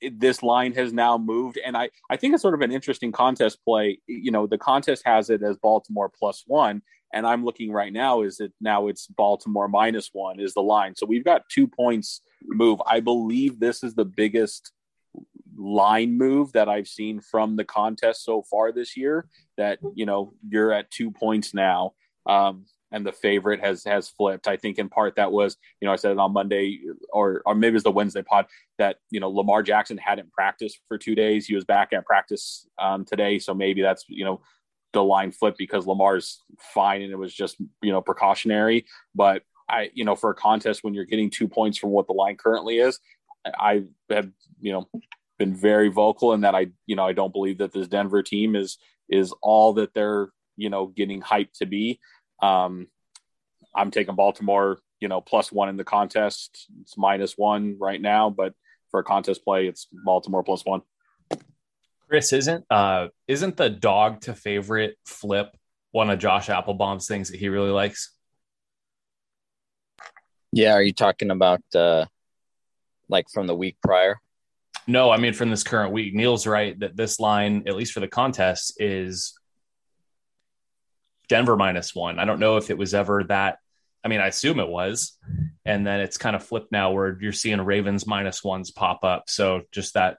It, 0.00 0.18
this 0.18 0.42
line 0.42 0.74
has 0.74 0.92
now 0.92 1.16
moved, 1.18 1.58
and 1.64 1.76
I, 1.76 1.90
I 2.10 2.16
think 2.16 2.34
it's 2.34 2.42
sort 2.42 2.54
of 2.54 2.60
an 2.60 2.72
interesting 2.72 3.12
contest 3.12 3.58
play. 3.64 3.98
You 4.06 4.30
know, 4.30 4.46
the 4.46 4.58
contest 4.58 5.02
has 5.04 5.30
it 5.30 5.42
as 5.42 5.56
Baltimore 5.56 6.10
plus 6.16 6.42
one, 6.46 6.82
and 7.12 7.26
I'm 7.26 7.44
looking 7.44 7.70
right 7.72 7.92
now 7.92 8.22
is 8.22 8.40
it 8.40 8.52
now 8.60 8.88
it's 8.88 9.06
Baltimore 9.06 9.68
minus 9.68 10.10
one 10.12 10.40
is 10.40 10.54
the 10.54 10.62
line. 10.62 10.94
So 10.96 11.06
we've 11.06 11.24
got 11.24 11.48
two 11.48 11.68
points 11.68 12.20
move. 12.44 12.80
I 12.86 13.00
believe 13.00 13.60
this 13.60 13.84
is 13.84 13.94
the 13.94 14.04
biggest 14.04 14.72
line 15.56 16.16
move 16.16 16.52
that 16.52 16.68
I've 16.68 16.88
seen 16.88 17.20
from 17.20 17.56
the 17.56 17.64
contest 17.64 18.24
so 18.24 18.42
far 18.42 18.72
this 18.72 18.96
year. 18.96 19.26
That 19.56 19.78
you 19.94 20.06
know 20.06 20.34
you're 20.48 20.72
at 20.72 20.90
two 20.90 21.10
points 21.10 21.54
now. 21.54 21.92
Um, 22.26 22.66
and 22.92 23.06
the 23.06 23.12
favorite 23.12 23.60
has 23.60 23.82
has 23.84 24.08
flipped. 24.08 24.46
I 24.46 24.56
think 24.56 24.78
in 24.78 24.88
part 24.88 25.16
that 25.16 25.32
was, 25.32 25.56
you 25.80 25.86
know, 25.86 25.92
I 25.92 25.96
said 25.96 26.12
it 26.12 26.18
on 26.18 26.32
Monday 26.32 26.80
or 27.12 27.42
or 27.46 27.54
maybe 27.54 27.70
it 27.70 27.74
was 27.74 27.82
the 27.82 27.90
Wednesday 27.90 28.22
pod 28.22 28.46
that 28.78 28.98
you 29.10 29.18
know 29.18 29.30
Lamar 29.30 29.62
Jackson 29.62 29.96
hadn't 29.96 30.30
practiced 30.30 30.78
for 30.86 30.98
two 30.98 31.14
days. 31.14 31.46
He 31.46 31.54
was 31.54 31.64
back 31.64 31.92
at 31.92 32.06
practice 32.06 32.68
um, 32.78 33.04
today, 33.04 33.38
so 33.38 33.54
maybe 33.54 33.82
that's 33.82 34.04
you 34.08 34.24
know 34.24 34.42
the 34.92 35.02
line 35.02 35.32
flip 35.32 35.56
because 35.56 35.86
Lamar's 35.86 36.42
fine 36.60 37.00
and 37.00 37.10
it 37.10 37.18
was 37.18 37.34
just 37.34 37.56
you 37.82 37.90
know 37.90 38.02
precautionary. 38.02 38.84
But 39.14 39.42
I 39.68 39.90
you 39.94 40.04
know 40.04 40.14
for 40.14 40.30
a 40.30 40.34
contest 40.34 40.84
when 40.84 40.94
you're 40.94 41.06
getting 41.06 41.30
two 41.30 41.48
points 41.48 41.78
from 41.78 41.90
what 41.90 42.06
the 42.06 42.12
line 42.12 42.36
currently 42.36 42.78
is, 42.78 43.00
I 43.46 43.84
have 44.10 44.30
you 44.60 44.72
know 44.72 44.88
been 45.42 45.56
very 45.56 45.88
vocal 45.88 46.32
in 46.34 46.42
that 46.42 46.54
I 46.54 46.68
you 46.86 46.94
know 46.94 47.04
I 47.04 47.12
don't 47.12 47.32
believe 47.32 47.58
that 47.58 47.72
this 47.72 47.88
Denver 47.88 48.22
team 48.22 48.54
is 48.54 48.78
is 49.08 49.34
all 49.42 49.72
that 49.74 49.92
they're 49.92 50.28
you 50.56 50.70
know 50.70 50.86
getting 50.86 51.20
hyped 51.20 51.54
to 51.58 51.66
be 51.66 51.98
um, 52.42 52.88
I'm 53.74 53.90
taking 53.90 54.16
Baltimore, 54.16 54.78
you 55.00 55.08
know, 55.08 55.20
plus 55.20 55.50
one 55.50 55.68
in 55.68 55.76
the 55.76 55.84
contest. 55.84 56.66
It's 56.82 56.98
minus 56.98 57.38
one 57.38 57.76
right 57.80 58.00
now, 58.00 58.28
but 58.28 58.52
for 58.90 59.00
a 59.00 59.04
contest 59.04 59.44
play, 59.44 59.66
it's 59.66 59.86
Baltimore 60.04 60.42
plus 60.42 60.64
one. 60.64 60.82
Chris, 62.08 62.32
isn't 62.32 62.64
uh 62.70 63.08
isn't 63.26 63.56
the 63.56 63.70
dog 63.70 64.20
to 64.22 64.34
favorite 64.34 64.96
flip 65.06 65.56
one 65.92 66.10
of 66.10 66.18
Josh 66.18 66.48
Appelbaum's 66.48 67.08
things 67.08 67.30
that 67.30 67.40
he 67.40 67.48
really 67.48 67.70
likes? 67.70 68.14
Yeah, 70.52 70.74
are 70.74 70.82
you 70.82 70.92
talking 70.92 71.30
about 71.30 71.62
uh 71.74 72.04
like 73.08 73.26
from 73.32 73.46
the 73.46 73.54
week 73.54 73.76
prior? 73.82 74.20
No, 74.86 75.10
I 75.10 75.16
mean 75.16 75.32
from 75.32 75.50
this 75.50 75.62
current 75.62 75.92
week. 75.92 76.14
Neil's 76.14 76.46
right 76.46 76.78
that 76.80 76.96
this 76.96 77.20
line, 77.20 77.64
at 77.66 77.76
least 77.76 77.92
for 77.92 78.00
the 78.00 78.08
contest, 78.08 78.74
is 78.80 79.38
Denver 81.28 81.56
minus 81.56 81.94
one. 81.94 82.18
I 82.18 82.24
don't 82.24 82.40
know 82.40 82.56
if 82.56 82.70
it 82.70 82.78
was 82.78 82.94
ever 82.94 83.24
that. 83.24 83.58
I 84.04 84.08
mean, 84.08 84.20
I 84.20 84.26
assume 84.26 84.58
it 84.58 84.68
was. 84.68 85.16
And 85.64 85.86
then 85.86 86.00
it's 86.00 86.18
kind 86.18 86.34
of 86.34 86.42
flipped 86.42 86.72
now 86.72 86.90
where 86.90 87.16
you're 87.20 87.32
seeing 87.32 87.60
Ravens 87.60 88.06
minus 88.06 88.42
ones 88.42 88.72
pop 88.72 89.04
up. 89.04 89.24
So 89.28 89.62
just 89.70 89.94
that 89.94 90.18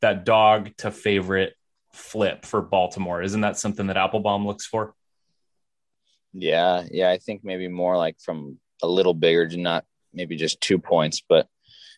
that 0.00 0.24
dog 0.24 0.74
to 0.78 0.90
favorite 0.90 1.54
flip 1.92 2.44
for 2.44 2.62
Baltimore. 2.62 3.22
Isn't 3.22 3.42
that 3.42 3.58
something 3.58 3.86
that 3.88 3.96
Appelbaum 3.96 4.46
looks 4.46 4.66
for? 4.66 4.94
Yeah, 6.32 6.84
yeah, 6.90 7.10
I 7.10 7.18
think 7.18 7.44
maybe 7.44 7.68
more 7.68 7.96
like 7.96 8.16
from 8.20 8.58
a 8.82 8.86
little 8.86 9.14
bigger, 9.14 9.48
not 9.56 9.84
maybe 10.12 10.36
just 10.36 10.60
two 10.60 10.78
points, 10.78 11.22
but 11.26 11.46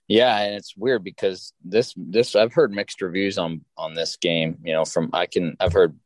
yeah, 0.08 0.38
and 0.40 0.54
it's 0.54 0.76
weird 0.76 1.04
because 1.04 1.52
this 1.64 1.94
this 1.96 2.34
I've 2.34 2.54
heard 2.54 2.72
mixed 2.72 3.02
reviews 3.02 3.38
on 3.38 3.64
on 3.76 3.94
this 3.94 4.16
game. 4.16 4.58
You 4.62 4.72
know, 4.72 4.84
from 4.84 5.10
I 5.12 5.26
can 5.26 5.56
I've 5.60 5.74
heard 5.74 5.98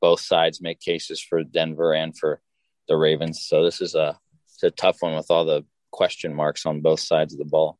both 0.00 0.20
sides 0.20 0.60
make 0.60 0.78
cases 0.78 1.20
for 1.20 1.42
Denver 1.42 1.94
and 1.94 2.16
for 2.16 2.40
the 2.86 2.96
Ravens. 2.96 3.46
So 3.46 3.64
this 3.64 3.80
is 3.80 3.94
a 3.94 4.18
it's 4.46 4.62
a 4.62 4.70
tough 4.70 4.98
one 5.00 5.16
with 5.16 5.30
all 5.30 5.44
the 5.44 5.64
question 5.90 6.34
marks 6.34 6.66
on 6.66 6.82
both 6.82 7.00
sides 7.00 7.32
of 7.32 7.38
the 7.38 7.46
ball. 7.46 7.78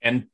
And 0.00 0.26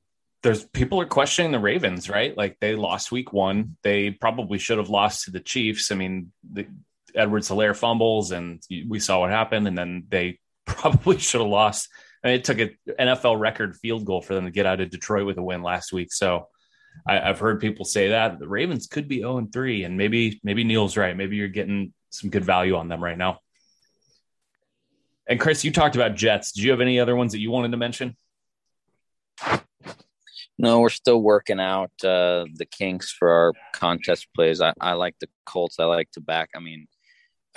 there's 0.43 0.65
people 0.65 1.01
are 1.01 1.07
questioning 1.07 1.53
the 1.53 1.59
Ravens, 1.59 2.09
right? 2.09 2.37
Like 2.37 2.57
they 2.61 2.75
lost 2.75 3.13
week 3.13 3.33
one. 3.33 3.77
They 3.83 4.11
probably 4.11 4.59
should 4.59 4.79
have 4.79 4.89
lost 4.89 5.25
to 5.25 5.31
the 5.31 5.41
Chiefs. 5.41 5.93
I 5.93 5.97
mean, 5.97 6.33
the, 6.51 6.67
Edwards-Helaire 7.15 7.77
fumbles 7.77 8.31
and 8.31 8.63
we 8.89 9.01
saw 9.01 9.21
what 9.21 9.31
happened. 9.31 9.67
And 9.67 9.77
then 9.77 10.05
they 10.09 10.39
probably 10.67 11.19
should 11.19 11.41
have 11.41 11.51
lost. 11.51 11.89
Mean, 12.25 12.35
it 12.35 12.45
took 12.45 12.59
an 12.59 12.77
NFL 12.99 13.39
record 13.39 13.77
field 13.77 14.05
goal 14.05 14.21
for 14.21 14.35
them 14.35 14.45
to 14.45 14.51
get 14.51 14.67
out 14.67 14.81
of 14.81 14.91
Detroit 14.91 15.27
with 15.27 15.39
a 15.39 15.43
win 15.43 15.63
last 15.63 15.93
week. 15.93 16.13
So 16.13 16.49
I, 17.07 17.15
have 17.15 17.39
heard 17.39 17.61
people 17.61 17.85
say 17.85 18.09
that 18.09 18.39
the 18.39 18.49
Ravens 18.49 18.87
could 18.87 19.09
be 19.09 19.19
0 19.19 19.39
and 19.39 19.53
3, 19.53 19.85
and 19.85 19.97
maybe 19.97 20.41
maybe 20.43 20.65
Neil's 20.65 20.97
right. 20.97 21.17
Maybe 21.17 21.37
you're 21.37 21.49
getting 21.49 21.93
some 22.11 22.31
good 22.31 22.45
value 22.45 22.77
on 22.77 22.89
them 22.89 23.03
right 23.03 23.17
now. 23.17 23.39
And 25.27 25.39
Chris, 25.39 25.65
you 25.65 25.71
talked 25.71 25.95
about 25.95 26.17
Jets. 26.17 26.53
Do 26.53 26.63
you 26.63 26.73
have 26.73 26.81
any 26.81 26.99
other 26.99 27.15
ones 27.15 27.33
that 27.33 27.41
you 27.41 27.51
wanted 27.51 27.71
to 27.71 27.77
mention? 27.77 28.17
No, 30.59 30.81
we're 30.81 30.91
still 30.91 31.23
working 31.23 31.59
out 31.59 31.93
uh, 32.05 32.45
the 32.55 32.67
kinks 32.71 33.11
for 33.11 33.31
our 33.31 33.53
contest 33.73 34.27
plays. 34.35 34.61
I, 34.61 34.75
I 34.79 34.93
like 34.93 35.15
the 35.21 35.29
Colts. 35.47 35.79
I 35.79 35.85
like 35.85 36.11
to 36.13 36.21
back. 36.21 36.51
I 36.55 36.59
mean, 36.59 36.87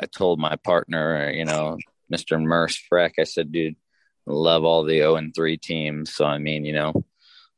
I 0.01 0.05
told 0.05 0.39
my 0.39 0.55
partner, 0.55 1.29
you 1.31 1.43
know, 1.43 1.77
Mr. 2.13 2.41
Merce 2.41 2.81
Freck, 2.89 3.13
I 3.19 3.25
said, 3.25 3.51
dude, 3.51 3.75
love 4.25 4.63
all 4.63 4.83
the 4.83 4.97
0 4.97 5.15
and 5.15 5.33
3 5.35 5.57
teams. 5.57 6.13
So, 6.13 6.25
I 6.25 6.37
mean, 6.37 6.65
you 6.65 6.73
know, 6.73 6.93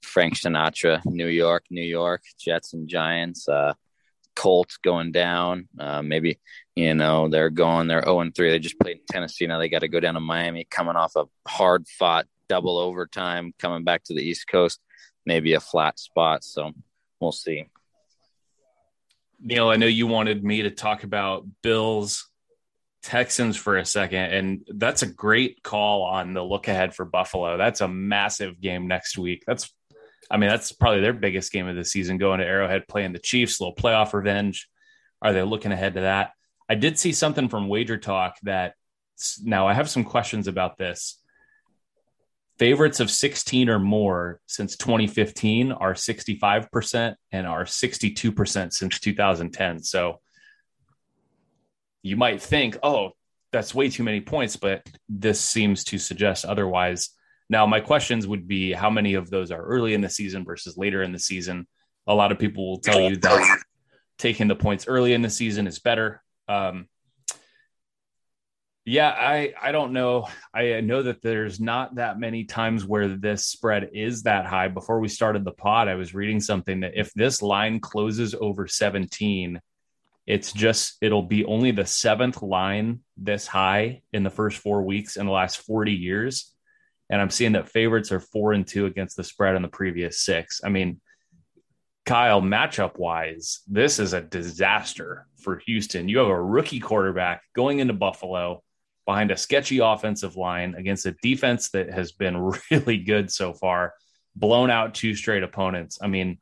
Frank 0.02 0.36
Sinatra, 0.36 1.04
New 1.06 1.28
York, 1.28 1.66
New 1.70 1.84
York, 1.84 2.24
Jets 2.40 2.74
and 2.74 2.88
Giants, 2.88 3.48
uh, 3.48 3.74
Colts 4.36 4.78
going 4.78 5.12
down. 5.12 5.68
Uh, 5.80 6.02
maybe, 6.02 6.40
you 6.76 6.94
know, 6.94 7.28
they're 7.28 7.50
going, 7.50 7.88
they're 7.88 8.04
0 8.04 8.22
and 8.22 8.36
3. 8.36 8.52
They 8.52 8.60
just 8.60 8.80
played 8.80 8.98
in 8.98 9.04
Tennessee. 9.10 9.48
Now 9.48 9.60
they 9.60 9.70
got 9.70 9.80
to 9.80 9.88
go 9.88 10.00
down 10.00 10.16
to 10.16 10.20
Miami, 10.20 10.68
coming 10.70 10.96
off 10.96 11.16
a 11.16 11.26
hard 11.48 11.88
fought 11.88 12.28
double 12.48 12.78
overtime, 12.78 13.54
coming 13.60 13.84
back 13.84 14.04
to 14.06 14.14
the 14.14 14.22
East 14.22 14.48
Coast, 14.48 14.80
maybe 15.26 15.54
a 15.54 15.60
flat 15.60 16.00
spot. 16.00 16.44
So 16.44 16.72
we'll 17.20 17.32
see. 17.32 17.66
Neil, 19.40 19.70
I 19.70 19.76
know 19.76 19.86
you 19.86 20.08
wanted 20.08 20.44
me 20.44 20.64
to 20.64 20.72
talk 20.72 21.04
about 21.04 21.46
Bills 21.62 22.30
Texans 23.06 23.56
for 23.56 23.78
a 23.78 23.86
second, 23.86 24.34
and 24.34 24.68
that's 24.68 25.04
a 25.04 25.08
great 25.08 25.62
call 25.62 26.02
on 26.02 26.34
the 26.34 26.44
look 26.44 26.68
ahead 26.68 26.96
for 26.96 27.06
Buffalo. 27.06 27.56
That's 27.56 27.82
a 27.82 27.88
massive 27.88 28.60
game 28.60 28.88
next 28.88 29.16
week. 29.16 29.44
That's 29.46 29.72
I 30.32 30.38
mean, 30.38 30.50
that's 30.50 30.72
probably 30.72 31.02
their 31.02 31.14
biggest 31.14 31.52
game 31.52 31.68
of 31.68 31.76
the 31.76 31.86
season 31.86 32.18
going 32.18 32.40
to 32.40 32.48
Arrowhead 32.48 32.88
playing 32.88 33.14
the 33.14 33.20
Chiefs, 33.20 33.62
little 33.62 33.76
playoff 33.76 34.14
revenge. 34.14 34.68
Are 35.22 35.34
they 35.34 35.44
looking 35.44 35.72
ahead 35.72 35.94
to 35.94 36.02
that? 36.02 36.32
I 36.68 36.74
did 36.74 36.98
see 36.98 37.12
something 37.12 37.48
from 37.48 37.68
Wager 37.68 37.98
Talk 37.98 38.38
that 38.42 38.74
now 39.44 39.68
I 39.68 39.74
have 39.74 39.88
some 39.88 40.04
questions 40.04 40.48
about 40.48 40.80
this. 40.80 41.22
Favorites 42.58 43.00
of 43.00 43.12
16 43.12 43.70
or 43.70 43.78
more 43.78 44.40
since 44.48 44.78
2015 44.78 45.74
are 45.74 45.94
65% 45.94 47.16
and 47.32 47.46
are 47.46 47.66
62% 47.66 48.74
since 48.74 49.00
2010. 49.00 49.84
So 49.84 50.22
you 52.06 52.16
might 52.16 52.40
think, 52.40 52.78
oh, 52.84 53.14
that's 53.52 53.74
way 53.74 53.90
too 53.90 54.04
many 54.04 54.22
points, 54.22 54.58
but 54.58 54.88
this 55.10 55.42
seems 55.42 55.84
to 55.86 55.98
suggest 55.98 56.46
otherwise. 56.46 57.10
Now, 57.50 57.66
my 57.66 57.80
questions 57.80 58.28
would 58.28 58.48
be 58.48 58.74
how 58.74 58.92
many 58.92 59.16
of 59.16 59.32
those 59.32 59.50
are 59.50 59.62
early 59.62 59.96
in 59.96 60.02
the 60.02 60.10
season 60.10 60.46
versus 60.46 60.78
later 60.78 61.02
in 61.02 61.12
the 61.12 61.20
season? 61.20 61.66
A 62.06 62.14
lot 62.14 62.32
of 62.32 62.38
people 62.38 62.70
will 62.70 62.80
tell 62.80 63.02
you 63.02 63.16
that 63.18 63.60
taking 64.20 64.48
the 64.48 64.56
points 64.56 64.88
early 64.88 65.14
in 65.14 65.24
the 65.24 65.32
season 65.32 65.66
is 65.66 65.80
better. 65.80 66.22
Um, 66.48 66.88
yeah, 68.86 69.10
I 69.10 69.56
I 69.60 69.72
don't 69.72 69.92
know. 69.92 70.28
I 70.54 70.82
know 70.82 71.02
that 71.02 71.24
there's 71.24 71.60
not 71.60 71.96
that 71.96 72.20
many 72.20 72.44
times 72.44 72.86
where 72.86 73.08
this 73.08 73.48
spread 73.48 73.90
is 73.94 74.24
that 74.24 74.46
high. 74.46 74.68
Before 74.68 75.00
we 75.00 75.08
started 75.08 75.44
the 75.44 75.54
pod, 75.54 75.88
I 75.88 75.96
was 75.96 76.14
reading 76.14 76.40
something 76.40 76.82
that 76.82 76.94
if 76.96 77.12
this 77.16 77.42
line 77.42 77.80
closes 77.80 78.36
over 78.36 78.68
17, 78.68 79.60
it's 80.26 80.52
just 80.52 80.98
it'll 81.02 81.24
be 81.24 81.46
only 81.46 81.72
the 81.72 81.86
seventh 81.86 82.42
line 82.42 83.00
this 83.18 83.46
high 83.48 84.02
in 84.12 84.24
the 84.24 84.30
first 84.30 84.58
four 84.58 84.84
weeks 84.84 85.18
in 85.18 85.26
the 85.26 85.32
last 85.32 85.58
40 85.58 85.92
years 85.92 86.56
and 87.10 87.22
I'm 87.22 87.30
seeing 87.30 87.54
that 87.54 87.70
favorites 87.70 88.12
are 88.12 88.20
four 88.20 88.54
and 88.54 88.66
two 88.66 88.86
against 88.86 89.18
the 89.18 89.24
spread 89.24 89.56
on 89.56 89.62
the 89.62 89.68
previous 89.68 90.20
six. 90.20 90.62
I 90.64 90.70
mean, 90.70 91.00
Kyle, 92.06 92.42
matchup 92.42 92.98
wise, 92.98 93.62
this 93.68 94.00
is 94.00 94.14
a 94.14 94.22
disaster 94.22 95.28
for 95.38 95.58
Houston. 95.66 96.10
You 96.10 96.20
have 96.20 96.28
a 96.28 96.42
rookie 96.42 96.80
quarterback 96.80 97.42
going 97.56 97.80
into 97.80 97.94
Buffalo 97.94 98.64
behind 99.06 99.32
a 99.32 99.38
sketchy 99.38 99.80
offensive 99.80 100.36
line 100.36 100.76
against 100.76 101.06
a 101.06 101.16
defense 101.22 101.70
that 101.70 101.92
has 101.92 102.12
been 102.12 102.38
really 102.72 102.98
good 102.98 103.32
so 103.32 103.54
far, 103.54 103.94
blown 104.36 104.70
out 104.70 104.96
two 104.96 105.16
straight 105.16 105.44
opponents. 105.44 106.00
I 106.02 106.08
mean, 106.08 106.40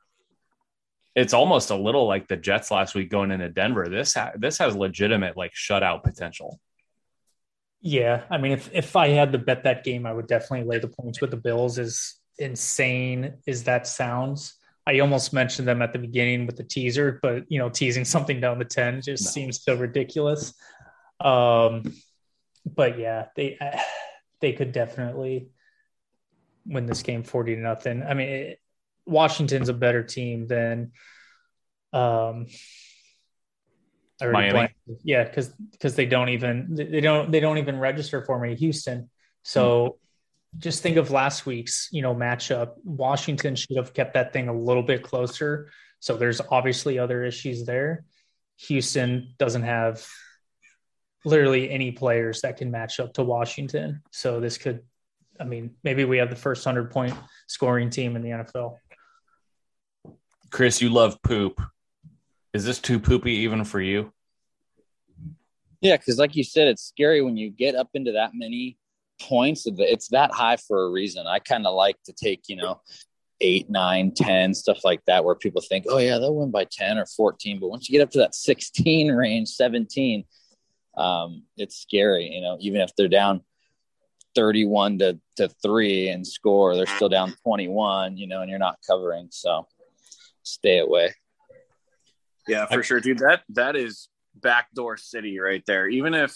it's 1.16 1.34
almost 1.34 1.70
a 1.70 1.76
little 1.76 2.08
like 2.08 2.28
the 2.28 2.38
Jets 2.38 2.72
last 2.72 2.96
week 2.96 3.10
going 3.10 3.32
into 3.32 3.50
Denver. 3.50 3.88
This 3.90 4.14
ha- 4.14 4.32
this 4.36 4.58
has 4.58 4.76
legitimate 4.76 5.38
like 5.38 5.54
shutout 5.54 6.04
potential. 6.04 6.60
Yeah, 7.82 8.24
I 8.30 8.38
mean, 8.38 8.54
if 8.54 8.70
if 8.74 8.96
I 8.96 9.10
had 9.10 9.32
to 9.34 9.38
bet 9.38 9.64
that 9.64 9.84
game, 9.84 10.06
I 10.06 10.14
would 10.14 10.28
definitely 10.28 10.68
lay 10.68 10.80
the 10.80 10.88
points 10.88 11.22
with 11.22 11.32
the 11.32 11.38
Bills. 11.38 11.78
As 11.78 12.16
insane 12.40 13.36
as 13.48 13.64
that 13.64 13.86
sounds, 13.86 14.56
I 14.88 15.00
almost 15.00 15.34
mentioned 15.34 15.68
them 15.68 15.82
at 15.82 15.94
the 15.94 16.00
beginning 16.00 16.46
with 16.48 16.58
the 16.58 16.64
teaser, 16.64 17.20
but 17.22 17.44
you 17.50 17.60
know, 17.60 17.70
teasing 17.70 18.06
something 18.06 18.40
down 18.40 18.58
the 18.58 18.66
ten 18.66 19.02
just 19.02 19.26
no. 19.26 19.32
seems 19.32 19.64
so 19.64 19.76
ridiculous. 19.76 20.54
Um, 21.20 21.94
but 22.66 22.98
yeah, 22.98 23.28
they 23.36 23.60
they 24.42 24.54
could 24.54 24.72
definitely 24.72 25.50
win 26.66 26.86
this 26.86 27.04
game 27.04 27.24
forty 27.24 27.56
to 27.56 27.62
nothing. 27.62 28.02
I 28.02 28.14
mean, 28.14 28.30
it, 28.30 28.60
Washington's 29.06 29.70
a 29.70 29.74
better 29.74 30.04
team 30.04 30.48
than 30.48 30.92
um 31.92 32.48
Miami? 34.22 34.52
blanked. 34.52 34.76
Yeah, 35.04 35.24
because 35.24 35.50
because 35.72 35.96
they 35.96 36.06
don't 36.06 36.30
even 36.30 36.76
they 36.76 37.02
don't 37.02 37.32
they 37.32 37.40
don't 37.40 37.58
even 37.58 37.80
register 37.80 38.24
for 38.24 38.40
me. 38.40 38.56
Houston. 38.56 39.10
So 39.44 39.98
just 40.58 40.84
think 40.84 40.98
of 40.98 41.12
last 41.12 41.46
week's 41.46 41.90
you 41.92 42.02
know 42.02 42.16
matchup. 42.16 42.74
Washington 42.84 43.56
should 43.56 43.78
have 43.78 43.94
kept 43.94 44.14
that 44.14 44.34
thing 44.34 44.48
a 44.48 44.54
little 44.58 44.84
bit 44.84 45.04
closer. 45.04 45.70
So 46.00 46.18
there's 46.18 46.42
obviously 46.52 47.00
other 47.00 47.24
issues 47.24 47.66
there. 47.66 48.06
Houston 48.58 49.34
doesn't 49.38 49.64
have 49.64 50.06
literally 51.26 51.70
any 51.70 51.92
players 51.92 52.42
that 52.42 52.58
can 52.58 52.72
match 52.72 53.00
up 53.00 53.14
to 53.14 53.24
Washington. 53.24 54.02
So 54.12 54.40
this 54.40 54.58
could, 54.58 54.82
I 55.40 55.46
mean, 55.46 55.76
maybe 55.84 56.04
we 56.06 56.18
have 56.18 56.30
the 56.30 56.36
first 56.36 56.64
hundred 56.64 56.92
point 56.92 57.14
scoring 57.48 57.90
team 57.90 58.16
in 58.16 58.22
the 58.22 58.30
NFL. 58.30 58.76
Chris, 60.54 60.84
you 60.84 60.90
love 60.90 61.20
poop. 61.24 61.60
Is 62.54 62.64
this 62.64 62.78
too 62.78 63.00
poopy 63.00 63.32
even 63.38 63.64
for 63.64 63.82
you? 63.82 64.14
Yeah, 65.82 65.98
because 65.98 66.20
like 66.20 66.36
you 66.36 66.44
said, 66.44 66.68
it's 66.68 66.84
scary 66.84 67.24
when 67.24 67.36
you 67.36 67.50
get 67.50 67.74
up 67.74 67.90
into 67.96 68.12
that 68.12 68.34
many 68.36 68.78
points. 69.20 69.64
It's 69.66 70.10
that 70.10 70.32
high 70.32 70.58
for 70.58 70.84
a 70.84 70.92
reason. 70.92 71.26
I 71.26 71.40
kind 71.40 71.66
of 71.66 71.74
like 71.74 71.98
to 72.06 72.14
take, 72.14 72.44
you 72.50 72.56
know, 72.56 72.82
eight, 73.42 73.68
nine, 73.68 74.14
10, 74.16 74.54
stuff 74.54 74.84
like 74.84 75.04
that, 75.08 75.26
where 75.26 75.34
people 75.34 75.60
think, 75.60 75.86
oh, 75.90 75.98
yeah, 75.98 76.20
they'll 76.20 76.36
win 76.36 76.52
by 76.52 76.68
10 76.72 77.00
or 77.00 77.08
14. 77.08 77.60
But 77.60 77.70
once 77.70 77.90
you 77.90 77.98
get 77.98 78.04
up 78.04 78.12
to 78.12 78.20
that 78.20 78.36
16 78.36 79.12
range, 79.12 79.50
17, 79.50 80.24
um, 80.96 81.46
it's 81.58 81.78
scary. 81.78 82.28
You 82.28 82.42
know, 82.42 82.58
even 82.60 82.80
if 82.80 82.92
they're 82.96 83.08
down 83.08 83.42
31 84.36 85.00
to, 85.00 85.20
to 85.38 85.50
three 85.64 86.10
and 86.10 86.28
score, 86.28 86.76
they're 86.76 86.86
still 86.86 87.10
down 87.10 87.34
21, 87.44 88.18
you 88.18 88.28
know, 88.28 88.42
and 88.42 88.52
you're 88.52 88.60
not 88.60 88.78
covering. 88.88 89.30
So 89.32 89.66
stay 90.44 90.80
away. 90.80 91.14
Yeah, 92.48 92.66
for 92.66 92.84
sure, 92.84 93.00
dude. 93.00 93.20
That 93.20 93.42
that 93.50 93.76
is 93.76 94.10
backdoor 94.36 94.98
city 94.98 95.40
right 95.40 95.64
there. 95.66 95.88
Even 95.88 96.14
if 96.14 96.36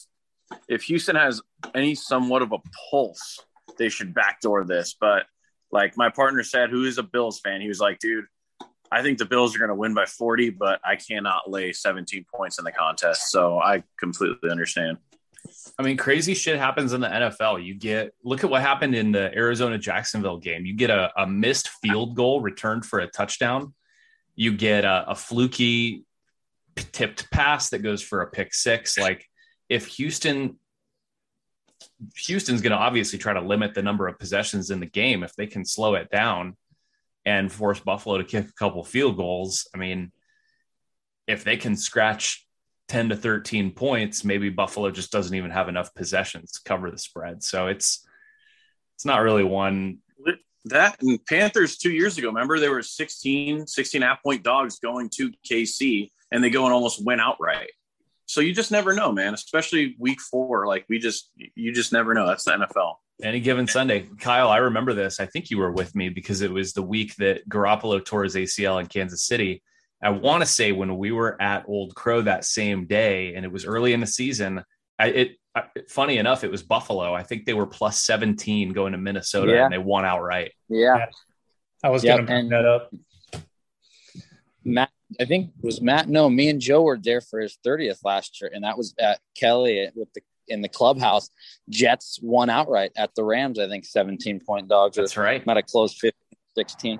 if 0.67 0.83
Houston 0.83 1.15
has 1.15 1.41
any 1.75 1.95
somewhat 1.95 2.41
of 2.41 2.53
a 2.53 2.59
pulse, 2.89 3.39
they 3.77 3.89
should 3.89 4.13
backdoor 4.13 4.65
this. 4.65 4.95
But 4.99 5.25
like 5.71 5.97
my 5.97 6.09
partner 6.09 6.43
said, 6.43 6.69
who 6.69 6.85
is 6.85 6.97
a 6.97 7.03
Bills 7.03 7.39
fan, 7.39 7.61
he 7.61 7.67
was 7.67 7.79
like, 7.79 7.99
dude, 7.99 8.25
I 8.91 9.01
think 9.01 9.17
the 9.17 9.25
Bills 9.25 9.55
are 9.55 9.59
going 9.59 9.69
to 9.69 9.75
win 9.75 9.93
by 9.93 10.05
40, 10.05 10.51
but 10.51 10.79
I 10.83 10.95
cannot 10.95 11.49
lay 11.49 11.73
17 11.73 12.25
points 12.33 12.57
in 12.57 12.63
the 12.63 12.71
contest. 12.71 13.29
So 13.29 13.59
I 13.59 13.83
completely 13.99 14.49
understand. 14.49 14.97
I 15.77 15.83
mean, 15.83 15.97
crazy 15.97 16.33
shit 16.33 16.57
happens 16.57 16.93
in 16.93 17.01
the 17.01 17.07
NFL. 17.07 17.63
You 17.65 17.73
get 17.73 18.13
look 18.23 18.43
at 18.43 18.49
what 18.49 18.61
happened 18.61 18.95
in 18.95 19.11
the 19.11 19.33
Arizona 19.35 19.77
Jacksonville 19.77 20.37
game. 20.37 20.65
You 20.65 20.75
get 20.75 20.89
a, 20.89 21.11
a 21.17 21.27
missed 21.27 21.69
field 21.69 22.15
goal 22.15 22.41
returned 22.41 22.85
for 22.85 22.99
a 22.99 23.07
touchdown. 23.07 23.73
You 24.37 24.53
get 24.53 24.85
a, 24.85 25.11
a 25.11 25.15
fluky 25.15 26.05
tipped 26.77 27.29
pass 27.31 27.71
that 27.71 27.79
goes 27.79 28.01
for 28.01 28.21
a 28.21 28.29
pick 28.29 28.53
six. 28.53 28.97
Like 28.97 29.25
if 29.67 29.87
Houston 29.87 30.57
Houston's 32.25 32.61
going 32.61 32.71
to 32.71 32.77
obviously 32.77 33.19
try 33.19 33.33
to 33.33 33.41
limit 33.41 33.73
the 33.73 33.81
number 33.81 34.07
of 34.07 34.19
possessions 34.19 34.71
in 34.71 34.79
the 34.79 34.85
game 34.85 35.23
if 35.23 35.35
they 35.35 35.47
can 35.47 35.65
slow 35.65 35.95
it 35.95 36.09
down 36.09 36.55
and 37.25 37.51
force 37.51 37.79
Buffalo 37.79 38.17
to 38.17 38.23
kick 38.23 38.47
a 38.47 38.53
couple 38.53 38.83
field 38.83 39.17
goals. 39.17 39.67
I 39.75 39.77
mean, 39.77 40.11
if 41.27 41.43
they 41.43 41.57
can 41.57 41.75
scratch 41.75 42.47
10 42.87 43.09
to 43.09 43.15
13 43.15 43.71
points, 43.71 44.23
maybe 44.23 44.49
Buffalo 44.49 44.91
just 44.91 45.11
doesn't 45.11 45.35
even 45.35 45.51
have 45.51 45.67
enough 45.67 45.93
possessions 45.93 46.53
to 46.53 46.61
cover 46.63 46.89
the 46.89 46.97
spread. 46.97 47.43
So 47.43 47.67
it's 47.67 48.05
it's 48.95 49.05
not 49.05 49.21
really 49.21 49.43
one 49.43 49.99
that 50.69 51.01
and 51.01 51.23
Panthers 51.25 51.77
two 51.77 51.91
years 51.91 52.17
ago, 52.17 52.27
remember 52.27 52.59
they 52.59 52.69
were 52.69 52.81
16, 52.81 53.67
16 53.67 54.01
half 54.01 54.21
point 54.23 54.43
dogs 54.43 54.79
going 54.79 55.09
to 55.15 55.31
KC 55.49 56.11
and 56.31 56.43
they 56.43 56.49
go 56.49 56.65
and 56.65 56.73
almost 56.73 57.05
win 57.05 57.19
outright. 57.19 57.71
So 58.25 58.41
you 58.41 58.53
just 58.53 58.71
never 58.71 58.93
know, 58.93 59.11
man, 59.11 59.33
especially 59.33 59.95
week 59.99 60.19
four. 60.19 60.67
Like 60.67 60.85
we 60.89 60.99
just, 60.99 61.31
you 61.55 61.71
just 61.73 61.93
never 61.93 62.13
know. 62.13 62.27
That's 62.27 62.43
the 62.43 62.51
NFL. 62.51 62.95
any 63.23 63.39
given 63.39 63.67
Sunday. 63.67 64.07
Kyle, 64.19 64.49
I 64.49 64.57
remember 64.57 64.93
this. 64.93 65.19
I 65.19 65.25
think 65.25 65.49
you 65.49 65.57
were 65.57 65.71
with 65.71 65.95
me 65.95 66.09
because 66.09 66.41
it 66.41 66.51
was 66.51 66.73
the 66.73 66.83
week 66.83 67.15
that 67.15 67.47
Garoppolo 67.47 68.03
tore 68.03 68.23
his 68.23 68.35
ACL 68.35 68.81
in 68.81 68.87
Kansas 68.87 69.23
City. 69.23 69.63
I 70.03 70.09
want 70.09 70.43
to 70.43 70.47
say 70.47 70.73
when 70.73 70.97
we 70.97 71.11
were 71.11 71.41
at 71.41 71.65
Old 71.67 71.95
Crow 71.95 72.21
that 72.21 72.45
same 72.45 72.85
day, 72.85 73.33
and 73.33 73.45
it 73.45 73.51
was 73.51 73.65
early 73.65 73.93
in 73.93 74.01
the 74.01 74.07
season. 74.07 74.63
I, 74.99 75.07
it 75.07 75.37
funny 75.89 76.17
enough, 76.17 76.43
it 76.43 76.51
was 76.51 76.63
Buffalo. 76.63 77.13
I 77.13 77.23
think 77.23 77.45
they 77.45 77.53
were 77.53 77.65
plus 77.67 77.99
seventeen 78.01 78.73
going 78.73 78.91
to 78.93 78.97
Minnesota, 78.97 79.51
Yeah. 79.53 79.63
and 79.65 79.73
they 79.73 79.77
won 79.77 80.05
outright. 80.05 80.53
Yeah. 80.69 81.05
I 81.83 81.89
was 81.89 82.03
Yep, 82.03 82.15
going 82.15 82.25
to 82.27 82.31
bring 82.33 82.49
that 82.49 82.65
up. 82.65 82.91
Matt, 84.63 84.89
I 85.19 85.25
think 85.25 85.51
it 85.57 85.65
was 85.65 85.81
Matt. 85.81 86.09
No, 86.09 86.29
me 86.29 86.49
and 86.49 86.59
Joe 86.59 86.81
were 86.81 86.97
there 86.97 87.21
for 87.21 87.39
his 87.39 87.57
30th 87.65 87.99
last 88.03 88.41
year, 88.41 88.51
and 88.53 88.63
that 88.63 88.77
was 88.77 88.93
at 88.99 89.19
Kelly 89.35 89.89
with 89.95 90.11
the 90.13 90.21
in 90.49 90.61
the 90.61 90.69
clubhouse. 90.69 91.29
Jets 91.69 92.19
won 92.21 92.49
outright 92.49 92.91
at 92.95 93.13
the 93.15 93.23
Rams. 93.23 93.59
I 93.59 93.67
think 93.67 93.83
17 93.85 94.39
point 94.39 94.69
dogs. 94.69 94.95
That's 94.95 95.17
right. 95.17 95.45
Might 95.45 95.57
have 95.57 95.65
closed 95.65 95.97
15, 95.99 96.13
16. 96.55 96.99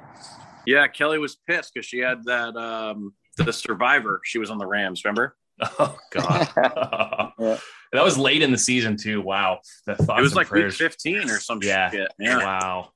Yeah. 0.66 0.86
Kelly 0.88 1.18
was 1.18 1.38
pissed 1.48 1.74
because 1.74 1.86
she 1.88 2.00
had 2.00 2.26
that, 2.26 2.58
um, 2.58 3.14
the 3.38 3.54
survivor. 3.54 4.20
She 4.26 4.38
was 4.38 4.50
on 4.50 4.58
the 4.58 4.66
Rams. 4.68 5.06
Remember? 5.06 5.38
Oh 5.80 5.98
God, 6.12 6.48
Yeah. 7.40 7.58
that 7.94 8.04
was 8.04 8.18
late 8.18 8.42
in 8.42 8.52
the 8.52 8.58
season 8.58 8.96
too. 8.98 9.22
Wow, 9.22 9.60
the 9.86 9.96
thoughts 9.96 10.20
it 10.20 10.22
was 10.22 10.36
like 10.36 10.48
prayers. 10.48 10.80
week 10.80 10.92
15 10.92 11.30
or 11.30 11.40
some 11.40 11.60
Yeah. 11.64 11.90
shit. 11.90 12.12
Yeah. 12.20 12.38
Wow. 12.38 12.90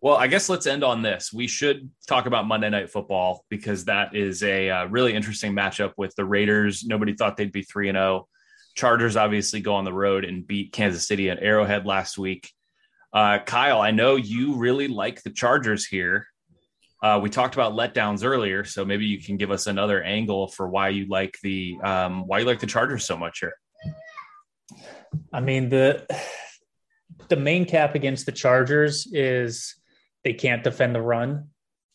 Well, 0.00 0.16
I 0.16 0.26
guess 0.26 0.48
let's 0.48 0.66
end 0.66 0.82
on 0.82 1.02
this. 1.02 1.32
We 1.32 1.46
should 1.46 1.88
talk 2.08 2.26
about 2.26 2.46
Monday 2.48 2.68
Night 2.68 2.90
Football 2.90 3.44
because 3.48 3.84
that 3.84 4.16
is 4.16 4.42
a 4.42 4.68
uh, 4.68 4.84
really 4.86 5.14
interesting 5.14 5.52
matchup 5.52 5.92
with 5.96 6.12
the 6.16 6.24
Raiders. 6.24 6.84
Nobody 6.84 7.14
thought 7.14 7.36
they'd 7.36 7.52
be 7.52 7.62
3 7.62 7.88
and 7.90 7.96
0. 7.96 8.26
Chargers 8.74 9.16
obviously 9.16 9.60
go 9.60 9.74
on 9.76 9.84
the 9.84 9.92
road 9.92 10.24
and 10.24 10.44
beat 10.46 10.72
Kansas 10.72 11.06
City 11.06 11.30
at 11.30 11.40
Arrowhead 11.40 11.86
last 11.86 12.18
week. 12.18 12.50
Uh, 13.12 13.38
Kyle, 13.46 13.80
I 13.80 13.92
know 13.92 14.16
you 14.16 14.56
really 14.56 14.88
like 14.88 15.22
the 15.22 15.30
Chargers 15.30 15.86
here. 15.86 16.26
Uh, 17.02 17.18
we 17.20 17.28
talked 17.28 17.54
about 17.54 17.72
letdowns 17.72 18.24
earlier, 18.24 18.64
so 18.64 18.84
maybe 18.84 19.04
you 19.04 19.20
can 19.20 19.36
give 19.36 19.50
us 19.50 19.66
another 19.66 20.02
angle 20.02 20.46
for 20.46 20.68
why 20.68 20.88
you 20.88 21.06
like 21.08 21.36
the 21.42 21.76
um, 21.82 22.26
why 22.28 22.38
you 22.38 22.44
like 22.44 22.60
the 22.60 22.66
Chargers 22.66 23.04
so 23.04 23.16
much 23.16 23.40
here. 23.40 23.54
I 25.32 25.40
mean 25.40 25.68
the 25.68 26.06
the 27.28 27.36
main 27.36 27.64
cap 27.64 27.96
against 27.96 28.26
the 28.26 28.32
Chargers 28.32 29.08
is 29.12 29.74
they 30.22 30.32
can't 30.32 30.62
defend 30.62 30.94
the 30.94 31.02
run. 31.02 31.48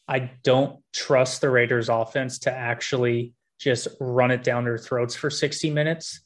I 0.07 0.31
don't 0.43 0.81
trust 0.93 1.41
the 1.41 1.49
Raiders 1.49 1.89
offense 1.89 2.39
to 2.39 2.51
actually 2.51 3.33
just 3.59 3.87
run 3.99 4.31
it 4.31 4.43
down 4.43 4.65
their 4.65 4.77
throats 4.77 5.15
for 5.15 5.29
60 5.29 5.69
minutes. 5.71 6.21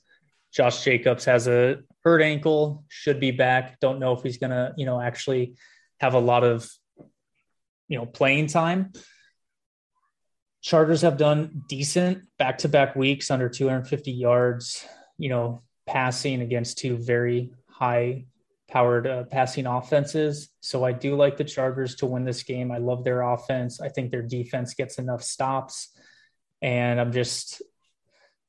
Josh 0.54 0.84
Jacobs 0.84 1.26
has 1.26 1.48
a 1.48 1.80
hurt 2.04 2.22
ankle, 2.22 2.84
should 2.90 3.20
be 3.20 3.32
back. 3.32 3.80
Don't 3.80 4.00
know 4.00 4.14
if 4.14 4.22
he's 4.22 4.38
going 4.38 4.52
to, 4.52 4.74
you 4.76 4.86
know, 4.86 5.00
actually 5.00 5.56
have 6.00 6.14
a 6.14 6.20
lot 6.20 6.44
of 6.44 6.70
you 7.92 7.98
know, 7.98 8.06
playing 8.06 8.48
time. 8.48 8.94
Chargers 10.62 11.02
have 11.02 11.18
done 11.18 11.64
decent 11.68 12.24
back-to-back 12.40 12.96
weeks 12.96 13.30
under 13.30 13.50
250 13.50 14.14
yards, 14.14 14.86
you 15.18 15.28
know, 15.28 15.62
passing 15.86 16.42
against 16.42 16.78
two 16.78 16.96
very 16.96 17.52
high 17.68 18.28
powered 18.70 19.08
uh, 19.08 19.24
passing 19.26 19.66
offenses. 19.66 20.50
So 20.62 20.86
I 20.86 20.94
do 20.94 21.18
like 21.18 21.36
the 21.36 21.44
Chargers 21.44 21.96
to 21.96 22.06
win 22.06 22.24
this 22.24 22.44
game. 22.44 22.72
I 22.72 22.78
love 22.78 23.04
their 23.04 23.24
offense. 23.24 23.82
I 23.82 23.90
think 23.90 24.10
their 24.10 24.22
defense 24.22 24.74
gets 24.74 24.98
enough 24.98 25.22
stops. 25.22 25.90
And 26.62 26.98
I'm 26.98 27.12
just 27.12 27.62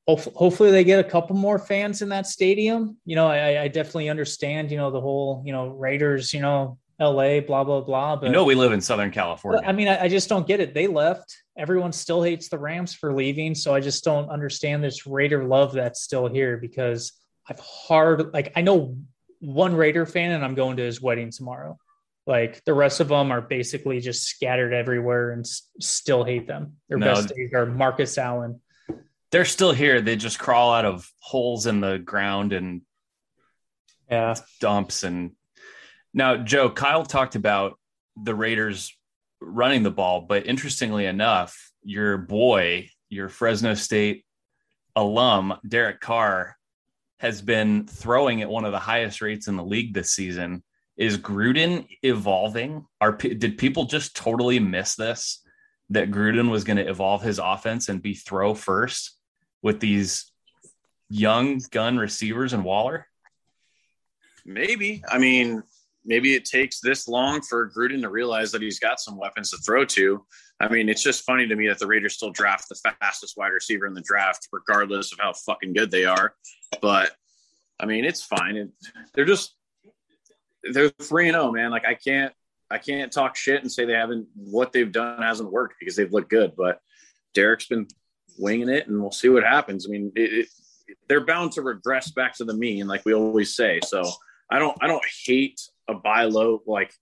hopefully 0.07 0.71
they 0.71 0.85
get 0.85 1.05
a 1.05 1.09
couple 1.09 1.35
more 1.35 1.59
fans 1.59 2.01
in 2.01 2.11
that 2.11 2.29
stadium. 2.29 2.97
You 3.05 3.17
know, 3.17 3.27
I, 3.27 3.63
I 3.63 3.69
definitely 3.69 4.09
understand, 4.09 4.71
you 4.71 4.77
know, 4.77 4.93
the 4.93 5.01
whole, 5.01 5.43
you 5.45 5.53
know, 5.53 5.69
Raiders, 5.69 6.33
you 6.33 6.41
know, 6.41 6.79
LA, 7.01 7.41
blah, 7.41 7.65
blah, 7.65 7.81
blah. 7.81 8.17
But 8.17 8.27
You 8.27 8.33
know, 8.33 8.45
we 8.45 8.55
live 8.55 8.73
in 8.73 8.81
Southern 8.81 9.11
California. 9.11 9.63
I 9.67 9.73
mean, 9.73 9.89
I, 9.89 10.05
I 10.05 10.09
just 10.09 10.29
don't 10.29 10.47
get 10.47 10.61
it. 10.61 10.75
They 10.75 10.87
left. 10.87 11.37
Everyone 11.57 11.93
still 11.93 12.23
hates 12.23 12.49
the 12.49 12.59
Rams 12.59 12.95
for 12.95 13.13
leaving. 13.13 13.55
So 13.55 13.75
I 13.75 13.81
just 13.81 14.05
don't 14.05 14.29
understand 14.31 14.83
this 14.85 15.07
Raider 15.07 15.45
love 15.45 15.73
that's 15.73 16.01
still 16.01 16.29
here 16.29 16.57
because 16.57 17.13
I've 17.49 17.59
hard, 17.61 18.33
like, 18.33 18.53
I 18.57 18.63
know 18.63 18.97
one 19.41 19.75
Raider 19.75 20.07
fan 20.07 20.31
and 20.33 20.45
I'm 20.45 20.55
going 20.55 20.77
to 20.77 20.83
his 20.85 21.01
wedding 21.03 21.31
tomorrow. 21.31 21.77
Like 22.25 22.63
the 22.65 22.73
rest 22.75 23.01
of 23.01 23.09
them 23.09 23.33
are 23.33 23.41
basically 23.41 23.99
just 24.01 24.23
scattered 24.25 24.73
everywhere 24.73 25.33
and 25.33 25.41
s- 25.45 25.69
still 25.81 26.23
hate 26.23 26.47
them. 26.47 26.77
Their 26.89 26.99
No. 26.99 27.07
best 27.15 27.35
days 27.35 27.51
are 27.53 27.67
Marcus 27.67 28.17
Allen. 28.17 28.61
They're 29.33 29.45
still 29.45 29.73
here. 29.73 30.01
They 30.01 30.15
just 30.15 30.39
crawl 30.39 30.73
out 30.73 30.85
of 30.85 31.11
holes 31.19 31.67
in 31.67 31.81
the 31.81 31.99
ground 31.99 32.53
and 32.53 32.83
Yeah. 34.09 34.37
dumps. 34.61 35.03
And 35.03 35.33
now, 36.15 36.37
Joe, 36.37 36.71
Kyle 36.71 37.05
talked 37.05 37.35
about 37.35 37.79
the 38.17 38.35
Raiders 38.35 38.97
running 39.41 39.83
the 39.83 39.91
ball, 39.91 40.23
but 40.23 40.47
interestingly 40.47 41.07
enough, 41.07 41.73
your 41.83 42.19
boy, 42.19 42.89
your 43.09 43.29
Fresno 43.29 43.75
State 43.75 44.25
alum, 44.95 45.55
Derek 45.67 46.01
Carr, 46.01 46.57
has 47.19 47.41
been 47.41 47.87
throwing 47.87 48.43
at 48.43 48.51
one 48.51 48.65
of 48.65 48.73
the 48.73 48.79
highest 48.79 49.23
rates 49.23 49.49
in 49.49 49.57
the 49.57 49.65
league 49.65 49.95
this 49.95 50.13
season. 50.13 50.63
Is 50.97 51.17
Gruden 51.19 51.87
evolving? 52.03 52.85
Are 53.01 53.13
did 53.13 53.59
people 53.59 53.85
just 53.85 54.17
totally 54.17 54.59
miss 54.59 54.95
this? 54.97 55.41
That 55.91 56.11
Gruden 56.11 56.51
was 56.51 56.65
going 56.65 56.79
to 56.79 56.89
evolve 56.89 57.23
his 57.23 57.39
offense 57.39 57.89
and 57.89 58.03
be 58.03 58.15
throw 58.15 58.55
first 58.55 59.17
with 59.63 59.79
these 59.79 60.31
young 61.09 61.61
gun 61.71 61.99
receivers 61.99 62.53
and 62.53 62.65
Waller? 62.65 63.07
Maybe. 64.45 65.03
I 65.09 65.19
mean, 65.19 65.63
maybe 66.05 66.35
it 66.35 66.45
takes 66.45 66.81
this 66.81 67.09
long 67.09 67.41
for 67.43 67.71
Gruden 67.71 68.03
to 68.03 68.11
realize 68.11 68.53
that 68.53 68.63
he's 68.63 68.79
got 68.79 69.01
some 69.01 69.17
weapons 69.17 69.51
to 69.51 69.59
throw 69.59 69.85
to. 69.85 70.25
I 70.61 70.69
mean, 70.69 70.89
it's 70.89 71.03
just 71.03 71.25
funny 71.25 71.47
to 71.47 71.57
me 71.57 71.69
that 71.69 71.79
the 71.79 71.87
Raiders 71.87 72.15
still 72.15 72.31
draft 72.31 72.69
the 72.69 72.95
fastest 73.01 73.37
wide 73.37 73.49
receiver 73.49 73.87
in 73.87 73.95
the 73.95 74.01
draft, 74.01 74.49
regardless 74.53 75.13
of 75.13 75.19
how 75.19 75.33
fucking 75.33 75.73
good 75.73 75.91
they 75.91 76.05
are. 76.05 76.35
But 76.81 77.13
I 77.81 77.87
mean, 77.87 78.05
it's 78.05 78.23
fine. 78.23 78.57
It, 78.57 78.71
they're 79.15 79.25
just 79.25 79.57
they're 80.73 80.91
three 80.91 81.29
and 81.29 81.35
zero, 81.35 81.51
man. 81.51 81.71
Like 81.71 81.87
I 81.87 81.95
can't 81.95 82.33
I 82.71 82.79
can't 82.79 83.13
talk 83.13 83.37
shit 83.37 83.61
and 83.61 83.71
say 83.71 83.85
they 83.85 83.93
haven't 83.95 84.29
what 84.35 84.73
they've 84.73 84.91
done 84.91 85.23
hasn't 85.23 85.51
worked 85.51 85.77
because 85.81 85.97
they've 85.97 86.13
looked 86.13 86.31
good. 86.31 86.53
But 86.57 86.81
Derek's 87.35 87.67
been 87.67 87.89
winging 88.39 88.69
it, 88.69 88.87
and 88.87 89.01
we'll 89.01 89.11
see 89.11 89.29
what 89.29 89.43
happens. 89.43 89.87
I 89.87 89.91
mean, 89.91 90.13
it, 90.15 90.33
it, 90.33 90.47
they're 91.09 91.25
bound 91.25 91.53
to 91.53 91.63
regress 91.63 92.11
back 92.13 92.35
to 92.37 92.45
the 92.45 92.55
mean, 92.55 92.87
like 92.87 93.05
we 93.05 93.15
always 93.15 93.55
say. 93.55 93.81
So 93.85 94.09
I 94.51 94.59
don't 94.59 94.77
I 94.81 94.87
don't 94.87 95.05
hate 95.27 95.61
a 95.89 95.95
buy 95.95 96.25
low 96.25 96.63
like. 96.67 96.93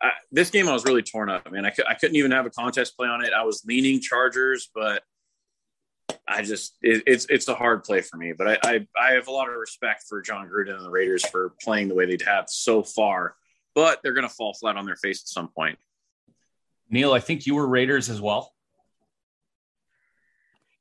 I, 0.00 0.10
this 0.30 0.50
game 0.50 0.68
I 0.68 0.72
was 0.72 0.84
really 0.84 1.02
torn 1.02 1.28
up, 1.28 1.50
man. 1.50 1.66
I, 1.66 1.72
I 1.88 1.94
couldn't 1.94 2.14
even 2.16 2.30
have 2.30 2.46
a 2.46 2.50
contest 2.50 2.96
play 2.96 3.08
on 3.08 3.24
it. 3.24 3.32
I 3.32 3.42
was 3.42 3.64
leaning 3.66 4.00
Chargers, 4.00 4.70
but 4.72 5.02
I 6.26 6.42
just 6.42 6.76
it, 6.82 7.02
it's 7.06 7.26
it's 7.28 7.48
a 7.48 7.54
hard 7.54 7.82
play 7.84 8.00
for 8.02 8.16
me. 8.16 8.32
But 8.36 8.48
I, 8.48 8.58
I, 8.62 8.86
I 9.00 9.12
have 9.12 9.28
a 9.28 9.32
lot 9.32 9.48
of 9.48 9.56
respect 9.56 10.04
for 10.08 10.22
Jon 10.22 10.48
Gruden 10.48 10.76
and 10.76 10.84
the 10.84 10.90
Raiders 10.90 11.26
for 11.26 11.54
playing 11.60 11.88
the 11.88 11.94
way 11.94 12.06
they 12.06 12.22
have 12.24 12.44
so 12.48 12.82
far. 12.82 13.34
But 13.74 14.00
they're 14.02 14.12
going 14.12 14.28
to 14.28 14.34
fall 14.34 14.54
flat 14.54 14.76
on 14.76 14.86
their 14.86 14.96
face 14.96 15.22
at 15.22 15.28
some 15.28 15.48
point. 15.48 15.78
Neil, 16.90 17.12
I 17.12 17.20
think 17.20 17.46
you 17.46 17.54
were 17.54 17.66
Raiders 17.66 18.08
as 18.08 18.20
well. 18.20 18.52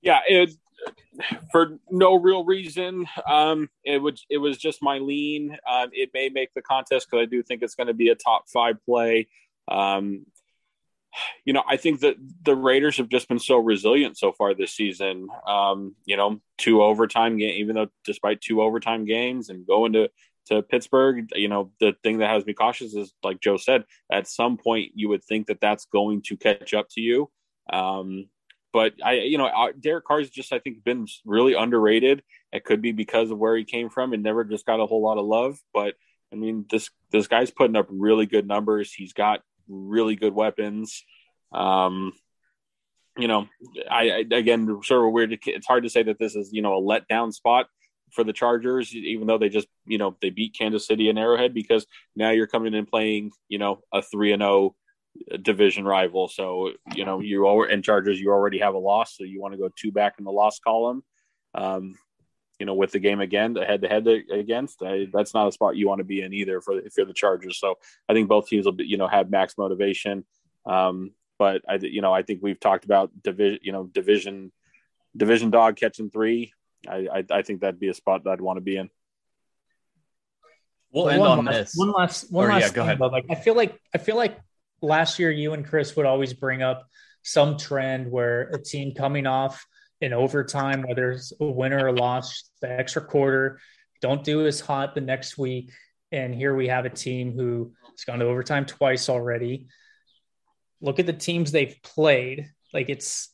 Yeah, 0.01 0.19
it, 0.27 0.53
for 1.51 1.79
no 1.89 2.15
real 2.15 2.45
reason. 2.45 3.07
Um, 3.27 3.69
it 3.83 4.01
it 4.29 4.37
was 4.37 4.57
just 4.57 4.81
my 4.81 4.99
lean. 4.99 5.57
Um, 5.69 5.89
it 5.93 6.11
may 6.13 6.29
make 6.29 6.53
the 6.53 6.61
contest 6.61 7.07
because 7.09 7.23
I 7.23 7.25
do 7.25 7.43
think 7.43 7.61
it's 7.61 7.75
going 7.75 7.87
to 7.87 7.93
be 7.93 8.09
a 8.09 8.15
top 8.15 8.45
five 8.49 8.83
play. 8.85 9.27
Um, 9.67 10.25
you 11.45 11.53
know, 11.53 11.63
I 11.67 11.77
think 11.77 12.01
that 12.01 12.15
the 12.43 12.55
Raiders 12.55 12.97
have 12.97 13.09
just 13.09 13.27
been 13.27 13.39
so 13.39 13.57
resilient 13.57 14.17
so 14.17 14.31
far 14.31 14.53
this 14.53 14.73
season. 14.73 15.27
Um, 15.47 15.95
you 16.05 16.17
know, 16.17 16.41
two 16.57 16.81
overtime 16.81 17.37
game, 17.37 17.55
even 17.59 17.75
though 17.75 17.87
despite 18.05 18.41
two 18.41 18.61
overtime 18.61 19.05
games 19.05 19.49
and 19.49 19.65
going 19.65 19.93
to 19.93 20.09
to 20.47 20.61
Pittsburgh, 20.61 21.27
you 21.35 21.49
know, 21.49 21.71
the 21.79 21.93
thing 22.03 22.19
that 22.19 22.29
has 22.29 22.45
me 22.45 22.53
cautious 22.53 22.93
is 22.93 23.13
like 23.23 23.41
Joe 23.41 23.57
said, 23.57 23.83
at 24.11 24.27
some 24.27 24.57
point 24.57 24.91
you 24.95 25.09
would 25.09 25.23
think 25.23 25.47
that 25.47 25.59
that's 25.59 25.85
going 25.85 26.21
to 26.23 26.37
catch 26.37 26.73
up 26.73 26.87
to 26.91 27.01
you. 27.01 27.29
Um, 27.71 28.29
but 28.73 28.93
I, 29.03 29.13
you 29.13 29.37
know, 29.37 29.49
Derek 29.79 30.05
Carr's 30.05 30.29
just 30.29 30.53
I 30.53 30.59
think 30.59 30.83
been 30.83 31.07
really 31.25 31.53
underrated. 31.53 32.23
It 32.51 32.63
could 32.63 32.81
be 32.81 32.91
because 32.91 33.31
of 33.31 33.37
where 33.37 33.55
he 33.55 33.63
came 33.63 33.89
from 33.89 34.13
and 34.13 34.23
never 34.23 34.43
just 34.43 34.65
got 34.65 34.79
a 34.79 34.85
whole 34.85 35.01
lot 35.01 35.17
of 35.17 35.25
love. 35.25 35.57
But 35.73 35.95
I 36.31 36.35
mean, 36.35 36.65
this 36.69 36.89
this 37.11 37.27
guy's 37.27 37.51
putting 37.51 37.75
up 37.75 37.87
really 37.89 38.25
good 38.25 38.47
numbers. 38.47 38.93
He's 38.93 39.13
got 39.13 39.41
really 39.67 40.15
good 40.15 40.33
weapons. 40.33 41.03
Um, 41.51 42.13
you 43.17 43.27
know, 43.27 43.47
I, 43.89 44.11
I 44.11 44.17
again 44.35 44.81
sort 44.83 45.07
of 45.07 45.13
weird. 45.13 45.37
It's 45.45 45.67
hard 45.67 45.83
to 45.83 45.89
say 45.89 46.03
that 46.03 46.19
this 46.19 46.35
is 46.35 46.51
you 46.51 46.61
know 46.61 46.77
a 46.77 46.81
letdown 46.81 47.33
spot 47.33 47.67
for 48.11 48.23
the 48.23 48.33
Chargers, 48.33 48.95
even 48.95 49.27
though 49.27 49.37
they 49.37 49.49
just 49.49 49.67
you 49.85 49.97
know 49.97 50.15
they 50.21 50.29
beat 50.29 50.55
Kansas 50.57 50.85
City 50.85 51.09
and 51.09 51.17
Arrowhead 51.17 51.53
because 51.53 51.85
now 52.15 52.31
you're 52.31 52.47
coming 52.47 52.73
in 52.73 52.85
playing 52.85 53.31
you 53.47 53.57
know 53.57 53.79
a 53.93 54.01
three 54.01 54.33
and 54.33 54.41
zero 54.41 54.51
oh 54.51 54.75
division 55.41 55.85
rival. 55.85 56.27
So 56.27 56.71
you 56.93 57.05
know 57.05 57.19
you 57.19 57.47
already 57.47 57.73
in 57.73 57.81
Chargers 57.81 58.19
you 58.19 58.31
already 58.31 58.59
have 58.59 58.73
a 58.73 58.79
loss, 58.79 59.17
so 59.17 59.23
you 59.23 59.41
want 59.41 59.53
to 59.53 59.59
go 59.59 59.69
two 59.75 59.91
back 59.91 60.15
in 60.19 60.25
the 60.25 60.31
loss 60.31 60.59
column. 60.59 61.03
Um, 61.55 61.95
you 62.59 62.65
know, 62.65 62.73
with 62.73 62.91
the 62.91 62.99
game 62.99 63.19
again, 63.19 63.53
the 63.53 63.65
head 63.65 63.83
to 63.83 63.87
head 63.87 64.07
against, 64.07 64.81
I, 64.81 65.07
that's 65.13 65.33
not 65.33 65.47
a 65.47 65.51
spot 65.51 65.75
you 65.75 65.87
want 65.87 65.99
to 65.99 66.03
be 66.03 66.21
in 66.21 66.33
either 66.33 66.59
for 66.59 66.79
if 66.79 66.93
you're 66.97 67.05
the 67.05 67.13
Chargers. 67.13 67.59
So 67.59 67.75
I 68.09 68.13
think 68.13 68.27
both 68.27 68.47
teams 68.47 68.65
will, 68.65 68.71
be, 68.71 68.85
you 68.85 68.97
know, 68.97 69.07
have 69.07 69.29
max 69.29 69.59
motivation. 69.59 70.25
Um, 70.65 71.11
but 71.37 71.61
I, 71.69 71.75
you 71.75 72.01
know, 72.01 72.11
I 72.11 72.23
think 72.23 72.39
we've 72.41 72.59
talked 72.59 72.83
about 72.83 73.11
division, 73.21 73.59
you 73.61 73.71
know, 73.71 73.85
division, 73.85 74.51
division 75.15 75.51
dog 75.51 75.75
catching 75.75 76.09
three. 76.09 76.51
I, 76.89 77.07
I, 77.13 77.23
I 77.29 77.41
think 77.43 77.61
that'd 77.61 77.79
be 77.79 77.89
a 77.89 77.93
spot 77.93 78.23
that 78.23 78.31
I'd 78.31 78.41
want 78.41 78.57
to 78.57 78.61
be 78.61 78.77
in. 78.77 78.89
We'll 80.91 81.05
well, 81.05 81.13
end 81.13 81.21
one 81.21 81.39
on 81.39 81.45
last, 81.45 81.57
this. 81.57 81.73
One 81.75 81.91
last, 81.91 82.31
one 82.31 82.45
or, 82.45 82.49
last. 82.49 82.61
Yeah, 82.61 82.73
go 82.73 82.81
ahead. 82.81 82.95
About, 82.95 83.11
like, 83.11 83.25
I 83.29 83.35
feel 83.35 83.55
like, 83.55 83.79
I 83.93 83.99
feel 83.99 84.15
like 84.15 84.39
last 84.81 85.19
year 85.19 85.31
you 85.31 85.53
and 85.53 85.65
Chris 85.65 85.95
would 85.95 86.05
always 86.05 86.33
bring 86.33 86.61
up 86.61 86.87
some 87.23 87.57
trend 87.57 88.09
where 88.11 88.43
a 88.53 88.61
team 88.61 88.93
coming 88.93 89.27
off 89.27 89.65
in 89.99 90.13
overtime, 90.13 90.83
whether 90.87 91.11
it's 91.11 91.33
a 91.39 91.45
winner 91.45 91.85
or 91.85 91.87
a 91.87 91.91
loss, 91.91 92.49
the 92.61 92.69
extra 92.69 93.01
quarter, 93.01 93.59
don't 94.01 94.23
do 94.23 94.45
as 94.45 94.59
hot 94.59 94.93
the 94.93 95.01
next 95.01 95.37
week. 95.37 95.71
And 96.11 96.33
here 96.33 96.55
we 96.55 96.67
have 96.67 96.85
a 96.85 96.89
team 96.89 97.33
who 97.33 97.73
has 97.91 98.05
gone 98.05 98.19
to 98.19 98.25
overtime 98.25 98.65
twice 98.65 99.09
already. 99.09 99.67
Look 100.81 100.99
at 100.99 101.05
the 101.05 101.13
teams 101.13 101.51
they've 101.51 101.75
played. 101.83 102.49
Like 102.73 102.89
it's 102.89 103.29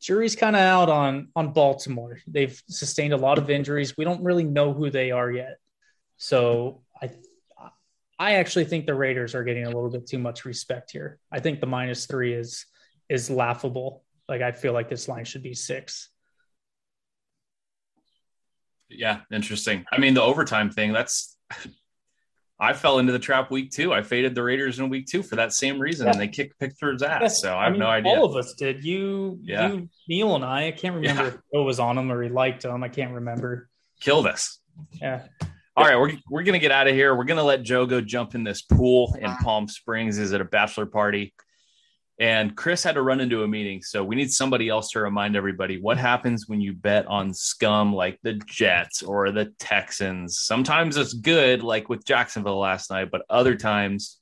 jury's 0.00 0.36
kind 0.36 0.54
of 0.54 0.62
out 0.62 0.88
on 0.88 1.28
on 1.34 1.52
Baltimore. 1.52 2.20
They've 2.26 2.60
sustained 2.68 3.12
a 3.12 3.18
lot 3.18 3.38
of 3.38 3.50
injuries. 3.50 3.96
We 3.96 4.04
don't 4.04 4.22
really 4.22 4.44
know 4.44 4.72
who 4.72 4.90
they 4.90 5.10
are 5.10 5.30
yet. 5.30 5.58
So 6.16 6.82
I 7.02 7.10
I 8.18 8.34
actually 8.34 8.64
think 8.64 8.86
the 8.86 8.94
Raiders 8.94 9.34
are 9.34 9.44
getting 9.44 9.64
a 9.64 9.70
little 9.70 9.90
bit 9.90 10.06
too 10.06 10.18
much 10.18 10.44
respect 10.44 10.90
here. 10.90 11.18
I 11.30 11.40
think 11.40 11.60
the 11.60 11.66
minus 11.66 12.06
three 12.06 12.34
is 12.34 12.66
is 13.08 13.30
laughable. 13.30 14.04
Like 14.28 14.42
I 14.42 14.52
feel 14.52 14.72
like 14.72 14.88
this 14.88 15.08
line 15.08 15.24
should 15.24 15.42
be 15.42 15.54
six. 15.54 16.10
Yeah, 18.90 19.20
interesting. 19.32 19.84
I 19.92 19.98
mean, 19.98 20.14
the 20.14 20.22
overtime 20.22 20.70
thing, 20.70 20.92
that's 20.92 21.36
I 22.60 22.72
fell 22.72 22.98
into 22.98 23.12
the 23.12 23.18
trap 23.18 23.50
week 23.50 23.70
two. 23.70 23.92
I 23.92 24.02
faded 24.02 24.34
the 24.34 24.42
Raiders 24.42 24.80
in 24.80 24.88
week 24.88 25.06
two 25.06 25.22
for 25.22 25.36
that 25.36 25.52
same 25.52 25.78
reason, 25.78 26.06
yeah. 26.06 26.12
and 26.12 26.20
they 26.20 26.28
kicked 26.28 26.58
Pittsburgh's 26.58 27.02
ass. 27.02 27.20
Yeah. 27.22 27.28
So 27.28 27.56
I 27.56 27.64
have 27.64 27.68
I 27.68 27.70
mean, 27.70 27.80
no 27.80 27.86
idea. 27.86 28.12
All 28.12 28.24
of 28.24 28.34
us 28.34 28.54
did. 28.54 28.84
You, 28.84 29.38
yeah. 29.42 29.68
you, 29.68 29.88
Neil, 30.08 30.34
and 30.34 30.44
I. 30.44 30.68
I 30.68 30.70
can't 30.72 30.96
remember 30.96 31.22
yeah. 31.22 31.28
if 31.28 31.38
Joe 31.54 31.62
was 31.62 31.78
on 31.78 31.94
them 31.94 32.10
or 32.10 32.20
he 32.22 32.28
liked 32.28 32.62
them. 32.62 32.82
I 32.82 32.88
can't 32.88 33.12
remember. 33.12 33.68
Killed 34.00 34.26
us. 34.26 34.58
Yeah. 35.00 35.26
All 35.78 35.84
right, 35.84 35.96
we're, 35.96 36.18
we're 36.28 36.42
gonna 36.42 36.58
get 36.58 36.72
out 36.72 36.88
of 36.88 36.94
here. 36.94 37.14
We're 37.14 37.22
gonna 37.22 37.44
let 37.44 37.62
Joe 37.62 37.86
go 37.86 38.00
jump 38.00 38.34
in 38.34 38.42
this 38.42 38.62
pool 38.62 39.16
in 39.20 39.32
Palm 39.36 39.68
Springs. 39.68 40.18
Is 40.18 40.32
at 40.32 40.40
a 40.40 40.44
bachelor 40.44 40.86
party? 40.86 41.32
And 42.18 42.56
Chris 42.56 42.82
had 42.82 42.96
to 42.96 43.02
run 43.02 43.20
into 43.20 43.44
a 43.44 43.48
meeting. 43.48 43.82
So 43.82 44.02
we 44.02 44.16
need 44.16 44.32
somebody 44.32 44.68
else 44.68 44.90
to 44.90 45.00
remind 45.00 45.36
everybody 45.36 45.80
what 45.80 45.96
happens 45.96 46.48
when 46.48 46.60
you 46.60 46.72
bet 46.72 47.06
on 47.06 47.32
scum 47.32 47.94
like 47.94 48.18
the 48.24 48.32
Jets 48.44 49.04
or 49.04 49.30
the 49.30 49.52
Texans. 49.60 50.40
Sometimes 50.40 50.96
it's 50.96 51.12
good, 51.12 51.62
like 51.62 51.88
with 51.88 52.04
Jacksonville 52.04 52.58
last 52.58 52.90
night, 52.90 53.12
but 53.12 53.22
other 53.30 53.54
times. 53.54 54.18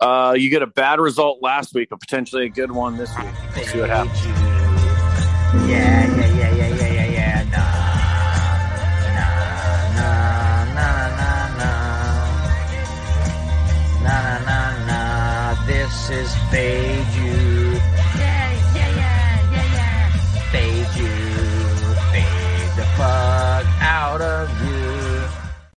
Uh, 0.00 0.34
you 0.36 0.50
get 0.50 0.62
a 0.62 0.66
bad 0.66 0.98
result 0.98 1.38
last 1.40 1.72
week, 1.72 1.90
but 1.90 2.00
potentially 2.00 2.46
a 2.46 2.48
good 2.50 2.72
one 2.72 2.96
this 2.96 3.16
week. 3.16 3.28
We'll 3.54 3.64
see 3.66 3.78
what 3.78 3.90
happens. 3.90 4.26
Yeah, 5.70 6.11
they 16.52 16.91